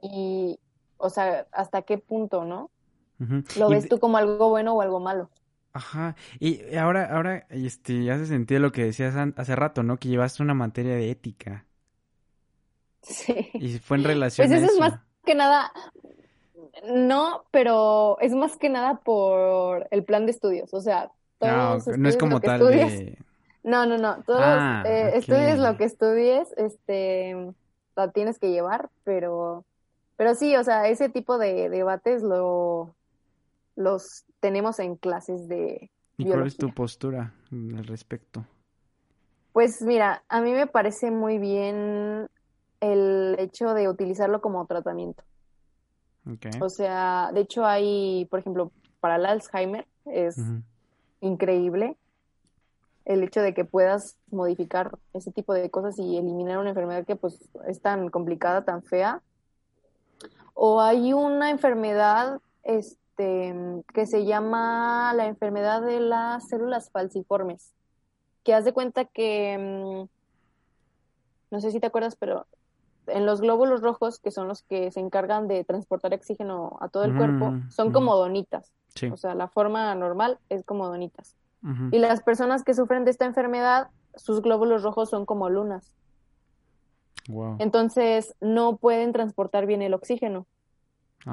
Y, 0.00 0.58
o 0.96 1.10
sea, 1.10 1.46
¿hasta 1.52 1.82
qué 1.82 1.98
punto, 1.98 2.46
no? 2.46 2.70
¿Lo 3.58 3.68
ves 3.68 3.86
tú 3.86 3.98
como 3.98 4.16
algo 4.16 4.48
bueno 4.48 4.72
o 4.72 4.80
algo 4.80 4.98
malo? 4.98 5.28
Ajá, 5.74 6.16
y 6.40 6.74
ahora, 6.74 7.14
ahora, 7.14 7.46
este, 7.50 8.10
hace 8.10 8.24
sentido 8.24 8.60
lo 8.60 8.72
que 8.72 8.84
decías 8.84 9.14
hace 9.36 9.56
rato, 9.56 9.82
¿no? 9.82 9.98
Que 9.98 10.08
llevaste 10.08 10.42
una 10.42 10.54
materia 10.54 10.94
de 10.94 11.10
ética. 11.10 11.66
Sí. 13.02 13.50
Y 13.54 13.80
fue 13.80 13.96
en 13.96 14.04
relación 14.04 14.46
pues 14.46 14.62
eso. 14.62 14.72
es 14.72 14.78
más 14.78 15.00
que 15.24 15.34
nada, 15.34 15.72
no, 16.86 17.44
pero 17.50 18.18
es 18.20 18.32
más 18.34 18.56
que 18.56 18.68
nada 18.68 19.00
por 19.00 19.86
el 19.90 20.04
plan 20.04 20.26
de 20.26 20.32
estudios, 20.32 20.72
o 20.74 20.80
sea, 20.80 21.10
todos 21.38 21.86
no, 21.86 21.96
no 21.96 22.08
es 22.08 22.16
como 22.16 22.40
tal 22.40 22.60
de... 22.66 23.18
No, 23.64 23.86
no, 23.86 23.96
no, 23.96 24.20
todos 24.24 24.42
ah, 24.42 24.82
eh, 24.84 25.12
estudies 25.14 25.56
lo 25.60 25.76
que 25.76 25.84
estudies, 25.84 26.52
este, 26.56 27.52
la 27.94 28.10
tienes 28.10 28.40
que 28.40 28.50
llevar, 28.50 28.90
pero, 29.04 29.64
pero 30.16 30.34
sí, 30.34 30.56
o 30.56 30.64
sea, 30.64 30.88
ese 30.88 31.08
tipo 31.08 31.38
de 31.38 31.70
debates 31.70 32.24
lo, 32.24 32.96
los 33.76 34.24
tenemos 34.40 34.80
en 34.80 34.96
clases 34.96 35.46
de... 35.46 35.90
¿Y 36.16 36.24
cuál 36.24 36.48
es 36.48 36.56
tu 36.56 36.74
postura 36.74 37.34
al 37.52 37.86
respecto? 37.86 38.44
Pues 39.52 39.80
mira, 39.82 40.24
a 40.28 40.40
mí 40.40 40.52
me 40.52 40.66
parece 40.66 41.12
muy 41.12 41.38
bien 41.38 42.28
el 42.80 43.36
hecho 43.38 43.74
de 43.74 43.88
utilizarlo 43.88 44.40
como 44.40 44.66
tratamiento. 44.66 45.22
O 46.60 46.68
sea, 46.68 47.30
de 47.32 47.40
hecho 47.40 47.64
hay, 47.64 48.26
por 48.30 48.38
ejemplo, 48.38 48.70
para 49.00 49.16
el 49.16 49.26
Alzheimer 49.26 49.86
es 50.06 50.36
increíble 51.20 51.96
el 53.04 53.22
hecho 53.24 53.40
de 53.40 53.54
que 53.54 53.64
puedas 53.64 54.16
modificar 54.30 54.98
ese 55.12 55.32
tipo 55.32 55.54
de 55.54 55.70
cosas 55.70 55.98
y 55.98 56.16
eliminar 56.16 56.58
una 56.58 56.70
enfermedad 56.70 57.04
que 57.04 57.16
pues 57.16 57.38
es 57.66 57.80
tan 57.80 58.08
complicada, 58.10 58.64
tan 58.64 58.82
fea. 58.82 59.20
O 60.54 60.80
hay 60.80 61.12
una 61.12 61.50
enfermedad, 61.50 62.40
este, 62.62 63.54
que 63.92 64.06
se 64.06 64.24
llama 64.24 65.12
la 65.14 65.26
enfermedad 65.26 65.82
de 65.82 66.00
las 66.00 66.48
células 66.48 66.90
falciformes, 66.90 67.72
que 68.44 68.54
haz 68.54 68.64
de 68.64 68.72
cuenta 68.72 69.04
que, 69.04 69.58
mm, 69.58 70.08
no 71.50 71.60
sé 71.60 71.70
si 71.72 71.80
te 71.80 71.86
acuerdas, 71.86 72.16
pero 72.16 72.46
en 73.06 73.26
los 73.26 73.40
glóbulos 73.40 73.80
rojos, 73.80 74.18
que 74.18 74.30
son 74.30 74.48
los 74.48 74.62
que 74.62 74.90
se 74.90 75.00
encargan 75.00 75.48
de 75.48 75.64
transportar 75.64 76.14
oxígeno 76.14 76.76
a 76.80 76.88
todo 76.88 77.04
el 77.04 77.16
cuerpo, 77.16 77.54
son 77.68 77.92
como 77.92 78.16
donitas. 78.16 78.72
O 79.12 79.16
sea, 79.16 79.34
la 79.34 79.48
forma 79.48 79.94
normal 79.94 80.38
es 80.48 80.64
como 80.64 80.88
donitas. 80.88 81.36
Y 81.92 81.98
las 81.98 82.22
personas 82.22 82.64
que 82.64 82.74
sufren 82.74 83.04
de 83.04 83.12
esta 83.12 83.24
enfermedad, 83.24 83.88
sus 84.16 84.42
glóbulos 84.42 84.82
rojos 84.82 85.10
son 85.10 85.26
como 85.26 85.48
lunas. 85.48 85.94
Entonces, 87.58 88.34
no 88.40 88.76
pueden 88.76 89.12
transportar 89.12 89.66
bien 89.66 89.82
el 89.82 89.94
oxígeno. 89.94 90.46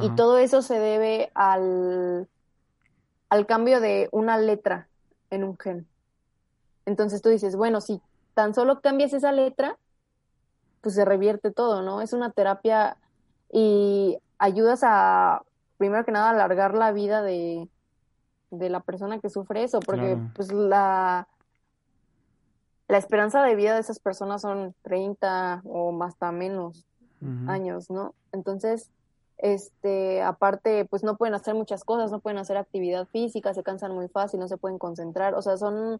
Y 0.01 0.11
todo 0.11 0.37
eso 0.37 0.61
se 0.61 0.77
debe 0.79 1.31
al, 1.33 2.27
al 3.29 3.45
cambio 3.47 3.79
de 3.79 4.07
una 4.11 4.37
letra 4.37 4.87
en 5.31 5.43
un 5.43 5.57
gen. 5.57 5.87
Entonces 6.85 7.21
tú 7.21 7.29
dices, 7.29 7.55
bueno, 7.55 7.81
si 7.81 8.01
tan 8.33 8.53
solo 8.53 8.81
cambias 8.81 9.13
esa 9.13 9.31
letra, 9.31 9.77
pues 10.81 10.95
se 10.95 11.05
revierte 11.05 11.51
todo, 11.51 11.81
¿no? 11.81 12.01
Es 12.01 12.13
una 12.13 12.31
terapia 12.31 12.97
y 13.51 14.17
ayudas 14.37 14.81
a, 14.83 15.43
primero 15.77 16.05
que 16.05 16.11
nada, 16.11 16.29
alargar 16.29 16.73
la 16.75 16.91
vida 16.91 17.21
de, 17.21 17.67
de 18.51 18.69
la 18.69 18.79
persona 18.79 19.19
que 19.19 19.29
sufre 19.29 19.63
eso, 19.63 19.79
porque 19.79 20.17
pues 20.35 20.51
la, 20.51 21.27
la 22.87 22.97
esperanza 22.97 23.43
de 23.43 23.55
vida 23.55 23.73
de 23.73 23.81
esas 23.81 23.99
personas 23.99 24.41
son 24.41 24.75
30 24.83 25.61
o 25.65 26.03
hasta 26.03 26.31
menos 26.31 26.85
años, 27.47 27.89
¿no? 27.89 28.15
Entonces, 28.31 28.91
este, 29.37 30.21
aparte, 30.21 30.85
pues 30.85 31.03
no 31.03 31.17
pueden 31.17 31.33
hacer 31.33 31.53
muchas 31.53 31.83
cosas, 31.83 32.11
no 32.11 32.21
pueden 32.21 32.39
hacer 32.39 32.55
actividad 32.55 33.07
física, 33.07 33.53
se 33.53 33.63
cansan 33.63 33.93
muy 33.93 34.07
fácil, 34.07 34.39
no 34.39 34.47
se 34.47 34.55
pueden 34.55 34.77
concentrar, 34.77 35.33
o 35.35 35.41
sea, 35.41 35.57
son, 35.57 35.99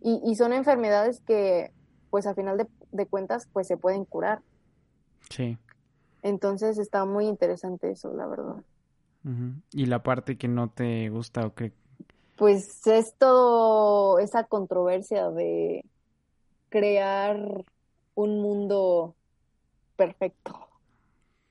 y, 0.00 0.20
y 0.24 0.34
son 0.34 0.52
enfermedades 0.52 1.20
que, 1.20 1.72
pues 2.10 2.26
a 2.26 2.34
final 2.34 2.58
de, 2.58 2.66
de 2.92 3.06
cuentas, 3.06 3.48
pues 3.52 3.66
se 3.66 3.76
pueden 3.76 4.04
curar. 4.04 4.40
Sí. 5.30 5.58
Entonces 6.22 6.78
está 6.78 7.04
muy 7.04 7.26
interesante 7.26 7.90
eso, 7.90 8.12
la 8.12 8.26
verdad. 8.26 8.56
¿Y 9.72 9.86
la 9.86 10.02
parte 10.02 10.38
que 10.38 10.48
no 10.48 10.70
te 10.70 11.10
gusta 11.10 11.46
o 11.46 11.54
que...? 11.54 11.72
Pues 12.36 12.86
es 12.86 13.14
todo 13.18 14.18
esa 14.20 14.44
controversia 14.44 15.30
de 15.30 15.84
crear 16.70 17.64
un 18.14 18.40
mundo 18.40 19.14
perfecto. 19.96 20.58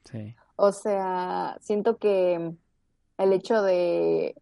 Sí. 0.05 0.35
O 0.55 0.71
sea, 0.71 1.57
siento 1.61 1.97
que 1.97 2.53
el 3.17 3.33
hecho 3.33 3.61
de 3.61 4.35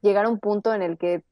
llegar 0.00 0.24
a 0.24 0.28
un 0.28 0.40
punto 0.40 0.74
en 0.74 0.82
el 0.82 0.98
que, 0.98 1.22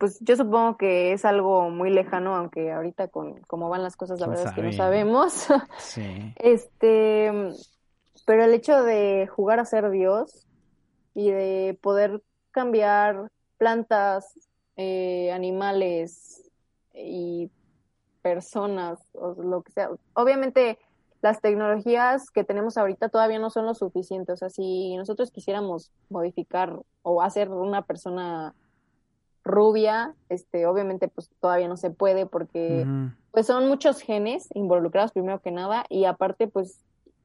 pues 0.00 0.18
yo 0.20 0.34
supongo 0.34 0.78
que 0.78 1.12
es 1.12 1.26
algo 1.26 1.68
muy 1.68 1.90
lejano, 1.90 2.34
aunque 2.34 2.72
ahorita 2.72 3.08
con 3.08 3.38
cómo 3.42 3.68
van 3.68 3.82
las 3.82 3.98
cosas, 3.98 4.18
la 4.18 4.28
verdad 4.28 4.46
es 4.46 4.52
que 4.54 4.62
no 4.62 4.72
sabemos. 4.72 5.46
Sí. 5.78 6.32
Este, 6.36 7.30
pero 8.24 8.44
el 8.44 8.54
hecho 8.54 8.82
de 8.82 9.26
jugar 9.26 9.60
a 9.60 9.66
ser 9.66 9.90
Dios 9.90 10.46
y 11.14 11.30
de 11.30 11.78
poder 11.82 12.22
cambiar 12.50 13.30
plantas, 13.58 14.38
eh, 14.78 15.32
animales 15.32 16.50
y 16.94 17.50
personas, 18.22 19.00
o 19.12 19.34
lo 19.34 19.60
que 19.60 19.72
sea. 19.72 19.90
Obviamente 20.14 20.78
las 21.20 21.42
tecnologías 21.42 22.30
que 22.30 22.42
tenemos 22.42 22.78
ahorita 22.78 23.10
todavía 23.10 23.38
no 23.38 23.50
son 23.50 23.66
lo 23.66 23.74
suficiente. 23.74 24.32
O 24.32 24.36
sea, 24.38 24.48
si 24.48 24.96
nosotros 24.96 25.30
quisiéramos 25.30 25.92
modificar 26.08 26.80
o 27.02 27.20
hacer 27.20 27.50
una 27.50 27.82
persona 27.82 28.54
rubia, 29.50 30.14
este, 30.28 30.66
obviamente 30.66 31.08
pues 31.08 31.30
todavía 31.40 31.68
no 31.68 31.76
se 31.76 31.90
puede 31.90 32.26
porque 32.26 32.86
pues 33.30 33.46
son 33.46 33.68
muchos 33.68 34.00
genes 34.00 34.48
involucrados 34.54 35.12
primero 35.12 35.40
que 35.40 35.50
nada 35.50 35.84
y 35.88 36.04
aparte 36.04 36.48
pues 36.48 36.80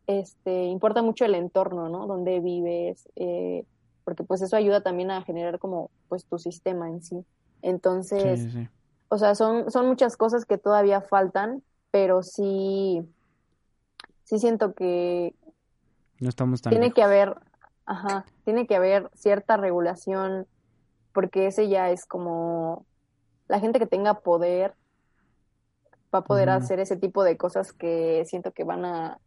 este 0.08 0.66
importa 0.66 1.02
mucho 1.02 1.26
el 1.26 1.36
entorno, 1.36 1.90
¿no? 1.90 2.08
Donde 2.08 2.40
vives, 2.40 3.10
eh, 3.16 3.66
porque 4.04 4.24
pues 4.24 4.42
eso 4.42 4.56
ayuda 4.56 4.82
también 4.82 5.12
a 5.12 5.24
generar 5.24 5.60
como 5.60 5.90
pues 6.10 6.26
tu 6.26 6.38
sistema 6.38 6.90
en 6.90 7.02
sí. 7.02 7.26
Entonces, 7.62 8.48
o 9.10 9.18
sea, 9.18 9.34
son, 9.34 9.72
son 9.72 9.88
muchas 9.88 10.18
cosas 10.18 10.46
que 10.46 10.58
todavía 10.58 11.02
faltan, 11.02 11.64
pero 11.90 12.22
sí, 12.22 13.02
sí 14.24 14.38
siento 14.38 14.74
que 14.74 15.34
no 16.20 16.30
estamos 16.30 16.62
tan 16.62 16.72
tiene 16.72 16.92
que 16.92 17.02
haber, 17.02 17.36
ajá, 17.86 18.26
tiene 18.44 18.68
que 18.68 18.76
haber 18.76 19.10
cierta 19.16 19.58
regulación, 19.58 20.48
porque 21.16 21.48
ese 21.48 21.70
ya 21.70 21.90
es 21.90 22.06
como 22.06 22.86
la 23.48 23.60
gente 23.60 23.80
que 23.80 23.88
tenga 23.88 24.20
poder 24.20 24.76
va 26.14 26.20
a 26.20 26.24
poder 26.24 26.50
hacer 26.50 26.80
ese 26.80 26.98
tipo 26.98 27.24
de 27.24 27.38
cosas 27.38 27.72
que 27.72 28.24
siento 28.26 28.52
que 28.52 28.66
van 28.66 28.86
a 28.86 29.20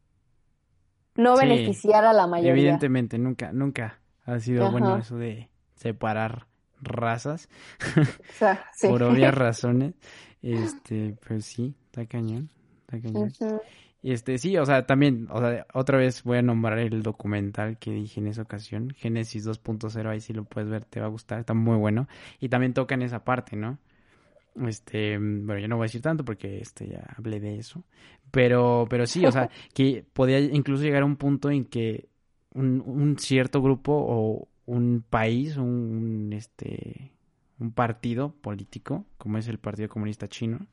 no 1.17 1.37
beneficiar 1.37 2.05
a 2.05 2.13
la 2.13 2.27
mayoría. 2.27 2.53
Evidentemente, 2.53 3.19
nunca, 3.19 3.53
nunca 3.53 4.01
ha 4.25 4.39
sido 4.39 4.71
bueno 4.71 4.99
eso 4.99 5.17
de 5.17 5.51
separar 5.75 6.47
razas 6.81 7.49
por 8.83 9.03
obvias 9.03 9.35
razones. 9.35 9.95
Este, 10.43 11.17
pues 11.27 11.47
sí, 11.47 11.75
está 11.87 12.07
cañón, 12.07 12.51
está 12.83 13.01
cañón. 13.01 13.33
Este, 14.03 14.39
sí, 14.39 14.57
o 14.57 14.65
sea, 14.65 14.87
también, 14.87 15.27
o 15.31 15.41
sea, 15.41 15.67
otra 15.75 15.99
vez 15.99 16.23
voy 16.23 16.39
a 16.39 16.43
nombrar 16.43 16.79
el 16.79 17.03
documental 17.03 17.79
que 17.79 17.91
dije 17.91 18.21
en 18.21 18.29
esa 18.29 18.43
ocasión, 18.43 18.91
Génesis 18.91 19.47
2.0, 19.47 20.09
ahí 20.09 20.21
sí 20.21 20.33
lo 20.33 20.45
puedes 20.45 20.71
ver, 20.71 20.85
te 20.85 21.01
va 21.01 21.07
a 21.07 21.11
gustar, 21.11 21.41
está 21.41 21.55
muy 21.55 21.77
bueno. 21.77 22.09
Y 22.39 22.49
también 22.49 22.75
toca 22.75 22.95
en 22.95 23.03
esa 23.03 23.25
parte, 23.25 23.57
¿no? 23.57 23.79
Este, 24.67 25.19
bueno, 25.19 25.59
yo 25.59 25.69
no 25.69 25.77
voy 25.77 25.85
a 25.85 25.87
decir 25.87 26.03
tanto 26.03 26.25
porque 26.25 26.59
este 26.61 26.89
ya 26.89 27.05
hablé 27.17 27.41
de 27.41 27.59
eso. 27.59 27.85
Pero, 28.31 28.87
pero 28.89 29.07
sí, 29.07 29.25
o 29.27 29.33
sea, 29.33 29.51
que 29.75 30.05
podía 30.13 30.39
incluso 30.39 30.83
llegar 30.85 31.03
a 31.03 31.07
un 31.07 31.17
punto 31.17 31.51
en 31.51 31.65
que 31.65 32.09
un, 32.55 32.83
un 32.85 33.19
cierto 33.19 33.61
grupo 33.63 33.93
o 33.95 34.49
un 34.67 35.05
país, 35.09 35.57
un, 35.57 36.33
este, 36.33 37.13
un 37.59 37.73
partido 37.73 38.33
político, 38.33 39.07
como 39.17 39.39
es 39.39 39.49
el 39.49 39.59
Partido 39.59 39.89
Comunista 39.89 40.29
Chino, 40.29 40.67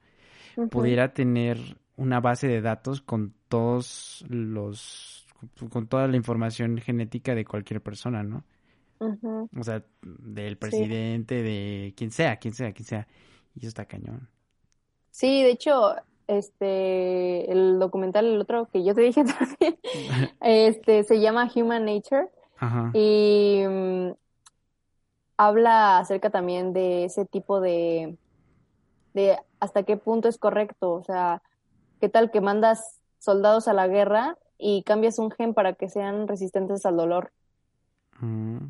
pudiera 0.70 1.14
tener 1.14 1.58
una 1.98 2.20
base 2.20 2.48
de 2.48 2.62
datos 2.62 3.02
con 3.02 3.34
todos 3.48 4.26
los, 4.28 5.26
con 5.70 5.88
toda 5.88 6.08
la 6.08 6.18
información 6.18 6.78
genética 6.78 7.36
de 7.36 7.46
cualquier 7.46 7.82
persona, 7.82 8.24
¿no? 8.24 8.44
O 9.00 9.64
sea, 9.64 9.84
del 10.02 10.58
presidente, 10.58 11.44
de 11.44 11.94
quien 11.96 12.12
sea, 12.12 12.38
quien 12.38 12.54
sea, 12.54 12.72
quien 12.72 12.86
sea. 12.86 13.08
Y 13.54 13.60
eso 13.60 13.68
está 13.68 13.86
cañón. 13.86 14.30
Sí, 15.12 15.44
de 15.44 15.52
hecho, 15.52 15.96
este, 16.28 17.52
el 17.52 17.80
documental, 17.80 18.26
el 18.26 18.42
otro 18.42 18.68
que 18.72 18.84
yo 18.84 18.96
te 18.96 19.02
dije 19.02 19.24
también, 19.60 19.80
este, 20.42 21.04
se 21.04 21.20
llama 21.20 21.50
Human 21.54 21.86
Nature 21.86 22.30
y 22.94 23.64
mm, 23.68 24.12
habla 25.38 26.00
acerca 26.00 26.30
también 26.30 26.74
de 26.74 27.06
ese 27.06 27.26
tipo 27.26 27.60
de, 27.60 28.18
de 29.14 29.38
hasta 29.60 29.84
qué 29.84 29.98
punto 29.98 30.28
es 30.28 30.38
correcto, 30.38 30.94
o 30.94 31.04
sea, 31.04 31.42
qué 32.00 32.10
tal 32.10 32.32
que 32.32 32.42
mandas 32.42 33.00
soldados 33.20 33.68
a 33.68 33.74
la 33.74 33.88
guerra 33.88 34.38
y 34.58 34.84
cambias 34.84 35.20
un 35.20 35.32
gen 35.32 35.54
para 35.54 35.74
que 35.74 35.90
sean 35.90 36.28
resistentes 36.28 36.86
al 36.86 36.98
dolor. 36.98 37.32
Mm. 38.20 38.68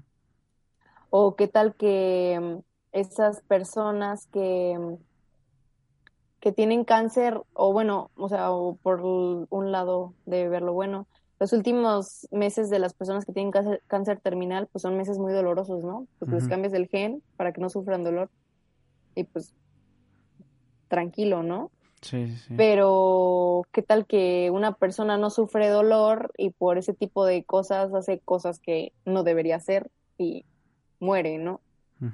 O 1.10 1.36
qué 1.36 1.48
tal 1.48 1.76
que 1.76 2.40
mm, 2.42 2.60
esas 2.92 3.42
personas 3.42 4.28
que, 4.28 4.98
que 6.40 6.52
tienen 6.52 6.86
cáncer, 6.86 7.42
o 7.54 7.74
bueno, 7.74 8.10
o 8.16 8.30
sea, 8.30 8.52
o 8.52 8.76
por 8.76 9.02
un 9.02 9.72
lado 9.72 10.14
de 10.26 10.48
verlo 10.48 10.74
bueno, 10.74 11.08
los 11.40 11.52
últimos 11.52 12.28
meses 12.32 12.70
de 12.70 12.80
las 12.80 12.94
personas 12.94 13.26
que 13.26 13.34
tienen 13.34 13.52
cáncer, 13.88 14.20
terminal, 14.22 14.68
pues 14.72 14.84
son 14.84 14.96
meses 14.96 15.20
muy 15.20 15.34
dolorosos, 15.34 15.84
¿no? 15.84 16.08
Pues 16.18 16.32
les 16.32 16.48
cambias 16.48 16.74
el 16.74 16.88
gen 16.88 17.22
para 17.36 17.52
que 17.52 17.60
no 17.60 17.70
sufran 17.70 18.06
dolor. 18.06 18.30
Y 19.16 19.26
pues, 19.26 19.54
tranquilo, 20.88 21.44
¿no? 21.44 21.72
Sí, 22.02 22.28
sí. 22.28 22.54
Pero, 22.56 23.66
¿qué 23.72 23.82
tal 23.82 24.06
que 24.06 24.50
una 24.52 24.74
persona 24.74 25.18
no 25.18 25.30
sufre 25.30 25.70
dolor 25.70 26.32
y 26.38 26.52
por 26.52 26.78
ese 26.78 26.94
tipo 26.94 27.26
de 27.26 27.44
cosas 27.44 27.94
hace 27.94 28.20
cosas 28.20 28.60
que 28.60 28.94
no 29.06 29.24
debería 29.24 29.56
hacer 29.56 29.90
y 30.18 30.46
muere, 31.00 31.38
¿no? 31.38 31.62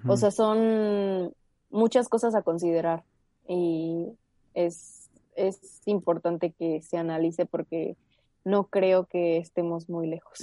O 0.08 0.16
sea, 0.16 0.32
son 0.32 1.34
muchas 1.70 2.08
cosas 2.08 2.36
a 2.36 2.44
considerar 2.44 3.04
y 3.48 4.08
es, 4.54 5.10
es 5.36 5.82
importante 5.86 6.52
que 6.52 6.82
se 6.82 6.98
analice 6.98 7.46
porque 7.46 7.98
no 8.46 8.66
creo 8.66 9.06
que 9.06 9.38
estemos 9.38 9.90
muy 9.90 10.08
lejos. 10.08 10.40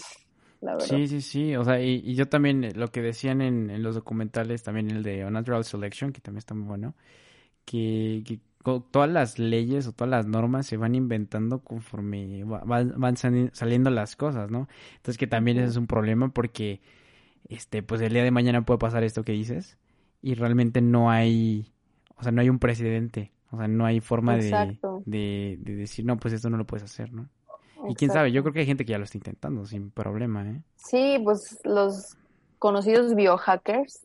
La 0.60 0.72
verdad. 0.72 0.86
Sí, 0.86 1.06
sí, 1.06 1.20
sí. 1.20 1.56
O 1.56 1.64
sea, 1.64 1.80
y, 1.80 2.14
yo 2.14 2.28
también, 2.28 2.64
eh, 2.64 2.72
lo 2.74 2.88
que 2.88 3.00
decían 3.00 3.40
en, 3.40 3.70
en, 3.70 3.82
los 3.82 3.94
documentales, 3.94 4.62
también 4.62 4.90
el 4.90 5.02
de 5.02 5.24
Unnatural 5.24 5.64
Selection, 5.64 6.12
que 6.12 6.20
también 6.20 6.38
está 6.38 6.54
muy 6.54 6.66
bueno, 6.66 6.94
que, 7.64 8.22
que 8.26 8.40
todas 8.62 9.08
las 9.08 9.38
leyes 9.38 9.86
o 9.86 9.92
todas 9.92 10.10
las 10.10 10.26
normas 10.26 10.66
se 10.66 10.76
van 10.76 10.94
inventando 10.94 11.60
conforme 11.60 12.44
van, 12.44 12.94
van 12.96 13.16
saliendo 13.16 13.90
las 13.90 14.16
cosas, 14.16 14.50
¿no? 14.50 14.68
Entonces 14.96 15.16
que 15.16 15.26
también 15.26 15.58
ese 15.58 15.68
es 15.68 15.76
un 15.76 15.86
problema 15.86 16.28
porque, 16.28 16.80
este, 17.48 17.82
pues 17.82 18.00
el 18.00 18.12
día 18.12 18.24
de 18.24 18.30
mañana 18.30 18.62
puede 18.62 18.78
pasar 18.78 19.04
esto 19.04 19.22
que 19.24 19.32
dices 19.32 19.78
y 20.20 20.34
realmente 20.34 20.80
no 20.80 21.10
hay, 21.10 21.72
o 22.16 22.22
sea, 22.22 22.32
no 22.32 22.40
hay 22.40 22.50
un 22.50 22.58
precedente, 22.58 23.32
o 23.50 23.58
sea, 23.58 23.68
no 23.68 23.86
hay 23.86 24.00
forma 24.00 24.36
de, 24.36 24.78
de, 25.06 25.58
de 25.60 25.76
decir, 25.76 26.04
no, 26.04 26.18
pues 26.18 26.34
esto 26.34 26.50
no 26.50 26.56
lo 26.56 26.66
puedes 26.66 26.84
hacer, 26.84 27.12
¿no? 27.12 27.28
Y 27.88 27.94
quién 27.94 28.10
sabe, 28.10 28.32
yo 28.32 28.42
creo 28.42 28.52
que 28.52 28.60
hay 28.60 28.66
gente 28.66 28.84
que 28.84 28.90
ya 28.90 28.98
lo 28.98 29.04
está 29.04 29.18
intentando 29.18 29.64
sin 29.64 29.90
problema, 29.90 30.48
¿eh? 30.48 30.62
Sí, 30.76 31.20
pues 31.22 31.58
los 31.64 32.16
conocidos 32.58 33.14
biohackers, 33.14 34.02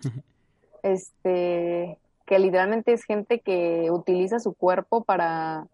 este, 0.82 1.98
que 2.26 2.38
literalmente 2.38 2.92
es 2.92 3.04
gente 3.04 3.40
que 3.40 3.90
utiliza 3.90 4.38
su 4.38 4.54
cuerpo 4.54 5.04
para 5.04 5.66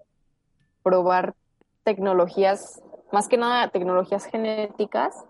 probar 0.82 1.34
tecnologías, 1.84 2.82
más 3.12 3.28
que 3.28 3.36
nada 3.36 3.68
tecnologías 3.68 4.24
genéticas, 4.24 5.24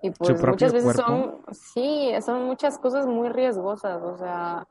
Y 0.00 0.10
pues 0.10 0.40
muchas 0.44 0.72
veces 0.72 0.94
son, 0.94 1.40
sí, 1.50 2.12
son 2.24 2.44
muchas 2.44 2.78
cosas 2.78 3.06
muy 3.06 3.28
riesgosas, 3.30 4.00
o 4.02 4.16
sea, 4.16 4.66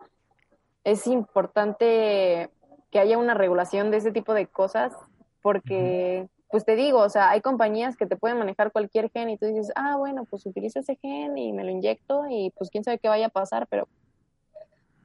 es 0.85 1.05
importante 1.05 2.49
que 2.91 2.99
haya 2.99 3.17
una 3.17 3.33
regulación 3.33 3.91
de 3.91 3.97
ese 3.97 4.11
tipo 4.13 4.33
de 4.33 4.47
cosas 4.47 4.93
porque, 5.41 6.29
pues 6.49 6.63
te 6.63 6.77
digo, 6.77 6.99
o 6.99 7.09
sea, 7.09 7.29
hay 7.29 7.41
compañías 7.41 7.97
que 7.97 8.05
te 8.05 8.15
pueden 8.15 8.37
manejar 8.37 8.71
cualquier 8.71 9.09
gen 9.11 9.29
y 9.29 9.37
tú 9.37 9.45
dices, 9.47 9.73
ah, 9.75 9.97
bueno, 9.97 10.23
pues 10.23 10.45
utilizo 10.45 10.79
ese 10.79 10.95
gen 10.95 11.37
y 11.37 11.51
me 11.51 11.65
lo 11.65 11.71
inyecto 11.71 12.23
y 12.29 12.51
pues 12.57 12.69
quién 12.69 12.85
sabe 12.85 12.99
qué 12.99 13.09
vaya 13.09 13.25
a 13.27 13.29
pasar, 13.29 13.67
pero, 13.69 13.89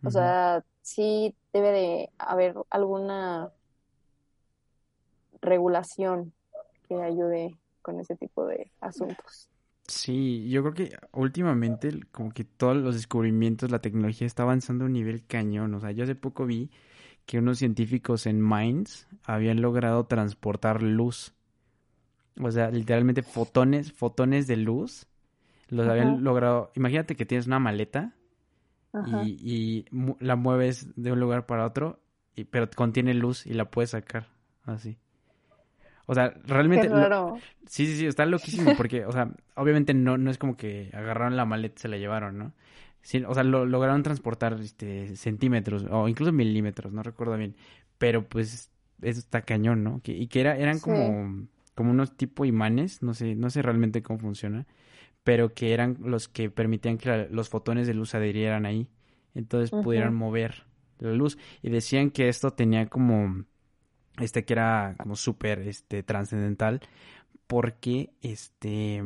o 0.05 0.11
sea, 0.11 0.65
sí 0.83 1.35
debe 1.53 1.71
de 1.71 2.11
haber 2.19 2.55
alguna 2.71 3.51
regulación 5.41 6.33
que 6.89 7.03
ayude 7.03 7.57
con 7.83 8.01
ese 8.01 8.17
tipo 8.17 8.47
de 8.47 8.71
asuntos. 8.81 9.49
Sí, 9.87 10.49
yo 10.49 10.63
creo 10.63 10.75
que 10.75 10.97
últimamente 11.13 11.91
como 12.13 12.33
que 12.33 12.45
todos 12.45 12.77
los 12.77 12.95
descubrimientos, 12.95 13.71
la 13.71 13.81
tecnología 13.81 14.27
está 14.27 14.45
avanzando 14.45 14.85
a 14.85 14.87
un 14.87 14.93
nivel 14.93 15.27
cañón. 15.27 15.75
O 15.75 15.81
sea, 15.81 15.91
yo 15.91 16.05
hace 16.05 16.15
poco 16.15 16.47
vi 16.47 16.71
que 17.27 17.39
unos 17.39 17.59
científicos 17.59 18.27
en 18.27 18.41
Mainz 18.41 19.07
habían 19.25 19.61
logrado 19.61 20.07
transportar 20.07 20.83
luz. 20.83 21.35
O 22.41 22.51
sea, 22.51 22.71
literalmente 22.71 23.23
fotones, 23.23 23.93
fotones 23.93 24.47
de 24.47 24.57
luz. 24.57 25.07
Los 25.69 25.89
habían 25.89 26.23
logrado. 26.23 26.71
Imagínate 26.75 27.17
que 27.17 27.27
tienes 27.27 27.47
una 27.47 27.59
maleta 27.59 28.15
y, 29.25 29.87
la 30.21 30.37
mueves 30.37 30.89
de 30.97 31.13
un 31.13 31.21
lugar 31.21 31.47
para 31.47 31.67
otro, 31.67 32.01
y, 32.35 32.45
pero 32.45 32.69
contiene 32.71 33.15
luz 33.15 33.47
y 33.47 33.55
la 33.55 33.71
puedes 33.71 33.91
sacar 33.91 34.29
así. 34.65 34.99
O 36.07 36.15
sea, 36.15 36.35
realmente... 36.45 36.91
sí, 37.67 37.87
sí, 37.87 37.97
sí, 37.97 38.07
está 38.07 38.27
loquísimo 38.27 38.75
porque, 38.77 39.07
o 39.07 39.13
sea, 39.13 39.31
obviamente 39.55 39.95
no, 39.95 40.19
no 40.19 40.31
es 40.31 40.39
como 40.39 40.57
que 40.57 40.91
agarraron 40.93 41.37
la 41.37 41.45
maleta 41.45 41.75
y 41.79 41.83
se 41.83 41.89
la 41.89 41.97
llevaron, 41.97 42.39
¿no? 42.39 42.53
Sí, 43.03 43.23
o 43.27 43.35
sea, 43.35 43.43
lo, 43.43 43.67
lograron 43.67 44.03
transportar 44.03 44.55
este, 44.61 45.17
centímetros 45.17 45.87
o 45.91 46.09
incluso 46.09 46.33
milímetros, 46.33 46.93
no 46.93 47.03
recuerdo 47.03 47.37
bien. 47.37 47.57
Pero 47.99 48.29
pues 48.29 48.71
eso 49.01 49.19
está 49.19 49.43
cañón, 49.43 49.83
¿no? 49.83 50.01
Que, 50.03 50.13
y 50.13 50.29
que 50.29 50.41
era, 50.41 50.57
eran 50.57 50.79
como, 50.79 51.47
como 51.75 51.91
unos 51.91 52.17
tipo 52.17 52.45
imanes, 52.45 53.03
no 53.03 53.15
sé, 53.15 53.35
no 53.35 53.51
sé 53.51 53.63
realmente 53.63 54.03
cómo 54.03 54.21
funciona, 54.21 54.67
pero 55.25 55.55
que 55.55 55.73
eran 55.73 55.97
los 56.01 56.29
que 56.29 56.51
permitían 56.51 56.99
que 56.99 57.29
los 57.31 57.49
fotones 57.49 57.87
de 57.87 57.95
luz 57.95 58.15
adherieran 58.15 58.67
ahí. 58.67 58.89
Entonces 59.35 59.71
pudieran 59.71 60.15
mover 60.15 60.65
la 60.99 61.13
luz. 61.13 61.39
Y 61.63 61.71
decían 61.71 62.11
que 62.11 62.29
esto 62.29 62.53
tenía 62.53 62.87
como 62.87 63.45
este 64.19 64.45
que 64.45 64.53
era 64.53 64.95
como 64.99 65.17
súper 65.17 65.61
este 65.61 66.03
trascendental 66.03 66.81
porque 67.47 68.11
este 68.21 69.03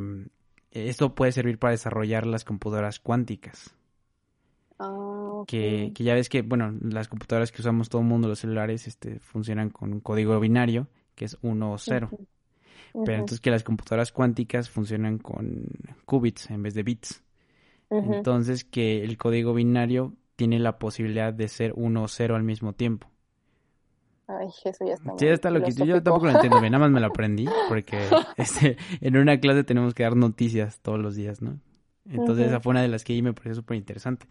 esto 0.71 1.15
puede 1.15 1.31
servir 1.31 1.59
para 1.59 1.71
desarrollar 1.71 2.25
las 2.25 2.43
computadoras 2.43 2.99
cuánticas. 2.99 3.73
Ah, 4.79 5.43
que, 5.47 5.91
que, 5.95 6.03
ya 6.03 6.13
ves 6.13 6.29
que, 6.29 6.43
bueno, 6.43 6.77
las 6.81 7.07
computadoras 7.07 7.51
que 7.51 7.61
usamos 7.61 7.89
todo 7.89 8.01
el 8.01 8.07
mundo, 8.07 8.27
los 8.27 8.39
celulares, 8.39 8.87
este, 8.87 9.19
funcionan 9.19 9.69
con 9.71 9.91
un 9.91 10.01
código 10.01 10.39
binario, 10.39 10.87
que 11.15 11.25
es 11.25 11.37
1 11.41 11.71
o 11.71 11.77
0. 11.77 12.11
Pero 12.93 13.13
entonces 13.13 13.39
que 13.39 13.51
las 13.51 13.63
computadoras 13.63 14.11
cuánticas 14.11 14.69
funcionan 14.69 15.17
con 15.17 15.67
qubits 16.05 16.49
en 16.49 16.63
vez 16.63 16.73
de 16.73 16.83
bits. 16.83 17.23
Entonces 17.89 18.63
que 18.63 19.03
el 19.03 19.17
código 19.17 19.53
binario 19.53 20.13
tiene 20.35 20.59
la 20.59 20.77
posibilidad 20.77 21.33
de 21.33 21.47
ser 21.47 21.73
1 21.75 22.03
o 22.03 22.07
0 22.07 22.35
al 22.35 22.43
mismo 22.43 22.73
tiempo. 22.73 23.07
Ay, 24.27 24.47
eso 24.65 24.85
ya 24.85 24.93
está. 24.93 25.13
Sí, 25.17 25.27
está 25.27 25.49
lo 25.49 25.63
que 25.63 25.71
yo 25.71 26.03
tampoco 26.03 26.25
lo 26.25 26.33
entiendo 26.33 26.59
nada 26.61 26.79
más 26.79 26.91
me 26.91 26.99
lo 26.99 27.07
aprendí 27.13 27.47
porque 27.69 27.97
este, 28.35 28.77
en 28.99 29.15
una 29.15 29.39
clase 29.39 29.63
tenemos 29.63 29.93
que 29.93 30.03
dar 30.03 30.17
noticias 30.17 30.81
todos 30.81 30.99
los 30.99 31.15
días, 31.15 31.41
¿no? 31.41 31.59
Entonces 32.09 32.47
esa 32.47 32.59
fue 32.59 32.71
una 32.71 32.81
de 32.81 32.87
las 32.87 33.03
que 33.03 33.13
ahí 33.13 33.21
me 33.21 33.33
pareció 33.33 33.55
súper 33.55 33.77
interesante. 33.77 34.27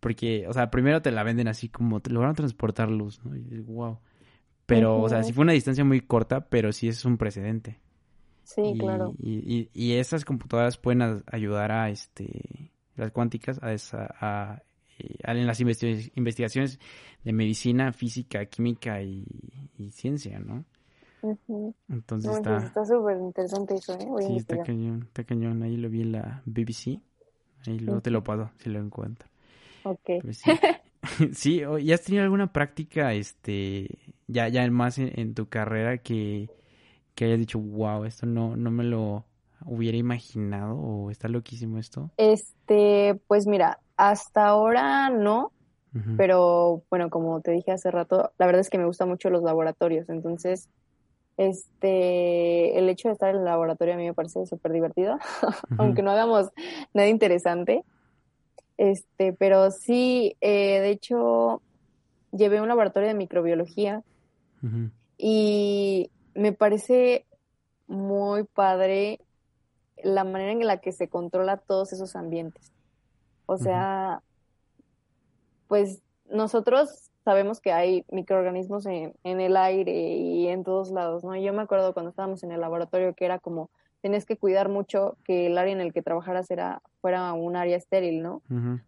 Porque, 0.00 0.46
o 0.48 0.52
sea, 0.52 0.70
primero 0.70 1.00
te 1.00 1.10
la 1.10 1.22
venden 1.22 1.48
así 1.48 1.68
como, 1.68 2.00
te 2.00 2.10
lograron 2.10 2.36
transportar 2.36 2.90
luz, 2.90 3.24
¿no? 3.24 3.34
Y 3.34 3.40
dices, 3.40 3.64
wow. 3.66 3.98
Pero, 4.66 5.00
o 5.00 5.08
sea, 5.08 5.22
sí 5.22 5.32
fue 5.32 5.42
una 5.42 5.52
distancia 5.52 5.84
muy 5.84 6.00
corta, 6.00 6.48
pero 6.48 6.72
sí 6.72 6.88
es 6.88 7.04
un 7.04 7.16
precedente. 7.16 7.80
Sí, 8.46 8.74
claro. 8.78 9.14
Y, 9.18 9.68
y, 9.74 9.94
esas 9.94 10.24
computadoras 10.24 10.78
pueden 10.78 11.24
ayudar 11.26 11.72
a, 11.72 11.90
este, 11.90 12.70
las 12.94 13.10
cuánticas, 13.10 13.60
a, 13.60 13.72
esa, 13.72 14.14
a 14.20 14.62
en 14.98 15.46
las 15.46 15.60
investigaciones 15.60 16.78
de 17.24 17.32
medicina, 17.32 17.92
física, 17.92 18.46
química 18.46 19.02
y, 19.02 19.26
ciencia, 19.90 20.38
¿no? 20.38 20.64
Entonces 21.88 22.36
está... 22.36 22.58
Está 22.58 22.84
súper 22.84 23.18
interesante 23.18 23.74
eso, 23.74 23.94
¿eh? 23.94 24.22
sí, 24.26 24.36
está 24.36 24.62
cañón, 24.62 25.02
está 25.08 25.24
cañón. 25.24 25.62
Ahí 25.62 25.76
lo 25.76 25.90
vi 25.90 26.02
en 26.02 26.12
la 26.12 26.42
BBC. 26.46 27.00
Ahí 27.66 27.80
luego 27.80 28.00
te 28.00 28.10
lo 28.10 28.22
puedo, 28.22 28.52
si 28.58 28.70
lo 28.70 28.78
encuentro. 28.78 29.28
Ok. 29.82 30.22
Pues 30.22 30.38
sí. 30.44 30.50
sí, 31.32 31.62
¿y 31.80 31.92
has 31.92 32.02
tenido 32.02 32.24
alguna 32.24 32.52
práctica, 32.52 33.12
este, 33.12 33.88
ya, 34.26 34.48
ya 34.48 34.68
más 34.70 34.98
en, 34.98 35.34
tu 35.34 35.48
carrera 35.48 35.98
que, 35.98 36.48
que 37.16 37.24
hayas 37.24 37.38
dicho, 37.38 37.58
wow, 37.58 38.04
esto 38.04 38.26
no, 38.26 38.56
no 38.56 38.70
me 38.70 38.84
lo 38.84 39.24
hubiera 39.64 39.96
imaginado 39.96 40.76
o 40.76 41.10
está 41.10 41.28
loquísimo 41.28 41.78
esto? 41.78 42.10
Este, 42.18 43.18
pues 43.26 43.46
mira, 43.46 43.80
hasta 43.96 44.46
ahora 44.46 45.10
no, 45.10 45.50
pero 46.18 46.82
bueno, 46.90 47.08
como 47.08 47.40
te 47.40 47.52
dije 47.52 47.72
hace 47.72 47.90
rato, 47.90 48.30
la 48.36 48.44
verdad 48.44 48.60
es 48.60 48.68
que 48.68 48.76
me 48.76 48.84
gustan 48.84 49.08
mucho 49.08 49.30
los 49.30 49.42
laboratorios, 49.42 50.10
entonces, 50.10 50.68
este, 51.38 52.78
el 52.78 52.90
hecho 52.90 53.08
de 53.08 53.14
estar 53.14 53.30
en 53.30 53.36
el 53.36 53.46
laboratorio 53.46 53.94
a 53.94 53.96
mí 53.96 54.04
me 54.04 54.12
parece 54.12 54.44
súper 54.44 54.72
divertido, 54.72 55.18
aunque 55.78 56.02
no 56.02 56.10
hagamos 56.10 56.50
nada 56.92 57.08
interesante, 57.08 57.82
este, 58.76 59.32
pero 59.32 59.70
sí, 59.70 60.36
eh, 60.42 60.80
de 60.80 60.90
hecho, 60.90 61.62
llevé 62.30 62.60
un 62.60 62.68
laboratorio 62.68 63.08
de 63.08 63.14
microbiología 63.14 64.02
y 65.16 66.10
me 66.36 66.52
parece 66.52 67.24
muy 67.86 68.44
padre 68.44 69.20
la 70.02 70.24
manera 70.24 70.52
en 70.52 70.66
la 70.66 70.78
que 70.78 70.92
se 70.92 71.08
controla 71.08 71.56
todos 71.56 71.92
esos 71.92 72.16
ambientes. 72.16 72.72
O 73.46 73.56
sea, 73.56 74.22
pues 75.68 76.02
nosotros 76.28 77.10
sabemos 77.24 77.60
que 77.60 77.72
hay 77.72 78.04
microorganismos 78.10 78.86
en, 78.86 79.14
en, 79.24 79.40
el 79.40 79.56
aire 79.56 80.16
y 80.16 80.48
en 80.48 80.64
todos 80.64 80.90
lados, 80.90 81.24
¿no? 81.24 81.34
Yo 81.36 81.52
me 81.52 81.62
acuerdo 81.62 81.92
cuando 81.94 82.10
estábamos 82.10 82.42
en 82.42 82.52
el 82.52 82.60
laboratorio 82.60 83.14
que 83.14 83.24
era 83.24 83.38
como, 83.38 83.70
tenías 84.00 84.24
que 84.24 84.36
cuidar 84.36 84.68
mucho 84.68 85.16
que 85.24 85.46
el 85.46 85.58
área 85.58 85.72
en 85.72 85.80
el 85.80 85.92
que 85.92 86.02
trabajaras 86.02 86.50
era, 86.50 86.82
fuera 87.00 87.32
un 87.32 87.56
área 87.56 87.76
estéril, 87.76 88.22
¿no? 88.22 88.42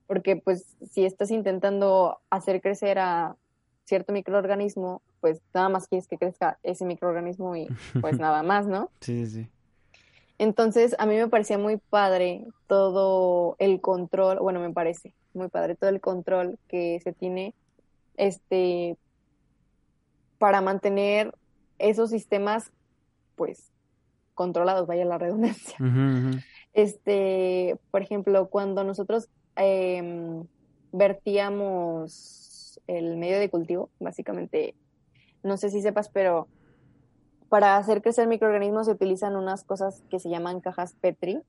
Porque 0.06 0.36
pues 0.36 0.76
si 0.90 1.04
estás 1.04 1.30
intentando 1.30 2.18
hacer 2.30 2.60
crecer 2.60 2.98
a 2.98 3.36
cierto 3.88 4.12
microorganismo, 4.12 5.02
pues 5.20 5.40
nada 5.54 5.68
más 5.68 5.88
quieres 5.88 6.06
que 6.06 6.18
crezca 6.18 6.58
ese 6.62 6.84
microorganismo 6.84 7.56
y 7.56 7.66
pues 8.00 8.18
nada 8.20 8.42
más, 8.42 8.66
¿no? 8.66 8.90
Sí, 9.00 9.26
sí. 9.26 9.48
Entonces, 10.38 10.94
a 10.98 11.06
mí 11.06 11.16
me 11.16 11.26
parecía 11.26 11.58
muy 11.58 11.78
padre 11.78 12.46
todo 12.68 13.56
el 13.58 13.80
control, 13.80 14.38
bueno, 14.38 14.60
me 14.60 14.70
parece 14.70 15.14
muy 15.34 15.48
padre 15.48 15.74
todo 15.74 15.90
el 15.90 16.00
control 16.00 16.58
que 16.68 17.00
se 17.02 17.12
tiene 17.12 17.54
este 18.16 18.96
para 20.38 20.60
mantener 20.60 21.34
esos 21.78 22.10
sistemas 22.10 22.70
pues 23.34 23.72
controlados, 24.34 24.86
vaya 24.86 25.04
la 25.04 25.18
redundancia. 25.18 25.76
Este, 26.74 27.76
por 27.90 28.02
ejemplo, 28.02 28.48
cuando 28.48 28.84
nosotros 28.84 29.28
em, 29.56 30.44
vertíamos 30.92 32.47
el 32.88 33.16
medio 33.16 33.38
de 33.38 33.48
cultivo, 33.48 33.90
básicamente, 34.00 34.74
no 35.44 35.56
sé 35.56 35.70
si 35.70 35.80
sepas, 35.80 36.08
pero 36.08 36.48
para 37.48 37.76
hacer 37.76 38.02
crecer 38.02 38.26
microorganismos 38.26 38.86
se 38.86 38.92
utilizan 38.92 39.36
unas 39.36 39.64
cosas 39.64 40.02
que 40.10 40.18
se 40.18 40.28
llaman 40.28 40.60
cajas 40.60 40.94
Petri. 41.00 41.40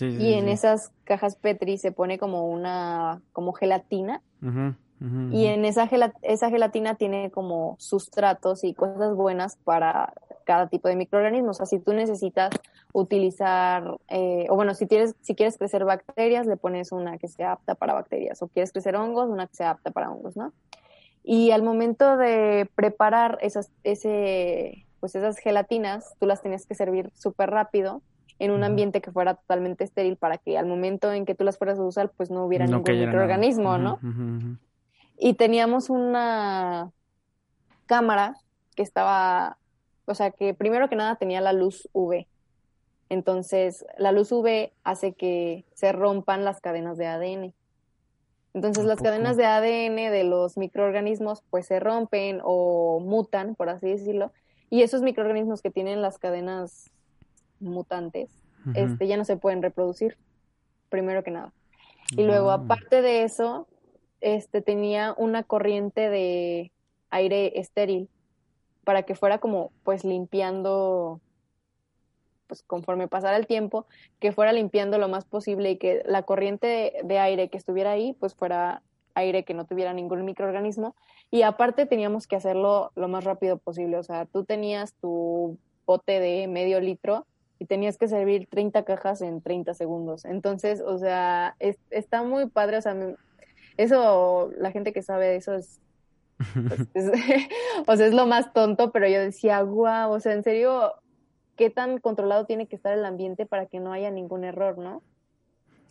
y 0.00 0.32
en 0.34 0.48
esas 0.48 0.92
cajas 1.04 1.36
Petri 1.36 1.78
se 1.78 1.92
pone 1.92 2.18
como 2.18 2.48
una, 2.48 3.22
como 3.32 3.52
gelatina. 3.52 4.20
Y 5.00 5.46
en 5.46 5.64
esa, 5.64 5.88
esa 6.22 6.50
gelatina 6.50 6.94
tiene 6.94 7.30
como 7.30 7.76
sustratos 7.78 8.64
y 8.64 8.72
cosas 8.72 9.14
buenas 9.14 9.56
para 9.56 10.14
cada 10.44 10.68
tipo 10.68 10.88
de 10.88 10.96
microorganismo. 10.96 11.50
O 11.50 11.54
sea, 11.54 11.66
si 11.66 11.78
tú 11.78 11.92
necesitas 11.92 12.50
utilizar, 12.92 13.98
eh, 14.08 14.46
o 14.48 14.54
bueno, 14.54 14.72
si, 14.74 14.86
tienes, 14.86 15.14
si 15.20 15.34
quieres 15.34 15.58
crecer 15.58 15.84
bacterias, 15.84 16.46
le 16.46 16.56
pones 16.56 16.92
una 16.92 17.18
que 17.18 17.28
sea 17.28 17.52
apta 17.52 17.74
para 17.74 17.92
bacterias. 17.92 18.40
O 18.40 18.48
quieres 18.48 18.72
crecer 18.72 18.96
hongos, 18.96 19.28
una 19.28 19.46
que 19.46 19.56
sea 19.56 19.70
apta 19.70 19.90
para 19.90 20.10
hongos, 20.10 20.36
¿no? 20.36 20.52
Y 21.22 21.50
al 21.50 21.62
momento 21.62 22.16
de 22.16 22.70
preparar 22.74 23.38
esas, 23.40 23.70
ese, 23.82 24.86
pues 25.00 25.14
esas 25.14 25.38
gelatinas 25.38 26.14
tú 26.20 26.26
las 26.26 26.42
tenías 26.42 26.66
que 26.66 26.74
servir 26.74 27.10
súper 27.14 27.50
rápido 27.50 28.02
en 28.38 28.50
un 28.50 28.64
ambiente 28.64 29.00
que 29.00 29.10
fuera 29.10 29.34
totalmente 29.34 29.84
estéril 29.84 30.16
para 30.16 30.38
que 30.38 30.58
al 30.58 30.66
momento 30.66 31.12
en 31.12 31.24
que 31.24 31.34
tú 31.34 31.44
las 31.44 31.56
fueras 31.56 31.78
a 31.78 31.84
usar, 31.84 32.10
pues 32.16 32.30
no 32.30 32.44
hubiera 32.44 32.66
ningún 32.66 32.82
microorganismo, 32.82 33.78
¿no? 33.78 33.98
Y 35.18 35.34
teníamos 35.34 35.90
una 35.90 36.90
cámara 37.86 38.36
que 38.74 38.82
estaba, 38.82 39.58
o 40.06 40.14
sea, 40.14 40.30
que 40.30 40.54
primero 40.54 40.88
que 40.88 40.96
nada 40.96 41.16
tenía 41.16 41.40
la 41.40 41.52
luz 41.52 41.88
UV. 41.92 42.26
Entonces, 43.08 43.84
la 43.98 44.12
luz 44.12 44.32
UV 44.32 44.72
hace 44.82 45.12
que 45.12 45.64
se 45.74 45.92
rompan 45.92 46.44
las 46.44 46.60
cadenas 46.60 46.98
de 46.98 47.06
ADN. 47.06 47.54
Entonces, 48.54 48.84
las 48.84 49.00
cadenas 49.00 49.36
de 49.36 49.46
ADN 49.46 50.10
de 50.10 50.24
los 50.24 50.56
microorganismos 50.56 51.42
pues 51.50 51.66
se 51.66 51.80
rompen 51.80 52.40
o 52.42 53.00
mutan, 53.00 53.56
por 53.56 53.68
así 53.68 53.88
decirlo, 53.88 54.32
y 54.70 54.82
esos 54.82 55.02
microorganismos 55.02 55.60
que 55.60 55.70
tienen 55.70 56.02
las 56.02 56.18
cadenas 56.18 56.90
mutantes, 57.60 58.30
este, 58.74 59.06
ya 59.06 59.16
no 59.16 59.24
se 59.24 59.36
pueden 59.36 59.62
reproducir, 59.62 60.16
primero 60.88 61.22
que 61.22 61.30
nada. 61.30 61.52
Y 62.12 62.22
luego, 62.22 62.50
aparte 62.50 63.02
de 63.02 63.24
eso, 63.24 63.66
este, 64.24 64.62
tenía 64.62 65.14
una 65.18 65.42
corriente 65.42 66.08
de 66.08 66.72
aire 67.10 67.60
estéril 67.60 68.08
para 68.82 69.02
que 69.02 69.14
fuera 69.14 69.38
como, 69.38 69.70
pues, 69.84 70.04
limpiando 70.04 71.20
pues 72.46 72.62
conforme 72.62 73.08
pasara 73.08 73.36
el 73.36 73.46
tiempo, 73.46 73.86
que 74.20 74.32
fuera 74.32 74.52
limpiando 74.52 74.98
lo 74.98 75.08
más 75.08 75.24
posible 75.24 75.70
y 75.70 75.76
que 75.78 76.02
la 76.06 76.22
corriente 76.22 76.92
de, 77.02 77.18
aire 77.18 77.48
que 77.48 77.56
estuviera 77.56 77.92
ahí, 77.92 78.14
pues 78.20 78.34
fuera 78.34 78.82
aire 79.14 79.44
que 79.44 79.54
no 79.54 79.64
tuviera 79.64 79.92
ningún 79.92 80.24
microorganismo. 80.24 80.94
Y 81.30 81.42
aparte 81.42 81.86
teníamos 81.86 82.26
que 82.26 82.36
hacerlo 82.36 82.92
lo 82.96 83.08
más 83.08 83.24
rápido 83.24 83.58
posible. 83.58 83.96
O 83.96 84.02
sea, 84.02 84.26
tú 84.26 84.44
tenías 84.44 84.94
tu 84.94 85.58
bote 85.86 86.20
de 86.20 86.46
medio 86.48 86.80
litro 86.80 87.26
y 87.58 87.66
tenías 87.66 87.96
que 87.96 88.08
servir 88.08 88.46
30 88.50 88.84
cajas 88.84 89.22
en 89.22 89.40
30 89.40 89.74
segundos. 89.74 90.24
Entonces, 90.24 90.80
o 90.80 90.98
sea, 90.98 91.56
está 91.90 92.22
muy 92.22 92.46
padre. 92.46 92.78
O 92.78 92.82
sea, 92.82 92.94
eso, 93.76 94.50
la 94.58 94.70
gente 94.70 94.92
que 94.92 95.02
sabe 95.02 95.26
de 95.26 95.36
eso 95.36 95.54
es, 95.54 95.80
pues, 96.92 97.10
o 97.86 97.96
sea, 97.96 98.06
es 98.06 98.14
lo 98.14 98.26
más 98.26 98.52
tonto, 98.52 98.92
pero 98.92 99.08
yo 99.08 99.20
decía, 99.20 99.60
guau, 99.62 100.12
o 100.12 100.20
sea, 100.20 100.32
en 100.32 100.42
serio, 100.42 100.94
qué 101.56 101.70
tan 101.70 101.98
controlado 101.98 102.46
tiene 102.46 102.66
que 102.66 102.76
estar 102.76 102.92
el 102.96 103.04
ambiente 103.04 103.46
para 103.46 103.66
que 103.66 103.80
no 103.80 103.92
haya 103.92 104.10
ningún 104.10 104.44
error, 104.44 104.78
¿no? 104.78 105.02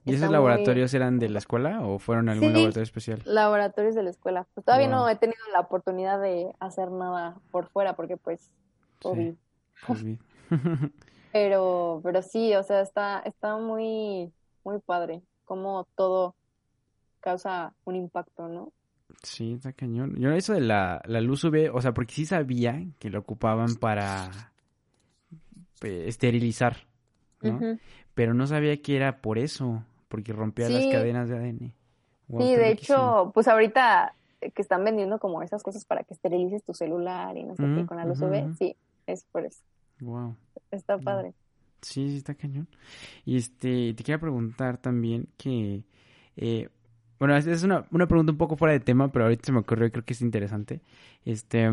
¿Y 0.06 0.16
esos 0.16 0.30
laboratorios 0.30 0.94
eran 0.94 1.18
de 1.18 1.30
la 1.30 1.40
escuela 1.40 1.82
o 1.86 1.98
fueron 1.98 2.28
algún 2.28 2.52
laboratorio 2.52 2.84
especial? 2.84 3.22
Laboratorios 3.24 3.96
de 3.96 4.04
la 4.04 4.10
escuela. 4.10 4.46
Pues 4.54 4.66
todavía 4.66 4.90
no 4.90 5.08
he 5.08 5.16
tenido 5.16 5.40
la 5.54 5.62
oportunidad 5.62 6.20
de 6.20 6.54
hacer 6.60 6.92
nada 6.92 7.38
por 7.52 7.68
fuera 7.68 7.96
porque 7.96 8.18
pues 8.18 8.52
COVID. 9.02 9.36
pero 11.32 12.02
pero 12.04 12.22
sí, 12.22 12.54
o 12.54 12.64
sea, 12.64 12.82
está 12.82 13.20
está 13.20 13.56
muy 13.56 14.34
muy 14.66 14.80
padre 14.80 15.22
cómo 15.46 15.88
todo 15.96 16.36
causa 17.24 17.74
un 17.86 17.96
impacto, 17.96 18.48
¿no? 18.48 18.72
Sí, 19.22 19.54
está 19.54 19.72
cañón. 19.72 20.16
Yo 20.18 20.32
eso 20.32 20.54
de 20.54 20.62
la, 20.62 21.02
la 21.06 21.22
luz 21.22 21.44
UV, 21.44 21.74
o 21.74 21.82
sea, 21.82 21.94
porque 21.94 22.14
sí 22.14 22.26
sabía 22.26 22.84
que 23.00 23.10
lo 23.10 23.20
ocupaban 23.20 23.76
para 23.76 24.30
eh, 25.82 26.06
esterilizar, 26.08 26.78
¿no? 27.42 27.60
Pero 28.14 28.34
no 28.34 28.46
sabía 28.46 28.82
que 28.82 28.96
era 28.96 29.22
por 29.22 29.40
eso, 29.40 29.84
porque 30.10 30.34
rompía 30.34 30.70
las 30.70 30.86
cadenas 30.88 31.30
de 31.30 31.38
ADN. 31.38 31.74
sí, 32.40 32.56
de 32.56 32.72
hecho, 32.72 33.32
pues 33.34 33.48
ahorita 33.48 34.14
que 34.54 34.62
están 34.62 34.84
vendiendo 34.84 35.20
como 35.20 35.42
esas 35.42 35.64
cosas 35.64 35.86
para 35.86 36.04
que 36.04 36.14
esterilices 36.14 36.64
tu 36.64 36.74
celular 36.74 37.38
y 37.38 37.44
no 37.44 37.56
sé 37.56 37.64
qué 37.64 37.86
con 37.86 37.98
la 37.98 38.06
luz 38.06 38.22
UV, 38.22 38.54
sí, 38.58 38.76
es 39.08 39.24
por 39.32 39.46
eso. 39.46 39.62
Wow. 40.02 40.36
Está 40.70 40.98
padre. 40.98 41.34
Sí, 41.82 42.10
sí, 42.10 42.18
está 42.18 42.34
cañón. 42.34 42.68
Y 43.26 43.38
este, 43.38 43.94
te 43.94 44.04
quería 44.04 44.20
preguntar 44.20 44.78
también 44.78 45.28
que, 45.38 45.84
eh, 46.38 46.70
bueno, 47.24 47.38
es 47.38 47.64
una, 47.64 47.86
una 47.92 48.06
pregunta 48.06 48.34
un 48.34 48.38
poco 48.38 48.58
fuera 48.58 48.74
de 48.74 48.82
tema, 48.82 49.10
pero 49.10 49.24
ahorita 49.24 49.46
se 49.46 49.54
me 49.54 49.60
ocurrió 49.60 49.88
y 49.88 49.92
creo 49.92 50.04
que 50.04 50.12
es 50.12 50.22
interesante. 50.22 50.82
Este, 51.24 51.70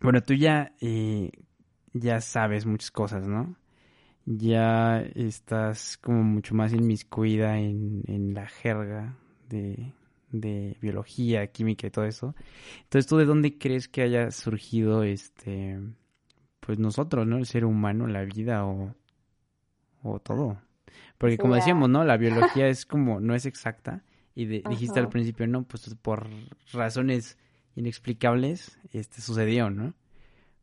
bueno, 0.00 0.22
tú 0.22 0.34
ya, 0.34 0.76
eh, 0.80 1.32
ya 1.92 2.20
sabes 2.20 2.64
muchas 2.64 2.92
cosas, 2.92 3.26
¿no? 3.26 3.56
Ya 4.24 5.00
estás 5.00 5.98
como 5.98 6.22
mucho 6.22 6.54
más 6.54 6.72
inmiscuida 6.72 7.58
en, 7.58 8.04
en 8.06 8.32
la 8.32 8.46
jerga 8.46 9.16
de, 9.48 9.92
de 10.30 10.76
biología, 10.80 11.48
química 11.48 11.88
y 11.88 11.90
todo 11.90 12.04
eso. 12.04 12.36
Entonces, 12.84 13.08
¿tú 13.08 13.16
de 13.16 13.24
dónde 13.24 13.58
crees 13.58 13.88
que 13.88 14.02
haya 14.02 14.30
surgido 14.30 15.02
este, 15.02 15.80
pues 16.60 16.78
nosotros, 16.78 17.26
¿no? 17.26 17.38
El 17.38 17.46
ser 17.46 17.64
humano, 17.64 18.06
la 18.06 18.22
vida 18.22 18.64
o, 18.66 18.94
o 20.04 20.20
todo. 20.20 20.62
Porque 21.18 21.38
como 21.38 21.56
decíamos, 21.56 21.88
¿no? 21.88 22.04
La 22.04 22.16
biología 22.18 22.68
es 22.68 22.86
como, 22.86 23.18
no 23.18 23.34
es 23.34 23.46
exacta. 23.46 24.04
Y 24.34 24.46
dijiste 24.46 24.98
al 24.98 25.08
principio, 25.08 25.46
no, 25.46 25.64
pues 25.64 25.94
por 26.00 26.26
razones 26.72 27.36
inexplicables, 27.76 28.78
este, 28.92 29.20
sucedió, 29.20 29.70
¿no? 29.70 29.94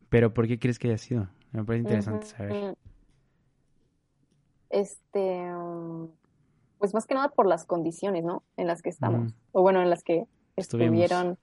Pero 0.08 0.34
¿por 0.34 0.48
qué 0.48 0.58
crees 0.58 0.78
que 0.78 0.88
haya 0.88 0.98
sido? 0.98 1.28
Me 1.52 1.64
parece 1.64 1.82
interesante 1.82 2.26
saber. 2.26 2.76
Este, 4.70 5.44
pues 6.78 6.94
más 6.94 7.06
que 7.06 7.14
nada 7.14 7.28
por 7.28 7.46
las 7.46 7.64
condiciones, 7.64 8.24
¿no? 8.24 8.42
En 8.56 8.66
las 8.66 8.82
que 8.82 8.90
estamos. 8.90 9.34
O 9.52 9.62
bueno, 9.62 9.82
en 9.82 9.90
las 9.90 10.02
que 10.02 10.26
estuvieron, 10.56 11.38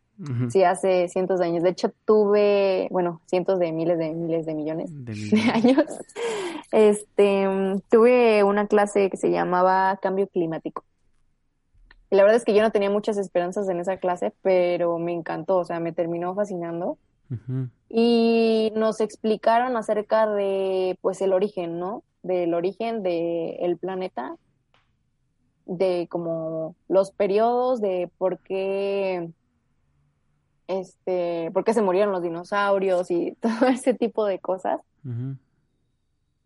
sí, 0.50 0.64
hace 0.64 1.08
cientos 1.10 1.40
de 1.40 1.46
años. 1.46 1.64
De 1.64 1.70
hecho, 1.70 1.94
tuve, 2.06 2.88
bueno, 2.92 3.22
cientos 3.28 3.60
de 3.60 3.72
miles 3.72 3.98
de 3.98 4.14
miles 4.14 4.46
de 4.46 4.56
millones 4.56 4.90
de, 4.92 5.14
años. 5.54 5.86
Este, 6.72 7.46
tuve 7.90 8.44
una 8.44 8.68
clase 8.68 9.10
que 9.10 9.18
se 9.18 9.32
llamaba 9.32 9.98
Cambio 10.02 10.28
Climático. 10.28 10.84
Y 12.10 12.16
la 12.16 12.24
verdad 12.24 12.38
es 12.38 12.46
que 12.46 12.54
yo 12.54 12.62
no 12.62 12.72
tenía 12.72 12.90
muchas 12.90 13.18
esperanzas 13.18 13.68
en 13.70 13.80
esa 13.80 13.98
clase, 13.98 14.34
pero 14.42 14.98
me 14.98 15.14
encantó, 15.14 15.58
o 15.58 15.66
sea, 15.66 15.80
me 15.80 15.92
terminó 15.92 16.34
fascinando 16.36 16.98
y 17.90 18.72
nos 18.76 19.02
explicaron 19.02 19.76
acerca 19.76 20.28
de, 20.28 20.98
pues, 21.02 21.22
el 21.22 21.34
origen, 21.34 21.80
¿no? 21.80 22.04
Del 22.24 22.54
origen 22.54 23.04
del 23.04 23.78
planeta, 23.78 24.38
de 25.66 26.08
como 26.10 26.76
los 26.88 27.12
periodos, 27.12 27.82
de 27.82 28.10
por 28.18 28.40
qué, 28.40 29.30
este, 30.68 31.52
por 31.52 31.66
qué 31.66 31.74
se 31.74 31.82
murieron 31.82 32.14
los 32.14 32.24
dinosaurios 32.24 33.12
y 33.12 33.36
todo 33.42 33.68
ese 33.68 33.94
tipo 33.94 34.26
de 34.26 34.40
cosas. 34.40 34.82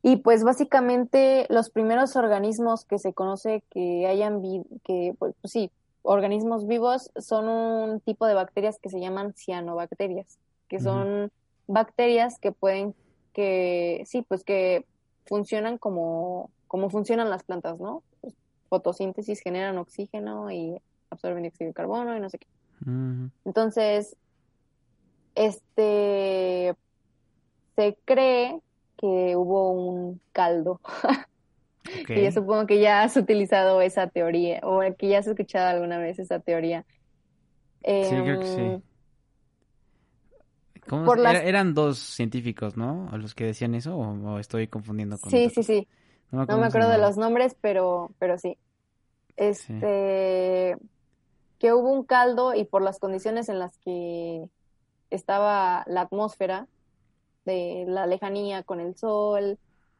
Y 0.03 0.17
pues 0.17 0.43
básicamente 0.43 1.45
los 1.49 1.69
primeros 1.69 2.15
organismos 2.15 2.85
que 2.85 2.97
se 2.97 3.13
conoce 3.13 3.63
que 3.69 4.07
hayan, 4.07 4.41
que 4.83 5.15
pues, 5.19 5.35
sí, 5.43 5.71
organismos 6.01 6.67
vivos 6.67 7.11
son 7.17 7.47
un 7.47 7.99
tipo 7.99 8.25
de 8.25 8.33
bacterias 8.33 8.79
que 8.79 8.89
se 8.89 8.99
llaman 8.99 9.33
cianobacterias 9.35 10.39
que 10.71 10.79
son 10.79 11.33
bacterias 11.67 12.39
que 12.39 12.53
pueden, 12.53 12.95
que 13.33 14.03
sí, 14.05 14.21
pues 14.21 14.45
que 14.45 14.85
funcionan 15.25 15.77
como, 15.77 16.49
como 16.69 16.89
funcionan 16.89 17.29
las 17.29 17.43
plantas, 17.43 17.77
¿no? 17.77 18.03
Pues, 18.21 18.33
fotosíntesis 18.69 19.41
generan 19.41 19.77
oxígeno 19.77 20.49
y 20.49 20.81
absorben 21.09 21.43
dióxido 21.43 21.67
de 21.67 21.73
carbono 21.73 22.15
y 22.15 22.21
no 22.21 22.29
sé 22.29 22.37
qué. 22.37 22.47
Entonces, 23.43 24.15
este, 25.35 26.73
se 27.75 27.97
cree 28.05 28.61
que 29.01 29.35
hubo 29.35 29.71
un 29.71 30.21
caldo. 30.31 30.79
y 32.07 32.23
yo 32.23 32.31
supongo 32.31 32.67
que 32.67 32.79
ya 32.79 33.01
has 33.01 33.17
utilizado 33.17 33.81
esa 33.81 34.07
teoría, 34.07 34.61
o 34.63 34.81
que 34.97 35.09
ya 35.09 35.19
has 35.19 35.27
escuchado 35.27 35.67
alguna 35.67 35.97
vez 35.97 36.19
esa 36.19 36.39
teoría. 36.39 36.85
sí, 37.83 38.09
creo 38.09 38.39
que 38.39 38.45
sí. 38.45 38.61
Em, 38.61 38.81
eran 41.25 41.73
dos 41.73 41.99
científicos, 41.99 42.75
¿no? 42.75 43.09
los 43.17 43.35
que 43.35 43.45
decían 43.45 43.75
eso 43.75 43.95
o, 43.95 44.39
estoy 44.39 44.67
confundiendo 44.67 45.17
con 45.17 45.29
Sí, 45.31 45.49
sí, 45.49 45.63
sí. 45.63 45.87
No 46.31 46.45
me 46.57 46.65
acuerdo, 46.65 46.89
de 46.89 46.97
los 46.97 47.17
nombres, 47.17 47.55
pero, 47.59 48.11
pero 48.19 48.37
sí. 48.37 48.57
Este, 49.35 50.77
que 51.59 51.73
hubo 51.73 51.91
un 51.91 52.03
caldo 52.03 52.53
y 52.53 52.63
por 52.63 52.81
las 52.81 52.99
condiciones 52.99 53.49
en 53.49 53.59
las 53.59 53.77
que 53.79 54.45
estaba 55.09 55.83
la 55.87 56.01
atmósfera, 56.01 56.67
de 57.45 57.85
la 57.87 58.07
lejanía 58.07 58.63
con 58.63 58.79
el 58.79 58.95
sol. 58.95 59.59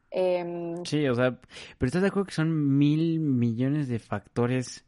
Em, 0.10 0.84
sí, 0.86 1.08
o 1.08 1.16
sea, 1.16 1.40
pero 1.78 1.88
estás 1.88 2.02
de 2.02 2.10
acuerdo 2.10 2.28
que 2.28 2.34
son 2.34 2.78
mil 2.78 3.20
millones 3.20 3.88
de 3.88 4.00
factores 4.00 4.86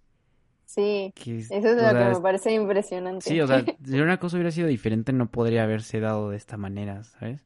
Sí, 0.73 1.13
eso 1.15 1.53
es 1.53 1.61
lo 1.61 1.87
que 1.89 2.05
me 2.15 2.19
parece 2.19 2.51
impresionante. 2.51 3.29
Sí, 3.29 3.39
o 3.39 3.45
sea, 3.45 3.63
si 3.85 3.99
una 3.99 4.17
cosa 4.17 4.37
hubiera 4.37 4.49
sido 4.49 4.67
diferente 4.67 5.13
no 5.13 5.29
podría 5.29 5.63
haberse 5.63 5.99
dado 5.99 6.31
de 6.31 6.37
esta 6.37 6.57
manera, 6.57 7.03
¿sabes? 7.03 7.45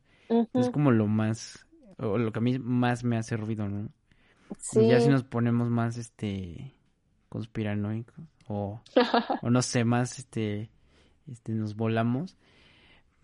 Es 0.53 0.69
como 0.69 0.91
lo 0.91 1.07
más, 1.07 1.67
o 1.97 2.17
lo 2.17 2.31
que 2.31 2.39
a 2.39 2.41
mí 2.41 2.57
más 2.57 3.03
me 3.03 3.17
hace 3.17 3.35
ruido, 3.35 3.67
¿no? 3.67 3.89
Sí. 4.59 4.87
ya 4.87 5.01
si 5.01 5.09
nos 5.09 5.23
ponemos 5.23 5.69
más, 5.69 5.97
este, 5.97 6.73
conspiranoicos, 7.27 8.15
o, 8.47 8.79
o 9.41 9.49
no 9.49 9.61
sé, 9.61 9.83
más, 9.83 10.19
este, 10.19 10.69
este, 11.29 11.51
nos 11.51 11.75
volamos. 11.75 12.37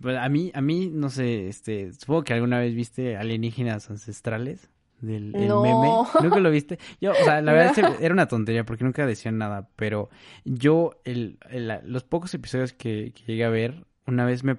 Pues 0.03 0.17
a 0.17 0.27
mí, 0.27 0.51
a 0.53 0.59
mí, 0.59 0.89
no 0.91 1.09
sé, 1.09 1.47
este, 1.47 1.93
supongo 1.93 2.25
que 2.25 2.33
alguna 2.33 2.59
vez 2.59 2.75
viste 2.75 3.15
alienígenas 3.15 3.89
ancestrales 3.89 4.69
del 4.99 5.31
meme. 5.31 5.87
¿Nunca 6.21 6.41
lo 6.41 6.51
viste? 6.51 6.77
Yo, 6.99 7.11
o 7.11 7.23
sea, 7.23 7.41
la 7.41 7.53
verdad 7.53 7.71
es 7.77 7.97
que 7.97 8.05
era 8.05 8.13
una 8.13 8.27
tontería 8.27 8.65
porque 8.65 8.83
nunca 8.83 9.07
decían 9.07 9.37
nada, 9.37 9.69
pero 9.77 10.09
yo, 10.43 10.99
el, 11.05 11.39
los 11.85 12.03
pocos 12.03 12.33
episodios 12.33 12.73
que, 12.73 13.13
llegué 13.25 13.45
a 13.45 13.49
ver, 13.49 13.85
una 14.05 14.25
vez 14.25 14.43
me, 14.43 14.57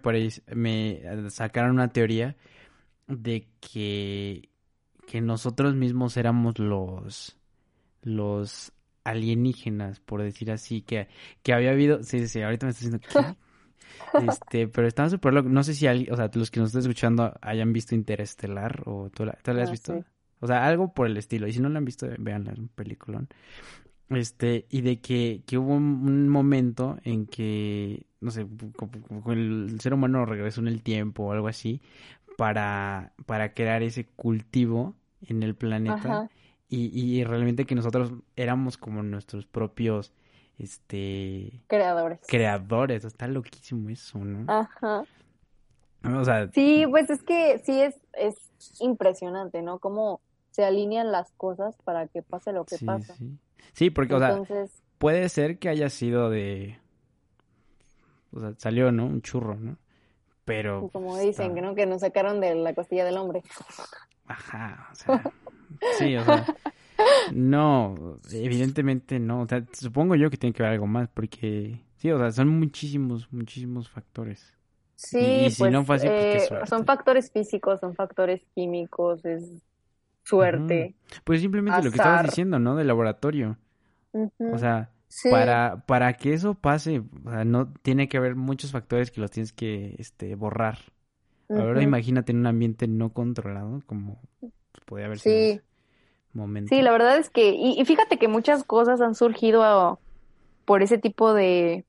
me 0.54 1.02
sacaron 1.28 1.72
una 1.72 1.88
teoría 1.88 2.36
de 3.06 3.46
que, 3.60 4.48
que 5.06 5.20
nosotros 5.20 5.74
mismos 5.74 6.16
éramos 6.16 6.58
los, 6.58 7.36
los 8.00 8.72
alienígenas, 9.04 10.00
por 10.00 10.22
decir 10.22 10.50
así, 10.50 10.80
que, 10.80 11.08
que 11.42 11.52
había 11.52 11.72
habido, 11.72 12.02
sí, 12.02 12.26
sí, 12.28 12.40
ahorita 12.40 12.64
me 12.64 12.70
está 12.70 12.86
diciendo, 12.86 13.06
¿qué? 13.06 13.43
Este, 14.28 14.68
pero 14.68 14.86
estaba 14.86 15.08
súper 15.08 15.34
loco. 15.34 15.48
No 15.48 15.62
sé 15.62 15.74
si, 15.74 15.86
o 15.86 16.16
sea, 16.16 16.30
los 16.34 16.50
que 16.50 16.60
nos 16.60 16.68
están 16.68 16.80
escuchando 16.82 17.34
hayan 17.40 17.72
visto 17.72 17.94
Interestelar 17.94 18.82
o 18.86 19.10
tú 19.10 19.24
la, 19.24 19.32
has 19.32 19.68
ah, 19.68 19.70
visto. 19.70 20.04
O 20.40 20.46
sea, 20.46 20.66
algo 20.66 20.92
por 20.92 21.06
el 21.06 21.16
estilo. 21.16 21.46
Y 21.46 21.52
si 21.52 21.60
no 21.60 21.68
la 21.68 21.78
han 21.78 21.84
visto, 21.84 22.06
vean 22.18 22.48
un 22.48 22.68
peliculón. 22.68 23.28
Este, 24.10 24.66
y 24.68 24.82
de 24.82 25.00
que, 25.00 25.42
que 25.46 25.56
hubo 25.58 25.74
un, 25.74 26.28
momento 26.28 26.98
en 27.04 27.26
que, 27.26 28.06
no 28.20 28.30
sé, 28.30 28.46
el 29.26 29.80
ser 29.80 29.94
humano 29.94 30.26
regresó 30.26 30.60
en 30.60 30.68
el 30.68 30.82
tiempo 30.82 31.24
o 31.24 31.32
algo 31.32 31.48
así 31.48 31.80
para, 32.36 33.12
para 33.26 33.54
crear 33.54 33.82
ese 33.82 34.06
cultivo 34.06 34.94
en 35.22 35.42
el 35.42 35.54
planeta. 35.54 36.28
Y, 36.68 36.86
y 36.98 37.24
realmente 37.24 37.66
que 37.66 37.74
nosotros 37.74 38.12
éramos 38.36 38.76
como 38.76 39.02
nuestros 39.02 39.46
propios 39.46 40.12
este 40.58 41.60
creadores. 41.66 42.20
Creadores, 42.26 43.04
está 43.04 43.26
loquísimo 43.26 43.90
eso, 43.90 44.18
¿no? 44.18 44.50
Ajá. 44.52 45.04
O 46.04 46.24
sea, 46.24 46.50
sí, 46.52 46.84
pues 46.88 47.08
es 47.10 47.22
que 47.22 47.58
sí 47.64 47.80
es 47.80 47.96
es 48.12 48.36
impresionante, 48.80 49.62
¿no? 49.62 49.78
Cómo 49.78 50.20
se 50.50 50.64
alinean 50.64 51.10
las 51.10 51.30
cosas 51.32 51.76
para 51.84 52.06
que 52.06 52.22
pase 52.22 52.52
lo 52.52 52.64
que 52.64 52.76
pasa. 52.84 53.14
Sí. 53.16 53.38
sí, 53.72 53.90
porque 53.90 54.14
o 54.14 54.18
sea, 54.18 54.40
puede 54.98 55.28
ser 55.28 55.58
que 55.58 55.68
haya 55.68 55.88
sido 55.90 56.30
de 56.30 56.78
o 58.32 58.40
sea, 58.40 58.52
salió, 58.58 58.92
¿no? 58.92 59.06
Un 59.06 59.22
churro, 59.22 59.56
¿no? 59.56 59.76
Pero 60.44 60.88
como 60.92 61.18
dicen, 61.18 61.54
¿no? 61.54 61.74
Que 61.74 61.86
nos 61.86 62.02
sacaron 62.02 62.40
de 62.40 62.54
la 62.54 62.74
costilla 62.74 63.04
del 63.04 63.16
hombre. 63.16 63.42
Ajá, 64.26 64.88
o 64.92 64.94
sea, 64.94 65.22
sí, 65.98 66.16
o 66.16 66.24
sea, 66.24 66.44
no, 67.32 68.18
evidentemente 68.32 69.18
no. 69.18 69.42
O 69.42 69.48
sea, 69.48 69.64
supongo 69.72 70.14
yo 70.14 70.30
que 70.30 70.36
tiene 70.36 70.54
que 70.54 70.62
ver 70.62 70.72
algo 70.72 70.86
más, 70.86 71.08
porque 71.08 71.80
sí, 71.96 72.10
o 72.10 72.18
sea, 72.18 72.30
son 72.32 72.48
muchísimos, 72.48 73.32
muchísimos 73.32 73.88
factores. 73.88 74.52
Sí, 74.96 75.46
pues, 75.58 75.74
pues 75.86 76.04
eh, 76.04 76.48
son 76.66 76.86
factores 76.86 77.30
físicos, 77.30 77.80
son 77.80 77.94
factores 77.94 78.42
químicos, 78.54 79.24
es 79.24 79.50
suerte. 80.22 80.94
Pues 81.24 81.40
simplemente 81.40 81.82
lo 81.82 81.90
que 81.90 81.96
estabas 81.96 82.24
diciendo, 82.26 82.58
¿no? 82.58 82.76
Del 82.76 82.86
laboratorio. 82.86 83.58
O 84.12 84.58
sea, 84.58 84.90
para, 85.30 85.84
para 85.86 86.12
que 86.14 86.32
eso 86.32 86.54
pase, 86.54 87.02
o 87.24 87.30
sea, 87.30 87.44
no 87.44 87.72
tiene 87.82 88.08
que 88.08 88.16
haber 88.16 88.36
muchos 88.36 88.70
factores 88.72 89.10
que 89.10 89.20
los 89.20 89.30
tienes 89.30 89.52
que 89.52 89.96
este, 89.98 90.34
borrar. 90.34 90.78
Ahora 91.48 91.82
imagínate 91.82 92.32
en 92.32 92.38
un 92.38 92.46
ambiente 92.46 92.88
no 92.88 93.12
controlado, 93.12 93.82
como 93.86 94.20
podría 94.86 95.06
haber 95.06 95.18
sido. 95.18 95.34
Sí. 95.34 95.60
Sí, 96.68 96.82
la 96.82 96.90
verdad 96.90 97.16
es 97.16 97.30
que, 97.30 97.50
y, 97.50 97.82
fíjate 97.84 98.18
que 98.18 98.28
muchas 98.28 98.64
cosas 98.64 99.00
han 99.00 99.14
surgido 99.14 99.98
por 100.64 100.82
ese 100.82 100.98
tipo 100.98 101.32
de, 101.32 101.84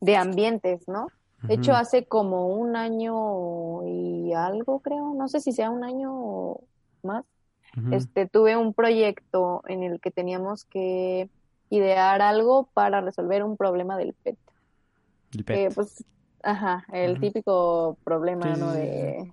de 0.00 0.16
ambientes, 0.16 0.88
¿no? 0.88 1.08
De 1.42 1.54
hecho, 1.54 1.74
hace 1.74 2.04
como 2.04 2.46
un 2.46 2.76
año 2.76 3.84
y 3.84 4.32
algo, 4.32 4.78
creo, 4.78 5.12
no 5.14 5.26
sé 5.26 5.40
si 5.40 5.50
sea 5.50 5.70
un 5.70 5.82
año 5.82 6.12
o 6.14 6.64
más, 7.02 7.24
este, 7.90 8.28
tuve 8.28 8.56
un 8.56 8.74
proyecto 8.74 9.62
en 9.66 9.82
el 9.82 10.00
que 10.00 10.12
teníamos 10.12 10.64
que 10.64 11.28
idear 11.68 12.22
algo 12.22 12.68
para 12.74 13.00
resolver 13.00 13.42
un 13.42 13.56
problema 13.56 13.96
del 13.96 14.12
PET. 14.12 14.38
El 15.32 15.44
PET. 15.44 15.56
Eh, 15.56 15.68
pues, 15.74 16.04
ajá, 16.44 16.84
el 16.92 17.18
típico 17.18 17.96
problema, 18.04 18.54
¿no? 18.56 18.72
De, 18.72 19.32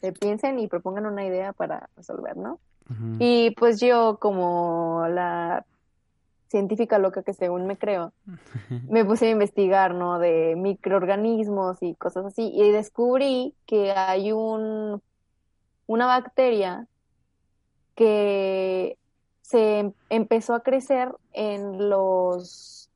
de 0.00 0.12
piensen 0.12 0.58
y 0.58 0.66
propongan 0.66 1.04
una 1.04 1.26
idea 1.26 1.52
para 1.52 1.90
resolver, 1.94 2.36
¿no? 2.36 2.58
Y 3.18 3.50
pues 3.52 3.80
yo 3.80 4.18
como 4.20 5.06
la 5.08 5.64
científica 6.48 6.98
loca 6.98 7.22
que 7.22 7.32
según 7.32 7.66
me 7.66 7.78
creo, 7.78 8.12
me 8.88 9.04
puse 9.04 9.26
a 9.26 9.30
investigar, 9.30 9.94
¿no? 9.94 10.18
De 10.18 10.54
microorganismos 10.56 11.82
y 11.82 11.94
cosas 11.94 12.26
así 12.26 12.50
y 12.54 12.70
descubrí 12.70 13.54
que 13.66 13.92
hay 13.92 14.32
un 14.32 15.02
una 15.86 16.06
bacteria 16.06 16.86
que 17.94 18.96
se 19.42 19.80
em, 19.80 19.92
empezó 20.08 20.54
a 20.54 20.62
crecer 20.62 21.14
en 21.32 21.90
los 21.90 22.90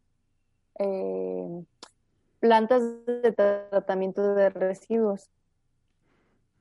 eh, 0.79 1.65
plantas 2.41 2.83
de 3.07 3.33
tratamiento 3.33 4.35
de 4.35 4.51
residuos. 4.51 5.29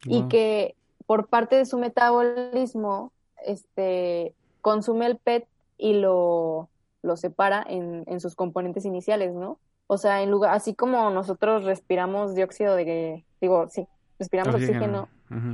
Y 0.08 0.28
que 0.28 0.76
por 1.08 1.28
parte 1.28 1.56
de 1.56 1.66
su 1.66 1.80
metabolismo 1.80 3.12
este, 3.46 4.34
consume 4.62 5.06
el 5.06 5.18
PET 5.18 5.48
y 5.78 5.94
lo, 5.94 6.70
lo 7.02 7.18
separa 7.18 7.66
en, 7.68 8.04
en, 8.08 8.20
sus 8.20 8.36
componentes 8.36 8.86
iniciales, 8.86 9.34
¿no? 9.34 9.60
O 9.88 9.98
sea, 9.98 10.24
en 10.24 10.32
lugar, 10.32 10.54
así 10.54 10.74
como 10.74 11.10
nosotros 11.12 11.64
respiramos 11.64 12.34
dióxido 12.34 12.76
de, 12.76 13.24
digo, 13.40 13.68
sí, 13.70 13.88
respiramos 14.18 14.56
oxígeno, 14.56 15.08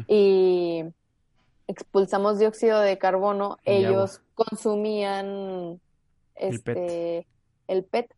y 0.08 0.84
expulsamos 1.68 2.39
dióxido 2.39 2.80
de 2.80 2.98
carbono, 2.98 3.58
ellos 3.64 4.22
consumían 4.36 5.80
este, 6.36 7.28
el 7.68 7.84
PET. 7.84 8.14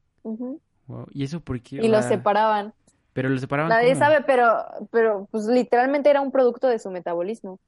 ¿Y 1.12 1.24
eso 1.24 1.40
por 1.40 1.62
qué? 1.62 1.78
Y 1.78 1.88
lo 1.88 2.02
separaban. 2.02 2.74
Pero 3.14 3.30
lo 3.30 3.38
separaban. 3.38 3.70
Nadie 3.70 3.96
sabe, 3.96 4.22
pero, 4.26 4.66
pero 4.92 5.28
pues 5.32 5.46
literalmente 5.46 6.10
era 6.10 6.22
un 6.22 6.32
producto 6.32 6.68
de 6.68 6.80
su 6.80 6.90
metabolismo. 6.90 7.60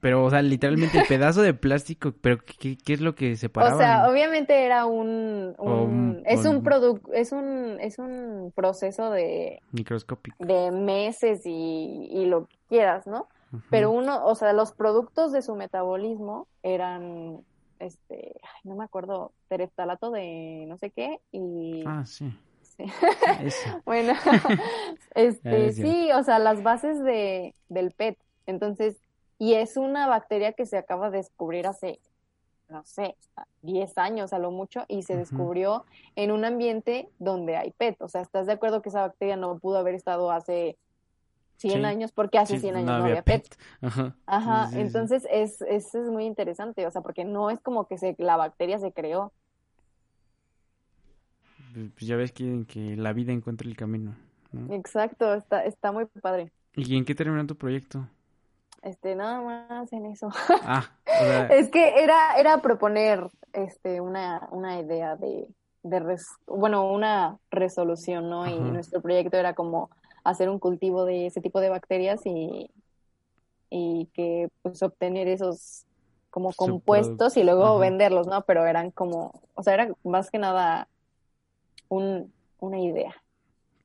Pero, 0.00 0.24
o 0.24 0.30
sea, 0.30 0.42
literalmente 0.42 0.98
el 0.98 1.06
pedazo 1.06 1.42
de 1.42 1.54
plástico, 1.54 2.12
pero 2.20 2.38
¿qué, 2.38 2.76
qué 2.76 2.92
es 2.92 3.00
lo 3.00 3.14
que 3.14 3.36
separaba? 3.36 3.74
O 3.74 3.78
sea, 3.78 4.08
obviamente 4.08 4.64
era 4.64 4.86
un, 4.86 5.54
es 6.26 6.44
un 6.44 6.62
producto, 6.62 7.12
es 7.12 7.32
un, 7.32 7.78
es 7.80 7.98
un 7.98 8.52
proceso 8.54 9.10
de 9.10 9.62
microscópico 9.72 10.36
de 10.44 10.70
meses 10.70 11.42
y, 11.46 12.08
y 12.10 12.26
lo 12.26 12.46
que 12.46 12.56
quieras, 12.68 13.06
¿no? 13.06 13.28
Pero 13.70 13.90
uno, 13.90 14.26
o 14.26 14.34
sea, 14.34 14.52
los 14.52 14.72
productos 14.72 15.32
de 15.32 15.40
su 15.40 15.54
metabolismo 15.54 16.46
eran, 16.62 17.40
este, 17.78 18.38
no 18.62 18.76
me 18.76 18.84
acuerdo, 18.84 19.32
tereftalato 19.48 20.10
de 20.10 20.66
no 20.68 20.76
sé 20.76 20.90
qué 20.90 21.18
y. 21.32 21.82
Ah, 21.86 22.04
sí. 22.04 22.30
bueno, 23.86 24.12
este, 25.14 25.72
sí, 25.72 26.10
o 26.14 26.22
sea, 26.22 26.38
las 26.38 26.62
bases 26.62 27.02
de, 27.02 27.54
del 27.68 27.90
PET. 27.92 28.18
Entonces, 28.46 28.96
y 29.38 29.54
es 29.54 29.76
una 29.76 30.06
bacteria 30.06 30.52
que 30.52 30.66
se 30.66 30.76
acaba 30.76 31.10
de 31.10 31.18
descubrir 31.18 31.66
hace, 31.66 32.00
no 32.68 32.84
sé, 32.84 33.16
10 33.62 33.98
años 33.98 34.32
a 34.32 34.38
lo 34.38 34.50
mucho, 34.50 34.84
y 34.88 35.02
se 35.02 35.16
descubrió 35.16 35.84
en 36.16 36.32
un 36.32 36.44
ambiente 36.44 37.08
donde 37.18 37.56
hay 37.56 37.70
PET. 37.70 38.02
O 38.02 38.08
sea, 38.08 38.20
¿estás 38.20 38.46
de 38.46 38.52
acuerdo 38.52 38.82
que 38.82 38.88
esa 38.88 39.02
bacteria 39.02 39.36
no 39.36 39.58
pudo 39.58 39.78
haber 39.78 39.94
estado 39.94 40.30
hace 40.32 40.76
100 41.58 41.84
años? 41.84 42.12
Porque 42.12 42.38
hace 42.38 42.58
100 42.58 42.76
años 42.76 42.88
no 42.88 43.04
había, 43.04 43.22
PET. 43.22 43.56
Ajá. 43.80 44.16
Ajá. 44.26 44.70
Entonces, 44.72 45.26
es, 45.30 45.62
es, 45.62 45.94
es 45.94 46.08
muy 46.08 46.24
interesante, 46.24 46.86
o 46.86 46.90
sea, 46.90 47.02
porque 47.02 47.24
no 47.24 47.50
es 47.50 47.60
como 47.60 47.86
que 47.86 47.96
se, 47.96 48.16
la 48.18 48.36
bacteria 48.36 48.78
se 48.78 48.92
creó. 48.92 49.32
Pues 51.72 52.06
ya 52.06 52.16
ves 52.16 52.32
que, 52.32 52.64
que 52.66 52.96
la 52.96 53.12
vida 53.12 53.32
encuentra 53.32 53.68
el 53.68 53.76
camino. 53.76 54.16
Exacto, 54.70 55.34
está, 55.34 55.64
está 55.64 55.92
muy 55.92 56.06
padre. 56.06 56.50
¿Y 56.74 56.96
en 56.96 57.04
qué 57.04 57.14
terminó 57.14 57.46
tu 57.46 57.56
proyecto? 57.56 58.08
Este, 58.82 59.14
nada 59.14 59.40
más 59.40 59.92
en 59.92 60.06
eso. 60.06 60.28
Ah, 60.48 60.88
es 61.50 61.68
que 61.70 62.02
era, 62.02 62.38
era 62.38 62.62
proponer 62.62 63.28
este, 63.52 64.00
una, 64.00 64.48
una 64.50 64.80
idea 64.80 65.16
de, 65.16 65.48
de 65.82 66.16
bueno, 66.46 66.90
una 66.90 67.38
resolución, 67.50 68.30
¿no? 68.30 68.46
Y 68.46 68.58
nuestro 68.58 69.00
proyecto 69.00 69.36
era 69.36 69.54
como 69.54 69.90
hacer 70.24 70.48
un 70.48 70.58
cultivo 70.58 71.04
de 71.04 71.26
ese 71.26 71.40
tipo 71.40 71.60
de 71.60 71.70
bacterias 71.70 72.20
y, 72.24 72.70
y 73.70 74.06
que 74.14 74.48
pues 74.62 74.82
obtener 74.82 75.28
esos 75.28 75.84
como 76.30 76.52
compuestos 76.52 77.36
y 77.36 77.42
luego 77.42 77.78
venderlos, 77.78 78.26
¿no? 78.26 78.42
Pero 78.42 78.66
eran 78.66 78.90
como, 78.90 79.32
o 79.54 79.62
sea, 79.62 79.74
era 79.74 79.88
más 80.04 80.30
que 80.30 80.38
nada 80.38 80.88
un, 81.88 82.32
una 82.60 82.78
idea. 82.78 83.14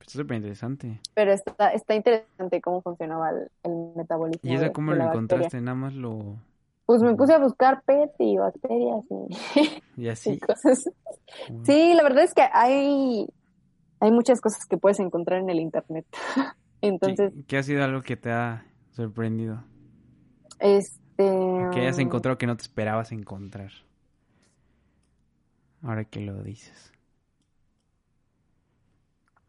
Está 0.06 0.18
súper 0.18 0.36
interesante. 0.36 1.00
Pero 1.14 1.32
está, 1.32 1.70
está 1.70 1.94
interesante 1.94 2.60
cómo 2.60 2.82
funcionaba 2.82 3.30
el, 3.62 3.72
metabolismo. 3.96 4.50
¿Y 4.50 4.54
esa 4.54 4.70
cómo 4.70 4.92
lo 4.92 5.02
encontraste? 5.02 5.62
Nada 5.62 5.74
más 5.74 5.94
lo... 5.94 6.36
Pues 6.84 7.00
me 7.00 7.14
puse 7.14 7.32
a 7.32 7.38
buscar 7.38 7.82
PET 7.84 8.10
y 8.18 8.36
bacterias 8.36 9.02
y, 9.08 9.80
¿Y 10.02 10.08
así. 10.08 10.38
cosas. 10.38 10.90
Sí, 11.62 11.94
la 11.94 12.02
verdad 12.02 12.24
es 12.24 12.34
que 12.34 12.42
hay, 12.52 13.26
hay 14.00 14.10
muchas 14.10 14.42
cosas 14.42 14.66
que 14.66 14.76
puedes 14.76 15.00
encontrar 15.00 15.40
en 15.40 15.48
el 15.48 15.60
internet. 15.60 16.04
Entonces. 16.82 17.32
¿Qué, 17.46 17.56
ha 17.56 17.62
sido 17.62 17.82
algo 17.82 18.02
que 18.02 18.18
te 18.18 18.30
ha 18.30 18.66
sorprendido? 18.90 19.64
Este. 20.58 21.24
Que 21.72 21.80
hayas 21.80 21.98
encontrado 21.98 22.36
que 22.36 22.46
no 22.46 22.58
te 22.58 22.64
esperabas 22.64 23.10
encontrar. 23.10 23.70
Ahora 25.80 26.04
que 26.04 26.20
lo 26.20 26.42
dices 26.42 26.93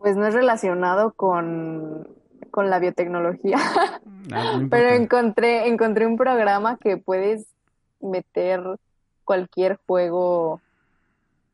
pues 0.05 0.17
no 0.17 0.27
es 0.27 0.35
relacionado 0.35 1.13
con 1.13 2.07
con 2.51 2.69
la 2.69 2.79
biotecnología. 2.79 3.57
Ah, 4.31 4.59
Pero 4.71 4.89
encontré, 4.89 5.67
encontré 5.67 6.07
un 6.07 6.17
programa 6.17 6.79
que 6.81 6.97
puedes 6.97 7.45
meter 8.01 8.59
cualquier 9.23 9.77
juego 9.85 10.61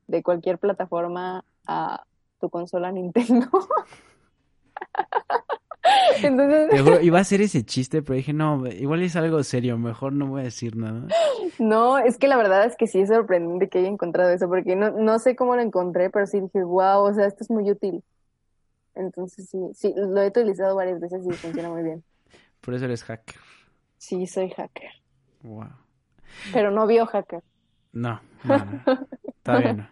de 0.07 0.23
cualquier 0.23 0.57
plataforma 0.57 1.43
a 1.67 2.05
tu 2.39 2.49
consola 2.49 2.93
Nintendo. 2.93 3.49
Entonces... 6.23 7.03
iba 7.03 7.17
a 7.17 7.21
hacer 7.21 7.41
ese 7.41 7.65
chiste, 7.65 8.01
pero 8.01 8.15
dije, 8.15 8.31
no, 8.31 8.65
igual 8.67 9.01
es 9.01 9.17
algo 9.17 9.43
serio, 9.43 9.77
mejor 9.77 10.13
no 10.13 10.27
voy 10.27 10.39
a 10.39 10.45
decir 10.45 10.77
nada. 10.77 11.07
No, 11.59 11.97
es 11.97 12.17
que 12.17 12.29
la 12.29 12.37
verdad 12.37 12.65
es 12.65 12.77
que 12.77 12.87
sí 12.87 13.01
es 13.01 13.09
sorprendente 13.09 13.67
que 13.67 13.79
haya 13.79 13.89
encontrado 13.89 14.29
eso, 14.29 14.47
porque 14.47 14.77
no, 14.77 14.91
no 14.91 15.19
sé 15.19 15.35
cómo 15.35 15.57
lo 15.57 15.61
encontré, 15.61 16.09
pero 16.09 16.25
sí 16.25 16.39
dije, 16.39 16.63
wow, 16.63 17.03
o 17.03 17.13
sea, 17.13 17.25
esto 17.25 17.43
es 17.43 17.49
muy 17.49 17.69
útil. 17.69 18.01
Entonces 18.95 19.49
sí, 19.49 19.57
sí, 19.73 19.93
lo 19.95 20.21
he 20.21 20.27
utilizado 20.27 20.75
varias 20.75 20.99
veces 20.99 21.25
y 21.25 21.31
funciona 21.31 21.69
muy 21.69 21.83
bien. 21.83 22.03
Por 22.61 22.73
eso 22.73 22.85
eres 22.85 23.03
hacker. 23.03 23.39
Sí, 23.97 24.25
soy 24.27 24.49
hacker. 24.49 24.91
Wow. 25.43 25.69
Pero 26.53 26.71
no 26.71 26.87
biohacker. 26.87 27.43
No, 27.93 28.21
no, 28.43 28.57
no. 28.57 29.07
Todavía 29.43 29.73
no. 29.73 29.87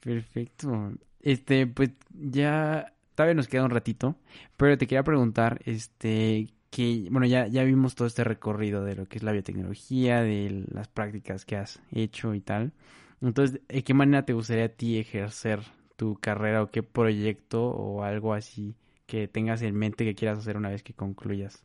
Perfecto. 0.00 0.92
Este, 1.20 1.66
pues 1.66 1.90
ya 2.10 2.92
todavía 3.14 3.34
nos 3.34 3.48
queda 3.48 3.64
un 3.64 3.70
ratito, 3.70 4.16
pero 4.56 4.78
te 4.78 4.86
quería 4.86 5.02
preguntar, 5.02 5.60
este, 5.64 6.48
que, 6.70 7.08
bueno, 7.10 7.26
ya, 7.26 7.46
ya 7.46 7.64
vimos 7.64 7.94
todo 7.94 8.06
este 8.06 8.24
recorrido 8.24 8.84
de 8.84 8.94
lo 8.94 9.06
que 9.06 9.18
es 9.18 9.22
la 9.22 9.32
biotecnología, 9.32 10.22
de 10.22 10.64
las 10.72 10.88
prácticas 10.88 11.44
que 11.44 11.56
has 11.56 11.80
hecho 11.92 12.34
y 12.34 12.40
tal. 12.40 12.72
Entonces, 13.20 13.60
¿de 13.68 13.82
qué 13.82 13.94
manera 13.94 14.24
te 14.24 14.32
gustaría 14.32 14.66
a 14.66 14.68
ti 14.68 14.98
ejercer 14.98 15.60
tu 15.98 16.16
carrera 16.20 16.62
o 16.62 16.68
qué 16.68 16.84
proyecto 16.84 17.70
o 17.70 18.04
algo 18.04 18.32
así 18.32 18.76
que 19.06 19.26
tengas 19.26 19.62
en 19.62 19.74
mente 19.74 20.04
que 20.04 20.14
quieras 20.14 20.38
hacer 20.38 20.56
una 20.56 20.70
vez 20.70 20.84
que 20.84 20.94
concluyas? 20.94 21.64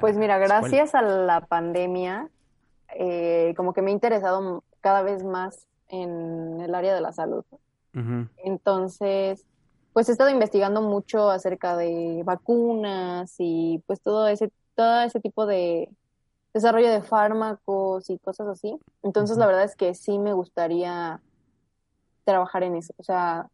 pues 0.00 0.18
mira, 0.18 0.36
gracias 0.36 0.94
a 0.94 1.00
la 1.00 1.40
pandemia, 1.40 2.28
eh, 2.94 3.54
como 3.56 3.72
que 3.72 3.80
me 3.80 3.90
he 3.90 3.94
interesado 3.94 4.62
cada 4.82 5.00
vez 5.00 5.24
más 5.24 5.66
en 5.88 6.60
el 6.60 6.74
área 6.74 6.94
de 6.94 7.00
la 7.00 7.12
salud. 7.12 7.42
Entonces, 8.44 9.46
pues 9.94 10.08
he 10.08 10.12
estado 10.12 10.28
investigando 10.28 10.82
mucho 10.82 11.30
acerca 11.30 11.74
de 11.74 12.22
vacunas 12.24 13.34
y 13.38 13.82
pues 13.86 14.02
todo 14.02 14.28
ese, 14.28 14.52
todo 14.74 15.00
ese 15.00 15.20
tipo 15.20 15.46
de 15.46 15.88
desarrollo 16.52 16.90
de 16.90 17.02
fármacos 17.02 18.10
y 18.10 18.18
cosas 18.18 18.46
así. 18.48 18.78
Entonces, 19.02 19.38
la 19.38 19.46
verdad 19.46 19.64
es 19.64 19.74
que 19.74 19.94
sí 19.94 20.18
me 20.18 20.34
gustaría 20.34 21.22
trabajar 22.30 22.62
en 22.62 22.76
eso. 22.76 22.92
O 22.98 23.02
sea, 23.02 23.48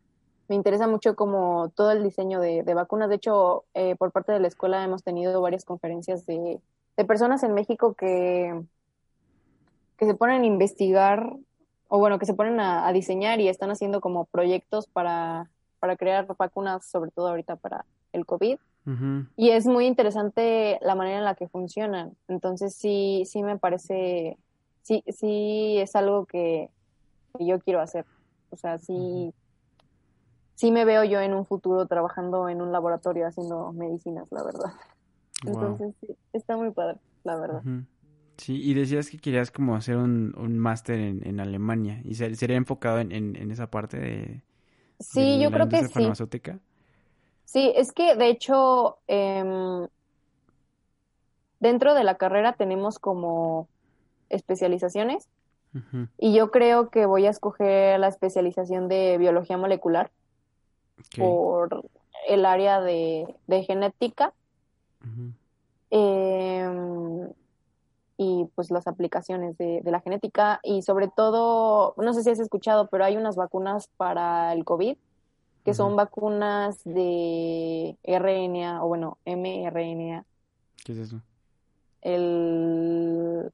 me 0.48 0.56
interesa 0.56 0.86
mucho 0.86 1.14
como 1.16 1.70
todo 1.74 1.92
el 1.92 2.02
diseño 2.02 2.40
de, 2.40 2.62
vacunas. 2.74 3.08
De 3.08 3.16
hecho, 3.16 3.64
eh, 3.74 3.96
por 3.96 4.12
parte 4.12 4.32
de 4.32 4.40
la 4.40 4.48
escuela 4.48 4.82
hemos 4.84 5.02
tenido 5.02 5.40
varias 5.40 5.64
conferencias 5.64 6.26
de, 6.26 6.60
de 6.96 7.04
personas 7.04 7.42
en 7.42 7.54
México 7.54 7.94
que, 7.94 8.62
que 9.96 10.06
se 10.06 10.14
ponen 10.14 10.42
a 10.42 10.46
investigar, 10.46 11.34
o 11.88 11.98
bueno, 11.98 12.18
que 12.18 12.26
se 12.26 12.34
ponen 12.34 12.60
a 12.60 12.92
diseñar 12.92 13.40
y 13.40 13.48
están 13.48 13.70
haciendo 13.70 14.00
como 14.00 14.24
proyectos 14.24 14.86
para 14.86 15.48
para 15.84 15.98
crear 15.98 16.26
vacunas, 16.38 16.86
sobre 16.86 17.10
todo 17.10 17.28
ahorita 17.28 17.56
para 17.56 17.84
el 18.14 18.24
COVID. 18.24 18.56
Y 19.36 19.50
es 19.50 19.66
muy 19.66 19.84
interesante 19.84 20.78
la 20.80 20.94
manera 20.94 21.18
en 21.18 21.24
la 21.26 21.34
que 21.34 21.46
funcionan. 21.46 22.16
Entonces 22.26 22.74
sí, 22.74 23.24
sí 23.26 23.42
me 23.42 23.58
parece, 23.58 24.38
sí, 24.80 25.04
sí 25.08 25.76
es 25.78 25.94
algo 25.94 26.24
que, 26.24 26.70
yo 27.38 27.60
quiero 27.60 27.82
hacer. 27.82 28.06
O 28.54 28.56
sea, 28.56 28.78
sí, 28.78 29.34
sí 30.54 30.70
me 30.70 30.84
veo 30.84 31.04
yo 31.04 31.20
en 31.20 31.34
un 31.34 31.44
futuro 31.44 31.86
trabajando 31.86 32.48
en 32.48 32.62
un 32.62 32.72
laboratorio 32.72 33.26
haciendo 33.26 33.72
medicinas, 33.72 34.30
la 34.30 34.44
verdad. 34.44 34.72
Entonces 35.46 35.94
sí, 36.00 36.16
está 36.32 36.56
muy 36.56 36.70
padre, 36.70 37.00
la 37.24 37.36
verdad. 37.36 37.62
Sí, 38.38 38.60
y 38.62 38.74
decías 38.74 39.10
que 39.10 39.18
querías 39.18 39.50
como 39.50 39.76
hacer 39.76 39.96
un, 39.96 40.34
un 40.36 40.58
máster 40.58 40.98
en, 40.98 41.26
en 41.26 41.40
Alemania 41.40 42.00
y 42.04 42.14
sería 42.14 42.56
enfocado 42.56 42.98
en, 43.00 43.12
en 43.12 43.50
esa 43.50 43.70
parte 43.70 43.98
de, 43.98 44.42
Sí, 45.00 45.40
yo 45.40 45.50
creo 45.50 45.68
que 45.68 45.84
sí. 45.84 46.08
Sí, 47.44 47.72
es 47.76 47.92
que 47.92 48.16
de 48.16 48.28
hecho 48.28 48.98
em, 49.06 49.86
dentro 51.60 51.94
de 51.94 52.04
la 52.04 52.16
carrera 52.16 52.54
tenemos 52.54 52.98
como 52.98 53.68
especializaciones 54.28 55.28
y 56.18 56.34
yo 56.34 56.50
creo 56.50 56.90
que 56.90 57.06
voy 57.06 57.26
a 57.26 57.30
escoger 57.30 57.98
la 57.98 58.08
especialización 58.08 58.88
de 58.88 59.18
biología 59.18 59.56
molecular 59.56 60.10
por 61.16 61.84
el 62.28 62.46
área 62.46 62.80
de, 62.80 63.26
genética. 63.66 64.32
Y 68.16 68.44
pues 68.54 68.70
las 68.70 68.86
aplicaciones 68.86 69.58
de, 69.58 69.82
la 69.84 70.00
genética. 70.00 70.60
Y 70.62 70.82
sobre 70.82 71.08
todo, 71.08 71.94
no 71.96 72.14
sé 72.14 72.22
si 72.22 72.30
has 72.30 72.38
escuchado, 72.38 72.88
pero 72.88 73.04
hay 73.04 73.16
unas 73.16 73.36
vacunas 73.36 73.88
para 73.96 74.52
el 74.52 74.64
COVID 74.64 74.96
que 75.64 75.72
son 75.72 75.96
vacunas 75.96 76.84
de 76.84 77.96
RNA 78.04 78.84
o 78.84 78.88
bueno, 78.88 79.16
mRNA. 79.24 80.24
¿Qué 80.84 80.92
es 80.92 80.98
eso? 80.98 81.22
El 82.02 83.50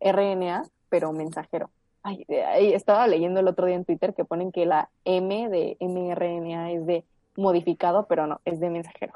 RNA, 0.00 0.64
pero 0.94 1.12
mensajero. 1.12 1.70
Ay, 2.04 2.24
estaba 2.72 3.08
leyendo 3.08 3.40
el 3.40 3.48
otro 3.48 3.66
día 3.66 3.74
en 3.74 3.84
Twitter 3.84 4.14
que 4.14 4.24
ponen 4.24 4.52
que 4.52 4.64
la 4.64 4.90
M 5.04 5.48
de 5.48 5.76
mRNA 5.80 6.70
es 6.70 6.86
de 6.86 7.04
modificado, 7.36 8.06
pero 8.06 8.28
no, 8.28 8.40
es 8.44 8.60
de 8.60 8.70
mensajero. 8.70 9.12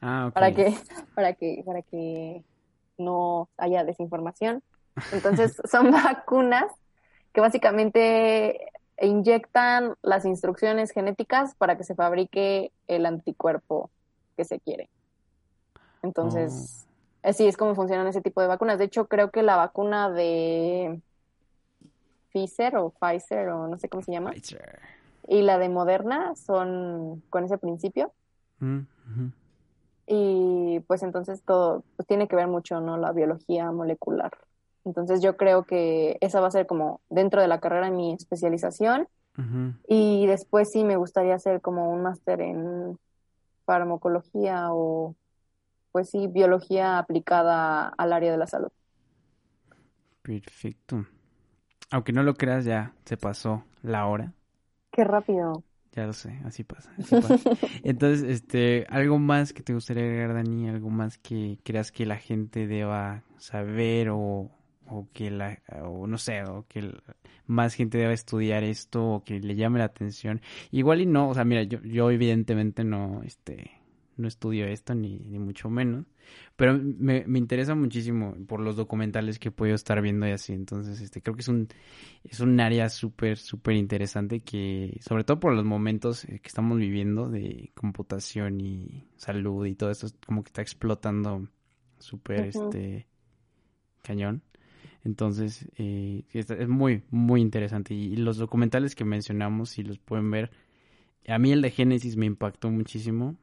Ah, 0.00 0.26
okay. 0.26 0.32
Para 0.32 0.52
que, 0.52 0.76
para 1.14 1.32
que, 1.34 1.62
para 1.64 1.82
que 1.82 2.42
no 2.98 3.48
haya 3.56 3.84
desinformación. 3.84 4.60
Entonces, 5.12 5.54
son 5.70 5.92
vacunas 5.92 6.64
que 7.32 7.40
básicamente 7.40 8.72
inyectan 9.00 9.94
las 10.02 10.24
instrucciones 10.24 10.90
genéticas 10.90 11.54
para 11.54 11.76
que 11.76 11.84
se 11.84 11.94
fabrique 11.94 12.72
el 12.88 13.06
anticuerpo 13.06 13.88
que 14.36 14.44
se 14.44 14.58
quiere. 14.58 14.90
Entonces, 16.02 16.88
oh. 16.88 16.93
Así 17.24 17.46
es 17.46 17.56
como 17.56 17.74
funcionan 17.74 18.06
ese 18.06 18.20
tipo 18.20 18.40
de 18.40 18.46
vacunas. 18.46 18.78
De 18.78 18.84
hecho, 18.84 19.06
creo 19.06 19.30
que 19.30 19.42
la 19.42 19.56
vacuna 19.56 20.10
de 20.10 21.00
Pfizer 22.32 22.76
o 22.76 22.90
Pfizer 22.90 23.48
o 23.48 23.66
no 23.66 23.78
sé 23.78 23.88
cómo 23.88 24.02
se 24.02 24.12
llama. 24.12 24.32
Y 25.26 25.42
la 25.42 25.58
de 25.58 25.68
Moderna 25.68 26.36
son 26.36 27.22
con 27.30 27.44
ese 27.44 27.58
principio. 27.58 28.12
Mm, 28.60 28.80
y 30.06 30.80
pues 30.86 31.02
entonces 31.02 31.42
todo 31.42 31.82
pues 31.96 32.06
tiene 32.06 32.28
que 32.28 32.36
ver 32.36 32.46
mucho, 32.46 32.80
¿no? 32.80 32.98
La 32.98 33.12
biología 33.12 33.72
molecular. 33.72 34.32
Entonces 34.84 35.22
yo 35.22 35.36
creo 35.36 35.64
que 35.64 36.18
esa 36.20 36.40
va 36.40 36.48
a 36.48 36.50
ser 36.50 36.66
como 36.66 37.00
dentro 37.08 37.40
de 37.40 37.48
la 37.48 37.60
carrera 37.60 37.90
mi 37.90 38.12
especialización. 38.12 39.08
Y 39.88 40.28
después 40.28 40.70
sí 40.70 40.84
me 40.84 40.96
gustaría 40.96 41.34
hacer 41.34 41.60
como 41.60 41.90
un 41.90 42.02
máster 42.02 42.40
en 42.40 42.96
farmacología 43.64 44.68
o 44.70 45.16
pues 45.94 46.10
sí, 46.10 46.26
biología 46.26 46.98
aplicada 46.98 47.86
al 47.88 48.12
área 48.12 48.32
de 48.32 48.38
la 48.38 48.48
salud. 48.48 48.72
Perfecto. 50.22 51.06
Aunque 51.92 52.12
no 52.12 52.24
lo 52.24 52.34
creas, 52.34 52.64
ya 52.64 52.96
se 53.04 53.16
pasó 53.16 53.64
la 53.82 54.06
hora. 54.06 54.32
Qué 54.90 55.04
rápido. 55.04 55.62
Ya 55.92 56.04
lo 56.06 56.12
sé, 56.12 56.40
así 56.44 56.64
pasa, 56.64 56.90
Entonces, 57.84 58.24
este, 58.28 58.86
algo 58.88 59.20
más 59.20 59.52
que 59.52 59.62
te 59.62 59.72
gustaría 59.72 60.02
agregar, 60.02 60.34
Dani, 60.34 60.68
algo 60.68 60.90
más 60.90 61.16
que 61.18 61.60
creas 61.62 61.92
que 61.92 62.06
la 62.06 62.16
gente 62.16 62.66
deba 62.66 63.22
saber 63.38 64.08
o, 64.10 64.50
o 64.88 65.08
que 65.12 65.30
la, 65.30 65.62
o 65.84 66.08
no 66.08 66.18
sé, 66.18 66.42
o 66.42 66.66
que 66.66 66.92
más 67.46 67.74
gente 67.74 67.98
deba 67.98 68.12
estudiar 68.12 68.64
esto 68.64 69.06
o 69.06 69.22
que 69.22 69.38
le 69.38 69.54
llame 69.54 69.78
la 69.78 69.84
atención. 69.84 70.40
Igual 70.72 71.02
y 71.02 71.06
no, 71.06 71.28
o 71.28 71.34
sea, 71.34 71.44
mira, 71.44 71.62
yo, 71.62 71.80
yo 71.82 72.10
evidentemente 72.10 72.82
no, 72.82 73.22
este, 73.22 73.70
no 74.16 74.28
estudio 74.28 74.66
esto 74.66 74.94
ni, 74.94 75.18
ni 75.18 75.38
mucho 75.38 75.68
menos, 75.70 76.06
pero 76.56 76.78
me, 76.78 77.24
me, 77.26 77.38
interesa 77.38 77.74
muchísimo 77.74 78.36
por 78.46 78.60
los 78.60 78.76
documentales 78.76 79.38
que 79.38 79.50
puedo 79.50 79.74
estar 79.74 80.00
viendo 80.00 80.26
y 80.26 80.30
así. 80.30 80.52
Entonces, 80.52 81.00
este, 81.00 81.20
creo 81.20 81.34
que 81.34 81.42
es 81.42 81.48
un, 81.48 81.68
es 82.24 82.40
un 82.40 82.58
área 82.60 82.88
súper, 82.88 83.38
súper 83.38 83.76
interesante 83.76 84.40
que, 84.40 84.98
sobre 85.00 85.24
todo 85.24 85.40
por 85.40 85.54
los 85.54 85.64
momentos 85.64 86.24
eh, 86.24 86.40
que 86.40 86.48
estamos 86.48 86.78
viviendo 86.78 87.28
de 87.28 87.70
computación 87.74 88.60
y 88.60 89.08
salud 89.16 89.66
y 89.66 89.74
todo 89.74 89.90
esto, 89.90 90.06
como 90.26 90.42
que 90.42 90.48
está 90.48 90.62
explotando 90.62 91.48
súper, 91.98 92.46
este, 92.46 93.06
cañón. 94.02 94.42
Entonces, 95.04 95.68
eh, 95.76 96.24
es 96.32 96.68
muy, 96.68 97.02
muy 97.10 97.40
interesante. 97.40 97.94
Y, 97.94 98.16
los 98.16 98.38
documentales 98.38 98.94
que 98.94 99.04
mencionamos, 99.04 99.70
si 99.70 99.82
los 99.82 99.98
pueden 99.98 100.30
ver, 100.30 100.50
a 101.28 101.38
mí 101.38 101.52
el 101.52 101.62
de 101.62 101.70
Génesis 101.70 102.16
me 102.16 102.26
impactó 102.26 102.70
muchísimo 102.70 103.36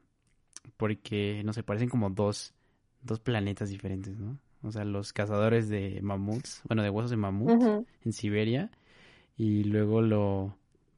porque, 0.77 1.41
no 1.43 1.53
sé, 1.53 1.63
parecen 1.63 1.89
como 1.89 2.09
dos 2.09 2.53
dos 3.01 3.19
planetas 3.19 3.69
diferentes, 3.69 4.17
¿no? 4.19 4.37
O 4.63 4.71
sea, 4.71 4.85
los 4.85 5.11
cazadores 5.11 5.69
de 5.69 5.99
mamuts, 6.01 6.61
bueno, 6.67 6.83
de 6.83 6.89
huesos 6.89 7.09
de 7.09 7.17
mamut 7.17 7.85
en 8.05 8.13
Siberia 8.13 8.69
y 9.35 9.63
luego 9.63 10.01
lo 10.01 10.55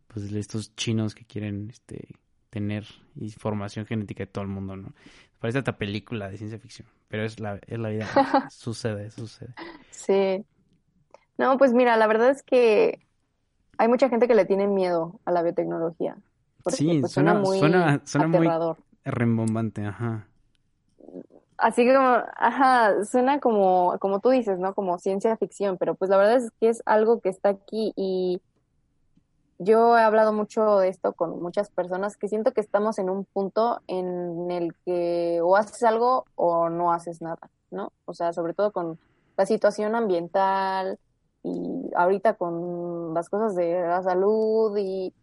pues 0.08 0.32
estos 0.34 0.76
chinos 0.76 1.16
que 1.16 1.26
quieren 1.26 1.70
este 1.72 2.16
tener 2.50 2.86
información 3.16 3.86
genética 3.86 4.24
de 4.24 4.28
todo 4.28 4.44
el 4.44 4.50
mundo, 4.50 4.76
¿no? 4.76 4.94
Parece 5.40 5.60
esta 5.60 5.78
película 5.78 6.30
de 6.30 6.38
ciencia 6.38 6.60
ficción, 6.60 6.88
pero 7.08 7.24
es 7.24 7.40
la, 7.40 7.60
es 7.66 7.80
la 7.80 7.90
vida, 7.90 8.06
sucede, 8.52 9.10
sucede. 9.10 9.54
Sí. 9.90 10.46
No, 11.38 11.58
pues 11.58 11.74
mira, 11.74 11.98
la 11.98 12.06
verdad 12.06 12.30
es 12.30 12.44
que 12.44 13.00
hay 13.78 13.88
mucha 13.88 14.08
gente 14.10 14.28
que 14.28 14.36
le 14.36 14.46
tiene 14.46 14.68
miedo 14.68 15.20
a 15.26 15.32
la 15.32 15.42
biotecnología. 15.42 16.18
sí, 16.68 17.00
pues, 17.00 17.12
suena, 17.12 17.34
muy 17.34 17.60
suena, 17.60 18.04
muy 18.28 18.48
rembombante, 19.06 19.86
ajá. 19.86 20.28
Así 21.58 21.86
que 21.86 21.94
como, 21.94 22.18
ajá, 22.36 23.06
suena 23.06 23.40
como, 23.40 23.98
como 24.00 24.20
tú 24.20 24.30
dices, 24.30 24.60
¿no? 24.60 24.74
Como 24.74 24.98
ciencia 25.00 25.38
ficción, 25.38 25.78
pero 25.78 25.96
pues 25.96 26.10
la 26.10 26.18
verdad 26.18 26.38
es 26.38 26.52
que 26.60 26.70
es 26.70 26.82
algo 26.86 27.22
que 27.22 27.30
está 27.30 27.50
aquí 27.50 27.94
y 27.96 28.42
yo 29.60 29.98
he 29.98 30.02
hablado 30.02 30.34
mucho 30.34 30.80
de 30.80 30.90
esto 30.90 31.14
con 31.14 31.42
muchas 31.42 31.70
personas 31.70 32.18
que 32.18 32.28
siento 32.28 32.52
que 32.52 32.62
estamos 32.62 33.00
en 33.00 33.10
un 33.10 33.26
punto 33.26 33.82
en 33.88 34.52
el 34.52 34.76
que 34.86 35.40
o 35.42 35.56
haces 35.56 35.84
algo 35.84 36.26
o 36.36 36.70
no 36.70 36.92
haces 36.92 37.22
nada, 37.22 37.50
¿no? 37.72 37.94
O 38.06 38.14
sea, 38.14 38.34
sobre 38.34 38.54
todo 38.54 38.72
con 38.72 39.00
la 39.38 39.46
situación 39.46 39.96
ambiental 39.96 41.00
y 41.44 41.92
ahorita 41.96 42.34
con 42.34 43.14
las 43.14 43.30
cosas 43.30 43.56
de 43.56 43.82
la 43.82 44.02
salud 44.02 44.76
y 44.78 45.14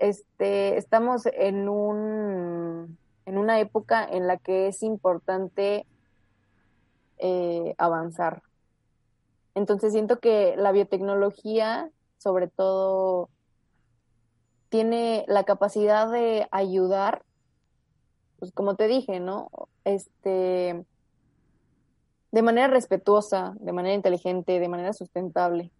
este 0.00 0.76
estamos 0.76 1.26
en 1.26 1.68
un 1.68 2.98
en 3.26 3.38
una 3.38 3.60
época 3.60 4.04
en 4.04 4.26
la 4.26 4.38
que 4.38 4.66
es 4.66 4.82
importante 4.82 5.86
eh, 7.18 7.74
avanzar. 7.78 8.42
Entonces 9.54 9.92
siento 9.92 10.18
que 10.20 10.56
la 10.56 10.72
biotecnología, 10.72 11.90
sobre 12.18 12.48
todo, 12.48 13.28
tiene 14.68 15.24
la 15.28 15.44
capacidad 15.44 16.10
de 16.10 16.48
ayudar, 16.50 17.22
pues 18.38 18.52
como 18.52 18.74
te 18.74 18.86
dije, 18.88 19.20
¿no? 19.20 19.50
Este, 19.84 20.84
de 22.32 22.42
manera 22.42 22.68
respetuosa, 22.68 23.54
de 23.60 23.72
manera 23.72 23.94
inteligente, 23.94 24.58
de 24.58 24.68
manera 24.68 24.92
sustentable. 24.92 25.70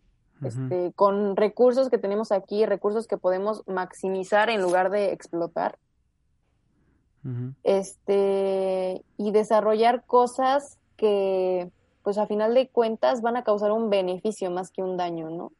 Este, 0.42 0.92
con 0.96 1.36
recursos 1.36 1.90
que 1.90 1.98
tenemos 1.98 2.32
aquí, 2.32 2.64
recursos 2.64 3.06
que 3.06 3.18
podemos 3.18 3.62
maximizar 3.66 4.48
en 4.48 4.62
lugar 4.62 4.90
de 4.90 5.12
explotar. 5.12 5.78
Este, 7.64 9.04
y 9.18 9.30
desarrollar 9.30 10.04
cosas 10.06 10.78
que, 10.96 11.70
pues 12.02 12.16
a 12.16 12.26
final 12.26 12.54
de 12.54 12.68
cuentas, 12.68 13.20
van 13.20 13.36
a 13.36 13.44
causar 13.44 13.72
un 13.72 13.90
beneficio 13.90 14.50
más 14.50 14.70
que 14.70 14.82
un 14.82 14.96
daño, 14.96 15.28
¿no? 15.28 15.52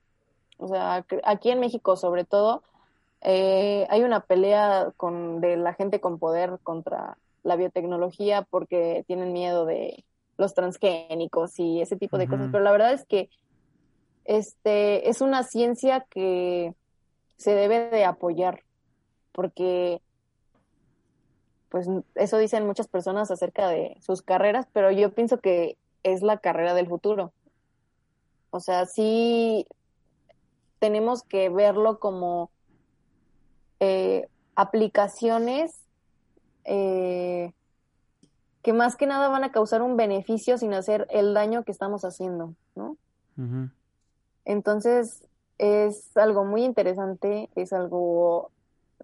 O 0.57 0.69
sea, 0.69 1.05
aquí 1.25 1.51
en 1.51 1.61
México, 1.61 1.97
sobre 1.97 2.25
todo, 2.25 2.63
eh, 3.21 3.87
hay 3.91 4.03
una 4.03 4.21
pelea 4.21 4.93
con, 4.97 5.43
de 5.43 5.59
la 5.59 5.75
gente 5.75 6.01
con 6.01 6.19
poder 6.19 6.59
contra 6.63 7.19
la 7.43 7.57
biotecnología 7.57 8.47
porque 8.49 9.05
tienen 9.07 9.33
miedo 9.33 9.67
de 9.67 10.05
los 10.39 10.55
transgénicos 10.55 11.59
y 11.59 11.83
ese 11.83 11.97
tipo 11.97 12.17
de 12.17 12.27
cosas, 12.27 12.49
pero 12.51 12.65
la 12.65 12.73
verdad 12.73 12.95
es 12.95 13.05
que 13.05 13.29
este 14.31 15.09
es 15.11 15.21
una 15.21 15.43
ciencia 15.43 16.07
que 16.09 16.73
se 17.37 17.53
debe 17.53 17.91
de 17.91 18.05
apoyar 18.05 18.63
porque 19.33 20.01
pues 21.69 21.89
eso 22.15 22.39
dicen 22.39 22.65
muchas 22.65 22.87
personas 22.87 23.33
acerca 23.33 23.69
de 23.69 23.97
sus 24.01 24.23
carreras, 24.23 24.69
pero 24.73 24.93
yo 24.93 25.13
pienso 25.13 25.39
que 25.39 25.77
es 26.05 26.23
la 26.23 26.39
carrera 26.39 26.75
del 26.75 26.87
futuro. 26.87 27.33
O 28.51 28.61
sea, 28.61 28.87
sí 28.87 29.67
tenemos 30.79 31.25
que 31.25 31.49
verlo 31.49 31.99
como 31.99 32.51
eh, 33.81 34.29
aplicaciones 34.55 35.81
eh, 36.65 37.53
que 38.63 38.73
más 38.73 38.95
que 38.95 39.07
nada 39.07 39.29
van 39.29 39.43
a 39.43 39.51
causar 39.51 39.83
un 39.83 39.97
beneficio 39.97 40.57
sin 40.57 40.73
hacer 40.73 41.09
el 41.11 41.35
daño 41.35 41.65
que 41.65 41.73
estamos 41.73 42.05
haciendo, 42.05 42.55
¿no? 42.77 42.97
Entonces, 44.45 45.25
es 45.59 46.17
algo 46.17 46.45
muy 46.45 46.65
interesante, 46.65 47.51
es 47.55 47.73
algo 47.73 48.51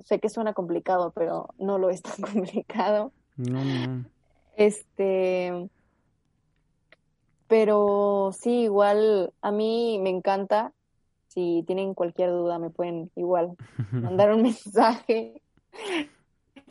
Sé 0.04 0.20
que 0.20 0.28
suena 0.28 0.52
complicado, 0.52 1.12
pero 1.14 1.48
no 1.58 1.78
lo 1.78 1.90
es 1.90 2.02
tan 2.02 2.16
complicado. 2.20 3.12
No, 3.36 3.64
no. 3.64 4.04
Este, 4.56 5.68
pero 7.48 8.30
sí, 8.38 8.62
igual 8.62 9.32
a 9.40 9.50
mí 9.52 9.98
me 10.02 10.10
encanta. 10.10 10.72
Si 11.28 11.64
tienen 11.66 11.94
cualquier 11.94 12.30
duda, 12.30 12.58
me 12.58 12.70
pueden 12.70 13.10
igual 13.14 13.56
mandar 13.92 14.32
un 14.32 14.42
mensaje. 14.42 15.42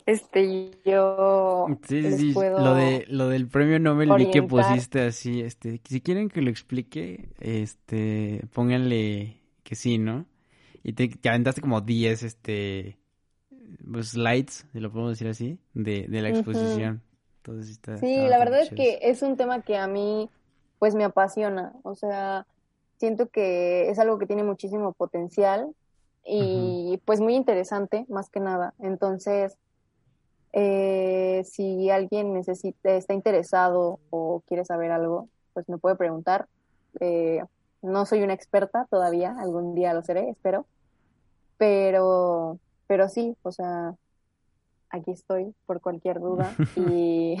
Este, 0.06 0.70
yo 0.84 1.66
sí, 1.82 2.12
sí, 2.12 2.32
lo 2.32 2.74
de 2.76 3.04
lo 3.08 3.28
del 3.28 3.48
premio 3.48 3.80
Nobel 3.80 4.12
vi 4.16 4.30
que 4.30 4.40
pusiste 4.40 5.00
así, 5.02 5.40
este, 5.40 5.80
si 5.84 6.00
quieren 6.00 6.28
que 6.28 6.42
lo 6.42 6.48
explique, 6.48 7.28
este, 7.40 8.46
pónganle 8.52 9.40
que 9.64 9.74
sí, 9.74 9.98
¿no? 9.98 10.24
Y 10.84 10.92
te, 10.92 11.08
te 11.08 11.28
aventaste 11.28 11.60
como 11.60 11.80
10 11.80 12.22
este 12.22 12.98
pues, 13.92 14.10
slides, 14.10 14.64
si 14.72 14.78
lo 14.78 14.92
podemos 14.92 15.10
decir 15.10 15.26
así, 15.26 15.58
de, 15.74 16.06
de 16.08 16.22
la 16.22 16.28
exposición. 16.28 17.02
sí, 17.98 18.28
la 18.28 18.38
verdad 18.38 18.60
es 18.60 18.70
que 18.70 19.00
es 19.02 19.22
un 19.22 19.36
tema 19.36 19.62
que 19.62 19.76
a 19.76 19.88
mí 19.88 20.30
pues 20.78 20.94
me 20.94 21.02
apasiona, 21.02 21.72
o 21.82 21.96
sea, 21.96 22.46
siento 22.98 23.28
que 23.28 23.90
es 23.90 23.98
algo 23.98 24.18
que 24.18 24.26
tiene 24.26 24.44
muchísimo 24.44 24.92
potencial 24.92 25.74
y 26.24 27.00
pues 27.04 27.20
muy 27.20 27.34
interesante 27.34 28.06
más 28.08 28.30
que 28.30 28.38
nada. 28.38 28.74
Entonces, 28.78 29.58
eh, 30.52 31.42
si 31.44 31.90
alguien 31.90 32.32
necesita, 32.32 32.90
está 32.92 33.14
interesado 33.14 33.98
o 34.10 34.42
quiere 34.46 34.64
saber 34.64 34.90
algo, 34.90 35.28
pues 35.52 35.68
me 35.68 35.78
puede 35.78 35.96
preguntar. 35.96 36.46
Eh, 37.00 37.42
no 37.82 38.06
soy 38.06 38.22
una 38.22 38.34
experta 38.34 38.86
todavía, 38.90 39.36
algún 39.38 39.74
día 39.74 39.94
lo 39.94 40.02
seré, 40.02 40.30
espero. 40.30 40.66
Pero 41.58 42.58
pero 42.86 43.08
sí, 43.08 43.36
o 43.42 43.52
sea, 43.52 43.94
aquí 44.90 45.10
estoy 45.10 45.54
por 45.66 45.80
cualquier 45.80 46.20
duda 46.20 46.54
y, 46.76 47.36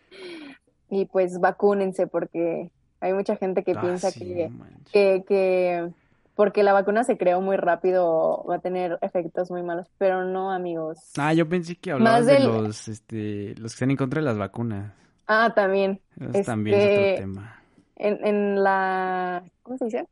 y 0.90 1.04
pues 1.06 1.40
vacúnense 1.40 2.06
porque 2.06 2.70
hay 3.00 3.12
mucha 3.12 3.36
gente 3.36 3.62
que 3.62 3.72
ah, 3.76 3.80
piensa 3.80 4.12
que, 4.12 4.50
que, 4.92 5.24
que, 5.26 5.90
porque 6.36 6.62
la 6.62 6.72
vacuna 6.72 7.02
se 7.02 7.18
creó 7.18 7.40
muy 7.40 7.56
rápido 7.56 8.44
va 8.48 8.56
a 8.56 8.58
tener 8.60 8.98
efectos 9.00 9.50
muy 9.50 9.62
malos, 9.62 9.88
pero 9.98 10.24
no, 10.24 10.52
amigos. 10.52 10.98
Ah, 11.16 11.32
yo 11.32 11.48
pensé 11.48 11.76
que 11.76 11.90
hablabas 11.90 12.26
de 12.26 12.40
los, 12.40 12.86
este, 12.86 13.54
los 13.56 13.72
que 13.72 13.76
están 13.76 13.90
en 13.90 13.96
contra 13.96 14.20
de 14.20 14.26
las 14.26 14.38
vacunas. 14.38 14.92
Ah, 15.26 15.52
también. 15.56 16.00
también 16.44 16.78
es 16.78 16.88
otro 16.88 17.02
este, 17.02 17.22
tema. 17.22 17.60
En, 17.96 18.24
en 18.24 18.62
la, 18.62 19.42
¿cómo 19.62 19.78
se 19.78 19.86
dice? 19.86 20.06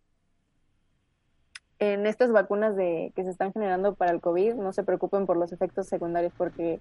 en 1.78 2.06
estas 2.06 2.32
vacunas 2.32 2.76
de, 2.76 3.12
que 3.14 3.24
se 3.24 3.30
están 3.30 3.52
generando 3.52 3.94
para 3.94 4.12
el 4.12 4.20
COVID, 4.20 4.54
no 4.54 4.72
se 4.72 4.84
preocupen 4.84 5.26
por 5.26 5.36
los 5.36 5.52
efectos 5.52 5.86
secundarios 5.86 6.32
porque 6.36 6.80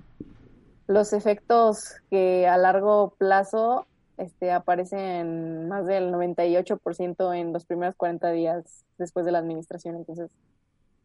los 0.87 1.13
efectos 1.13 1.95
que 2.09 2.47
a 2.47 2.57
largo 2.57 3.15
plazo 3.17 3.87
este, 4.17 4.51
aparecen 4.51 5.67
más 5.67 5.85
del 5.85 6.11
98% 6.11 7.35
en 7.35 7.53
los 7.53 7.65
primeros 7.65 7.95
40 7.95 8.31
días 8.31 8.85
después 8.97 9.25
de 9.25 9.31
la 9.31 9.39
administración. 9.39 9.95
Entonces, 9.95 10.31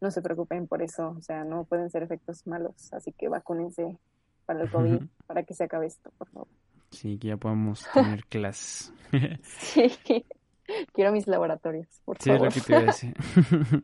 no 0.01 0.11
se 0.11 0.21
preocupen 0.21 0.67
por 0.67 0.81
eso. 0.81 1.15
O 1.17 1.21
sea, 1.21 1.43
no 1.43 1.65
pueden 1.65 1.89
ser 1.89 2.03
efectos 2.03 2.45
malos. 2.47 2.93
Así 2.93 3.11
que 3.11 3.27
vacúnense 3.29 3.97
para 4.45 4.63
el 4.63 4.71
COVID, 4.71 5.01
para 5.27 5.43
que 5.43 5.53
se 5.53 5.65
acabe 5.65 5.87
esto, 5.87 6.11
por 6.17 6.29
favor. 6.29 6.47
Sí, 6.91 7.17
que 7.19 7.27
ya 7.29 7.37
podamos 7.37 7.85
tener 7.93 8.25
clases. 8.29 8.93
sí. 9.43 10.25
Quiero 10.93 11.11
mis 11.11 11.27
laboratorios, 11.27 11.87
por 12.05 12.17
sí, 12.19 12.29
favor. 12.29 12.51
Sí, 12.51 12.59
es 12.59 12.69
lo 12.69 12.73
que 12.73 12.73
te 12.73 12.73
iba 12.73 12.81
a 12.81 12.85
decir. 12.85 13.83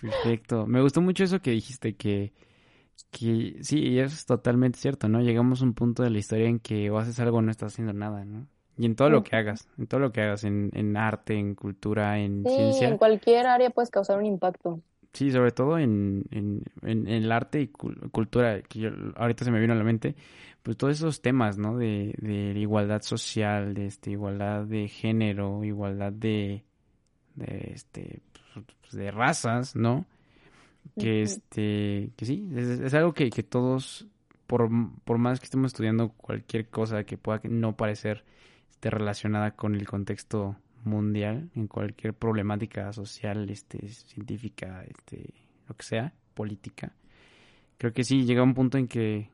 Perfecto. 0.00 0.66
Me 0.66 0.80
gustó 0.80 1.00
mucho 1.00 1.24
eso 1.24 1.40
que 1.40 1.50
dijiste, 1.50 1.94
que, 1.94 2.32
que 3.10 3.58
sí, 3.62 3.98
eso 3.98 4.14
es 4.14 4.26
totalmente 4.26 4.78
cierto, 4.78 5.08
¿no? 5.08 5.20
Llegamos 5.20 5.60
a 5.62 5.64
un 5.64 5.74
punto 5.74 6.02
de 6.02 6.10
la 6.10 6.18
historia 6.18 6.46
en 6.48 6.58
que 6.58 6.90
o 6.90 6.98
haces 6.98 7.18
algo 7.20 7.38
o 7.38 7.42
no 7.42 7.50
estás 7.50 7.72
haciendo 7.72 7.92
nada, 7.92 8.24
¿no? 8.24 8.46
Y 8.78 8.84
en 8.84 8.94
todo 8.94 9.08
lo 9.08 9.24
que 9.24 9.36
hagas, 9.36 9.66
en 9.78 9.86
todo 9.86 10.00
lo 10.00 10.12
que 10.12 10.20
hagas, 10.20 10.44
en, 10.44 10.70
en 10.74 10.96
arte, 10.98 11.34
en 11.34 11.54
cultura, 11.54 12.18
en 12.18 12.44
sí, 12.44 12.54
ciencia. 12.54 12.88
en 12.88 12.98
cualquier 12.98 13.46
área 13.46 13.70
puedes 13.70 13.90
causar 13.90 14.18
un 14.18 14.26
impacto. 14.26 14.82
Sí, 15.14 15.30
sobre 15.30 15.50
todo 15.50 15.78
en, 15.78 16.24
en, 16.30 16.62
en, 16.82 17.06
el 17.08 17.32
arte 17.32 17.62
y 17.62 17.68
cultura, 17.68 18.60
que 18.60 18.80
yo, 18.80 18.90
ahorita 19.16 19.46
se 19.46 19.50
me 19.50 19.60
vino 19.60 19.72
a 19.72 19.76
la 19.76 19.84
mente, 19.84 20.14
pues 20.62 20.76
todos 20.76 20.94
esos 20.94 21.22
temas, 21.22 21.56
¿no? 21.56 21.78
De, 21.78 22.14
de 22.18 22.52
igualdad 22.58 23.00
social, 23.00 23.72
de 23.72 23.86
este, 23.86 24.10
igualdad 24.10 24.64
de 24.64 24.88
género, 24.88 25.64
igualdad 25.64 26.12
de, 26.12 26.64
de 27.34 27.70
este, 27.72 28.20
pues, 28.52 28.92
de 28.92 29.10
razas, 29.10 29.74
¿no? 29.74 30.04
Que 30.98 31.22
este, 31.22 32.10
que 32.16 32.24
sí, 32.24 32.48
es, 32.54 32.94
algo 32.94 33.12
que, 33.12 33.30
que 33.30 33.42
todos, 33.42 34.06
por, 34.46 34.68
por 35.04 35.18
más 35.18 35.40
que 35.40 35.44
estemos 35.44 35.68
estudiando 35.72 36.10
cualquier 36.10 36.68
cosa 36.68 37.04
que 37.04 37.18
pueda 37.18 37.40
no 37.44 37.76
parecer 37.76 38.24
esté 38.70 38.90
relacionada 38.90 39.52
con 39.52 39.74
el 39.74 39.86
contexto 39.86 40.56
mundial, 40.84 41.50
en 41.54 41.66
cualquier 41.66 42.14
problemática 42.14 42.92
social, 42.92 43.48
este, 43.50 43.88
científica, 43.88 44.84
este, 44.84 45.34
lo 45.68 45.74
que 45.74 45.84
sea, 45.84 46.12
política, 46.34 46.92
creo 47.78 47.92
que 47.92 48.04
sí, 48.04 48.24
llega 48.24 48.42
un 48.42 48.54
punto 48.54 48.78
en 48.78 48.86
que 48.86 49.30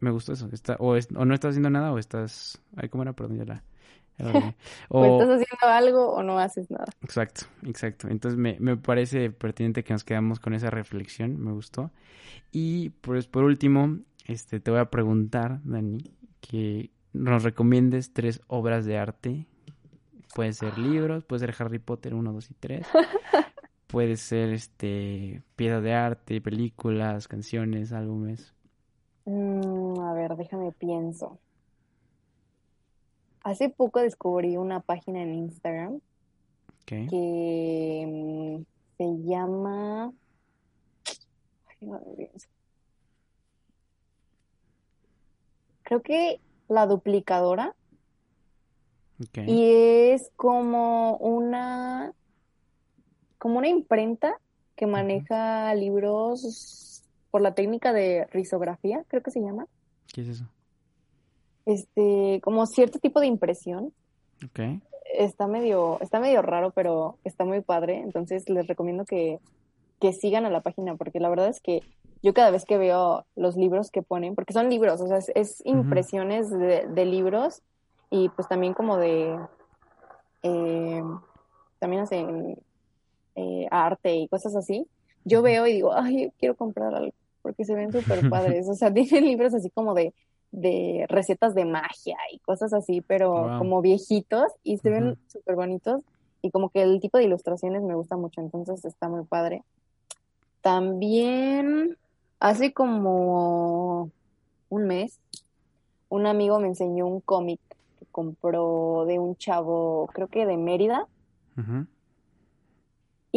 me 0.00 0.10
gustó 0.10 0.32
eso. 0.32 0.48
Está, 0.52 0.76
o, 0.78 0.94
o 0.94 1.24
no 1.24 1.34
estás 1.34 1.50
haciendo 1.50 1.70
nada 1.70 1.92
o 1.92 1.98
estás... 1.98 2.60
Ay, 2.76 2.88
¿cómo 2.88 3.02
era? 3.02 3.12
Perdón, 3.12 3.38
ya 3.38 3.44
la... 3.44 3.62
o, 4.88 5.04
estás 5.04 5.28
haciendo 5.28 5.66
algo 5.66 6.12
o 6.12 6.22
no 6.22 6.38
haces 6.38 6.70
nada. 6.70 6.86
Exacto, 7.02 7.46
exacto. 7.64 8.08
Entonces 8.08 8.38
me, 8.38 8.56
me 8.60 8.76
parece 8.76 9.30
pertinente 9.30 9.84
que 9.84 9.92
nos 9.92 10.04
quedamos 10.04 10.40
con 10.40 10.54
esa 10.54 10.70
reflexión, 10.70 11.38
me 11.38 11.52
gustó. 11.52 11.90
Y 12.52 12.90
pues 12.90 13.26
por 13.26 13.44
último, 13.44 13.98
este 14.26 14.60
te 14.60 14.70
voy 14.70 14.80
a 14.80 14.90
preguntar, 14.90 15.60
Dani, 15.64 15.98
que 16.40 16.90
nos 17.12 17.42
recomiendes 17.42 18.12
tres 18.12 18.40
obras 18.46 18.84
de 18.84 18.98
arte. 18.98 19.46
Pueden 20.34 20.54
ser 20.54 20.78
libros, 20.78 21.24
puede 21.24 21.40
ser 21.40 21.54
Harry 21.58 21.78
Potter 21.78 22.14
1, 22.14 22.32
2 22.32 22.50
y 22.50 22.54
3. 22.54 22.86
puede 23.86 24.16
ser 24.16 24.50
este 24.52 25.42
piedra 25.56 25.80
de 25.80 25.94
arte, 25.94 26.40
películas, 26.40 27.28
canciones, 27.28 27.92
álbumes. 27.92 28.54
Mm, 29.24 29.98
a 30.00 30.12
ver, 30.14 30.36
déjame 30.36 30.72
pienso. 30.72 31.38
Hace 33.46 33.68
poco 33.68 34.00
descubrí 34.00 34.56
una 34.56 34.80
página 34.80 35.22
en 35.22 35.32
Instagram 35.32 36.00
que 36.84 38.04
mm, 38.04 38.64
se 38.98 39.22
llama... 39.22 40.12
Creo 45.84 46.02
que 46.02 46.40
la 46.66 46.88
duplicadora. 46.88 47.76
Y 49.46 49.62
es 50.10 50.32
como 50.34 51.16
una 51.18 52.12
como 53.38 53.58
una 53.58 53.68
imprenta 53.68 54.40
que 54.74 54.88
maneja 54.88 55.72
libros 55.76 57.04
por 57.30 57.42
la 57.42 57.54
técnica 57.54 57.92
de 57.92 58.26
risografía, 58.32 59.04
creo 59.06 59.22
que 59.22 59.30
se 59.30 59.40
llama. 59.40 59.68
¿Qué 60.12 60.22
es 60.22 60.28
eso? 60.30 60.48
Este, 61.66 62.40
como 62.42 62.66
cierto 62.66 62.98
tipo 62.98 63.20
de 63.20 63.26
impresión. 63.26 63.92
Okay. 64.50 64.80
Está 65.14 65.46
medio, 65.46 65.98
está 66.00 66.20
medio 66.20 66.42
raro, 66.42 66.70
pero 66.70 67.18
está 67.24 67.44
muy 67.44 67.60
padre. 67.60 67.98
Entonces 67.98 68.48
les 68.48 68.66
recomiendo 68.66 69.04
que, 69.04 69.40
que 70.00 70.12
sigan 70.12 70.46
a 70.46 70.50
la 70.50 70.60
página, 70.60 70.96
porque 70.96 71.20
la 71.20 71.28
verdad 71.28 71.48
es 71.48 71.60
que 71.60 71.82
yo 72.22 72.34
cada 72.34 72.50
vez 72.50 72.64
que 72.64 72.78
veo 72.78 73.24
los 73.36 73.56
libros 73.56 73.90
que 73.90 74.02
ponen, 74.02 74.34
porque 74.34 74.52
son 74.52 74.68
libros, 74.68 75.00
o 75.00 75.06
sea, 75.06 75.18
es, 75.34 75.62
impresiones 75.64 76.50
de, 76.50 77.04
libros 77.04 77.62
y 78.10 78.28
pues 78.30 78.48
también 78.48 78.74
como 78.74 78.96
de, 78.96 79.38
eh, 80.42 81.02
también 81.78 82.02
hacen 82.02 82.58
eh, 83.36 83.66
arte 83.70 84.16
y 84.16 84.28
cosas 84.28 84.56
así. 84.56 84.86
Yo 85.24 85.42
veo 85.42 85.66
y 85.66 85.74
digo, 85.74 85.92
ay, 85.92 86.32
quiero 86.38 86.56
comprar 86.56 86.94
algo, 86.94 87.12
porque 87.42 87.64
se 87.64 87.74
ven 87.74 87.92
súper 87.92 88.28
padres. 88.28 88.68
O 88.68 88.74
sea, 88.74 88.92
tienen 88.94 89.24
libros 89.24 89.54
así 89.54 89.70
como 89.70 89.94
de 89.94 90.12
de 90.52 91.06
recetas 91.08 91.54
de 91.54 91.64
magia 91.64 92.16
y 92.32 92.38
cosas 92.38 92.72
así, 92.72 93.00
pero 93.00 93.58
como 93.58 93.82
viejitos 93.82 94.52
y 94.62 94.78
se 94.78 94.90
ven 94.90 95.18
súper 95.26 95.56
bonitos 95.56 96.02
y 96.42 96.50
como 96.50 96.70
que 96.70 96.82
el 96.82 97.00
tipo 97.00 97.18
de 97.18 97.24
ilustraciones 97.24 97.82
me 97.82 97.94
gusta 97.94 98.16
mucho, 98.16 98.40
entonces 98.40 98.84
está 98.84 99.08
muy 99.08 99.24
padre. 99.24 99.62
También 100.60 101.96
hace 102.40 102.72
como 102.72 104.10
un 104.68 104.86
mes, 104.86 105.20
un 106.08 106.26
amigo 106.26 106.58
me 106.60 106.68
enseñó 106.68 107.06
un 107.06 107.20
cómic 107.20 107.60
que 107.98 108.06
compró 108.06 109.04
de 109.06 109.18
un 109.18 109.36
chavo, 109.36 110.08
creo 110.12 110.28
que 110.28 110.46
de 110.46 110.56
Mérida. 110.56 111.06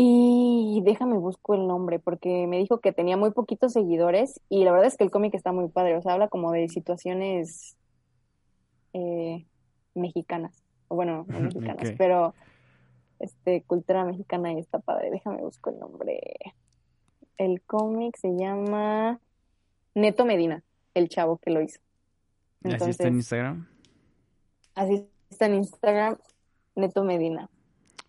Y 0.01 0.79
déjame 0.85 1.17
busco 1.17 1.55
el 1.55 1.67
nombre 1.67 1.99
porque 1.99 2.47
me 2.47 2.57
dijo 2.57 2.79
que 2.79 2.93
tenía 2.93 3.17
muy 3.17 3.31
poquitos 3.31 3.73
seguidores 3.73 4.39
y 4.47 4.63
la 4.63 4.71
verdad 4.71 4.87
es 4.87 4.95
que 4.95 5.03
el 5.03 5.11
cómic 5.11 5.33
está 5.33 5.51
muy 5.51 5.67
padre, 5.67 5.97
o 5.97 6.01
sea, 6.01 6.13
habla 6.13 6.29
como 6.29 6.53
de 6.53 6.69
situaciones 6.69 7.75
eh, 8.93 9.45
mexicanas, 9.95 10.63
o 10.87 10.95
bueno, 10.95 11.25
no 11.27 11.41
mexicanas, 11.41 11.91
pero 11.97 12.33
este 13.19 13.63
cultura 13.63 14.05
mexicana 14.05 14.53
y 14.53 14.59
está 14.59 14.79
padre. 14.79 15.11
Déjame 15.11 15.41
busco 15.41 15.69
el 15.69 15.79
nombre. 15.79 16.21
El 17.35 17.61
cómic 17.63 18.15
se 18.15 18.37
llama 18.37 19.19
Neto 19.95 20.23
Medina, 20.23 20.63
el 20.93 21.09
chavo 21.09 21.39
que 21.39 21.49
lo 21.51 21.61
hizo. 21.61 21.81
¿Así 22.63 22.91
está 22.91 23.09
en 23.09 23.15
Instagram? 23.15 23.67
Así 24.75 25.09
está 25.29 25.47
en 25.47 25.55
Instagram, 25.55 26.17
Neto 26.75 27.03
Medina. 27.03 27.49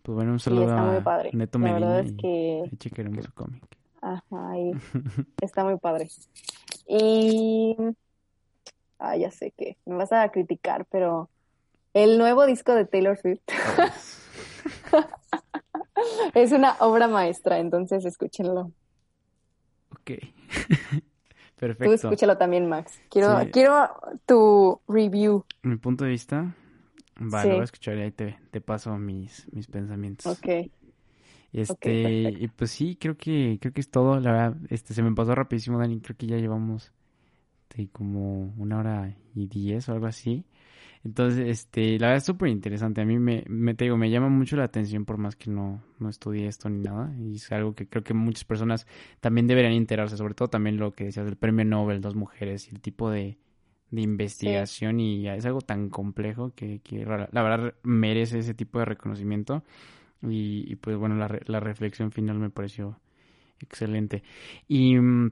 Pues 0.02 0.16
bueno, 0.16 0.32
un 0.32 0.40
saludo 0.40 0.68
está 0.68 0.82
muy 0.82 1.00
padre. 1.00 1.30
Neto 1.32 1.58
La 1.58 1.64
Medina 1.64 1.86
verdad 1.86 2.06
es 2.06 2.12
que... 2.12 2.70
y 2.70 3.22
su 3.22 3.32
cómic. 3.34 3.62
Ajá, 4.00 4.58
y 4.58 4.72
está 5.42 5.64
muy 5.64 5.78
padre. 5.78 6.08
Y... 6.86 7.76
Ah, 8.98 9.16
ya 9.16 9.30
sé 9.30 9.52
que 9.52 9.78
me 9.86 9.96
vas 9.96 10.12
a 10.12 10.28
criticar, 10.28 10.86
pero 10.90 11.30
el 11.94 12.18
nuevo 12.18 12.44
disco 12.46 12.74
de 12.74 12.84
Taylor 12.84 13.18
Swift 13.18 13.40
es 16.34 16.52
una 16.52 16.76
obra 16.80 17.08
maestra, 17.08 17.58
entonces 17.58 18.04
escúchenlo. 18.04 18.72
Ok. 19.92 20.12
Perfecto. 21.56 21.84
Tú 21.84 21.92
escúchalo 21.92 22.38
también, 22.38 22.68
Max. 22.68 22.98
Quiero, 23.10 23.38
quiero 23.52 23.90
tu 24.24 24.80
review. 24.88 25.44
Mi 25.62 25.76
punto 25.76 26.04
de 26.04 26.10
vista, 26.10 26.54
Vale, 27.20 27.50
lo 27.50 27.54
voy 27.56 27.60
a 27.60 27.64
escuchar 27.64 27.98
y 27.98 28.00
ahí 28.00 28.12
te, 28.12 28.38
te 28.50 28.60
paso 28.60 28.96
mis, 28.96 29.46
mis 29.52 29.66
pensamientos. 29.66 30.26
Ok. 30.26 30.70
Este, 31.52 32.30
y 32.30 32.48
pues 32.48 32.70
sí, 32.70 32.96
creo 32.96 33.16
que, 33.16 33.58
creo 33.60 33.72
que 33.72 33.80
es 33.80 33.90
todo, 33.90 34.20
la 34.20 34.32
verdad, 34.32 34.56
este, 34.68 34.94
se 34.94 35.02
me 35.02 35.12
pasó 35.14 35.34
rapidísimo, 35.34 35.78
Dani, 35.78 36.00
creo 36.00 36.16
que 36.16 36.26
ya 36.26 36.36
llevamos 36.36 36.92
de 37.76 37.88
como 37.88 38.54
una 38.56 38.78
hora 38.78 39.16
y 39.34 39.46
diez 39.46 39.88
o 39.88 39.92
algo 39.92 40.06
así. 40.06 40.44
Entonces, 41.04 41.48
este, 41.48 41.98
la 41.98 42.08
verdad 42.08 42.18
es 42.18 42.24
súper 42.24 42.48
interesante. 42.48 43.00
A 43.00 43.04
mí 43.06 43.18
me, 43.18 43.44
me, 43.48 43.74
te 43.74 43.84
digo, 43.84 43.96
me 43.96 44.10
llama 44.10 44.28
mucho 44.28 44.56
la 44.56 44.64
atención 44.64 45.04
por 45.06 45.16
más 45.16 45.34
que 45.34 45.50
no, 45.50 45.82
no 45.98 46.08
estudié 46.08 46.46
esto 46.46 46.68
ni 46.68 46.80
nada. 46.80 47.14
Y 47.18 47.36
es 47.36 47.50
algo 47.52 47.74
que 47.74 47.88
creo 47.88 48.04
que 48.04 48.14
muchas 48.14 48.44
personas 48.44 48.86
también 49.20 49.46
deberían 49.46 49.72
enterarse, 49.72 50.16
sobre 50.16 50.34
todo 50.34 50.48
también 50.48 50.76
lo 50.76 50.92
que 50.92 51.04
decías 51.04 51.24
del 51.26 51.36
premio 51.36 51.64
Nobel, 51.64 52.00
dos 52.00 52.14
mujeres 52.14 52.68
y 52.68 52.74
el 52.74 52.80
tipo 52.80 53.10
de, 53.10 53.38
de 53.90 54.02
investigación 54.02 55.00
y 55.00 55.28
es 55.28 55.44
algo 55.46 55.60
tan 55.60 55.90
complejo 55.90 56.52
que, 56.54 56.80
que, 56.80 57.04
la 57.04 57.42
verdad 57.42 57.74
merece 57.82 58.38
ese 58.38 58.54
tipo 58.54 58.78
de 58.78 58.84
reconocimiento 58.84 59.64
y, 60.22 60.76
pues 60.76 60.96
bueno, 60.96 61.16
la, 61.16 61.40
la, 61.46 61.60
reflexión 61.60 62.12
final 62.12 62.38
me 62.38 62.50
pareció 62.50 63.00
excelente. 63.58 64.22
Y 64.68 64.96
mm, 64.96 65.30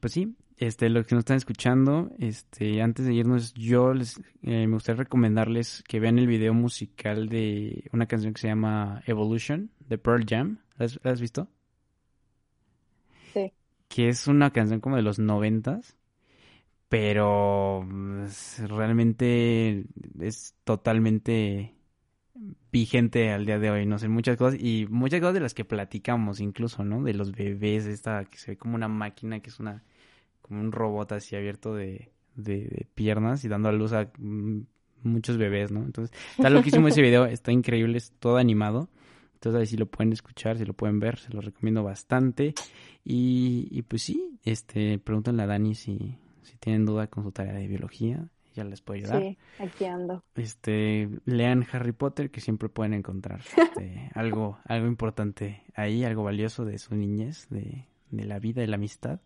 pues 0.00 0.12
sí, 0.12 0.34
este, 0.56 0.88
los 0.90 1.06
que 1.06 1.14
nos 1.14 1.22
están 1.22 1.36
escuchando, 1.36 2.10
este, 2.18 2.82
antes 2.82 3.06
de 3.06 3.14
irnos, 3.14 3.54
yo 3.54 3.94
les, 3.94 4.18
eh, 4.42 4.66
me 4.66 4.74
gustaría 4.74 5.04
recomendarles 5.04 5.84
que 5.86 6.00
vean 6.00 6.18
el 6.18 6.26
video 6.26 6.52
musical 6.54 7.28
de 7.28 7.88
una 7.92 8.06
canción 8.06 8.34
que 8.34 8.40
se 8.40 8.48
llama 8.48 9.02
Evolution 9.06 9.70
de 9.88 9.98
Pearl 9.98 10.26
Jam. 10.28 10.58
¿La 10.76 10.86
has, 10.86 10.98
has 11.04 11.20
visto? 11.20 11.48
Sí. 13.32 13.52
Que 13.88 14.08
es 14.08 14.26
una 14.26 14.50
canción 14.50 14.80
como 14.80 14.96
de 14.96 15.02
los 15.02 15.18
noventas 15.18 15.96
pero 16.90 17.86
pues, 17.88 18.60
realmente 18.68 19.84
es 20.20 20.56
totalmente 20.64 21.72
vigente 22.72 23.30
al 23.30 23.46
día 23.46 23.60
de 23.60 23.70
hoy, 23.70 23.86
no 23.86 23.98
sé, 23.98 24.08
muchas 24.08 24.36
cosas 24.36 24.60
y 24.60 24.86
muchas 24.90 25.20
cosas 25.20 25.34
de 25.34 25.40
las 25.40 25.54
que 25.54 25.64
platicamos 25.64 26.40
incluso, 26.40 26.84
¿no? 26.84 27.02
De 27.04 27.14
los 27.14 27.30
bebés, 27.30 27.86
esta 27.86 28.24
que 28.24 28.38
se 28.38 28.52
ve 28.52 28.56
como 28.58 28.74
una 28.74 28.88
máquina, 28.88 29.38
que 29.38 29.50
es 29.50 29.60
una, 29.60 29.84
como 30.42 30.60
un 30.60 30.72
robot 30.72 31.12
así 31.12 31.36
abierto 31.36 31.76
de, 31.76 32.10
de, 32.34 32.88
piernas 32.94 33.44
y 33.44 33.48
dando 33.48 33.68
a 33.68 33.72
luz 33.72 33.92
a 33.92 34.10
mm, 34.18 34.62
muchos 35.04 35.36
bebés, 35.36 35.70
¿no? 35.70 35.84
Entonces, 35.84 36.16
está 36.32 36.50
loquísimo 36.50 36.88
ese 36.88 37.02
video, 37.02 37.24
está 37.26 37.52
increíble, 37.52 37.98
es 37.98 38.10
todo 38.18 38.36
animado. 38.36 38.88
Entonces 39.34 39.60
ahí 39.60 39.66
sí 39.66 39.76
lo 39.76 39.86
pueden 39.86 40.12
escuchar, 40.12 40.58
si 40.58 40.64
lo 40.64 40.72
pueden 40.74 40.98
ver, 40.98 41.18
se 41.18 41.32
lo 41.32 41.40
recomiendo 41.40 41.84
bastante. 41.84 42.52
Y, 43.04 43.68
y 43.70 43.82
pues 43.82 44.02
sí, 44.02 44.38
este, 44.44 44.98
pregúntenle 44.98 45.44
a 45.44 45.46
Dani 45.46 45.74
si, 45.76 46.18
si 46.50 46.58
tienen 46.58 46.84
duda 46.84 47.06
con 47.06 47.24
su 47.24 47.32
tarea 47.32 47.54
de 47.54 47.66
biología, 47.68 48.28
ya 48.54 48.64
les 48.64 48.80
puedo 48.80 48.98
ayudar. 48.98 49.22
Sí, 49.22 49.38
aquí 49.58 49.84
ando. 49.84 50.24
Este, 50.34 51.08
lean 51.24 51.66
Harry 51.72 51.92
Potter 51.92 52.30
que 52.30 52.40
siempre 52.40 52.68
pueden 52.68 52.94
encontrar 52.94 53.40
este, 53.56 54.10
algo, 54.14 54.58
algo 54.64 54.86
importante 54.86 55.62
ahí, 55.74 56.04
algo 56.04 56.24
valioso 56.24 56.64
de 56.64 56.78
su 56.78 56.94
niñez, 56.96 57.48
de, 57.50 57.86
de 58.10 58.24
la 58.24 58.38
vida 58.38 58.62
y 58.62 58.66
la 58.66 58.76
amistad. 58.76 59.20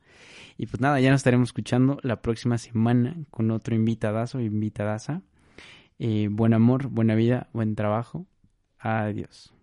Y 0.59 0.67
pues 0.67 0.81
nada, 0.81 1.01
ya 1.01 1.11
nos 1.11 1.21
estaremos 1.21 1.49
escuchando 1.49 1.99
la 2.03 2.21
próxima 2.23 2.59
semana 2.59 3.17
con 3.31 3.51
otro 3.51 3.75
invitadazo, 3.75 4.41
invitadaza. 4.41 5.23
Eh, 5.99 6.29
buen 6.31 6.55
amor, 6.55 6.89
buena 6.89 7.15
vida, 7.15 7.49
buen 7.53 7.75
trabajo. 7.75 8.27
Adiós. 8.79 9.55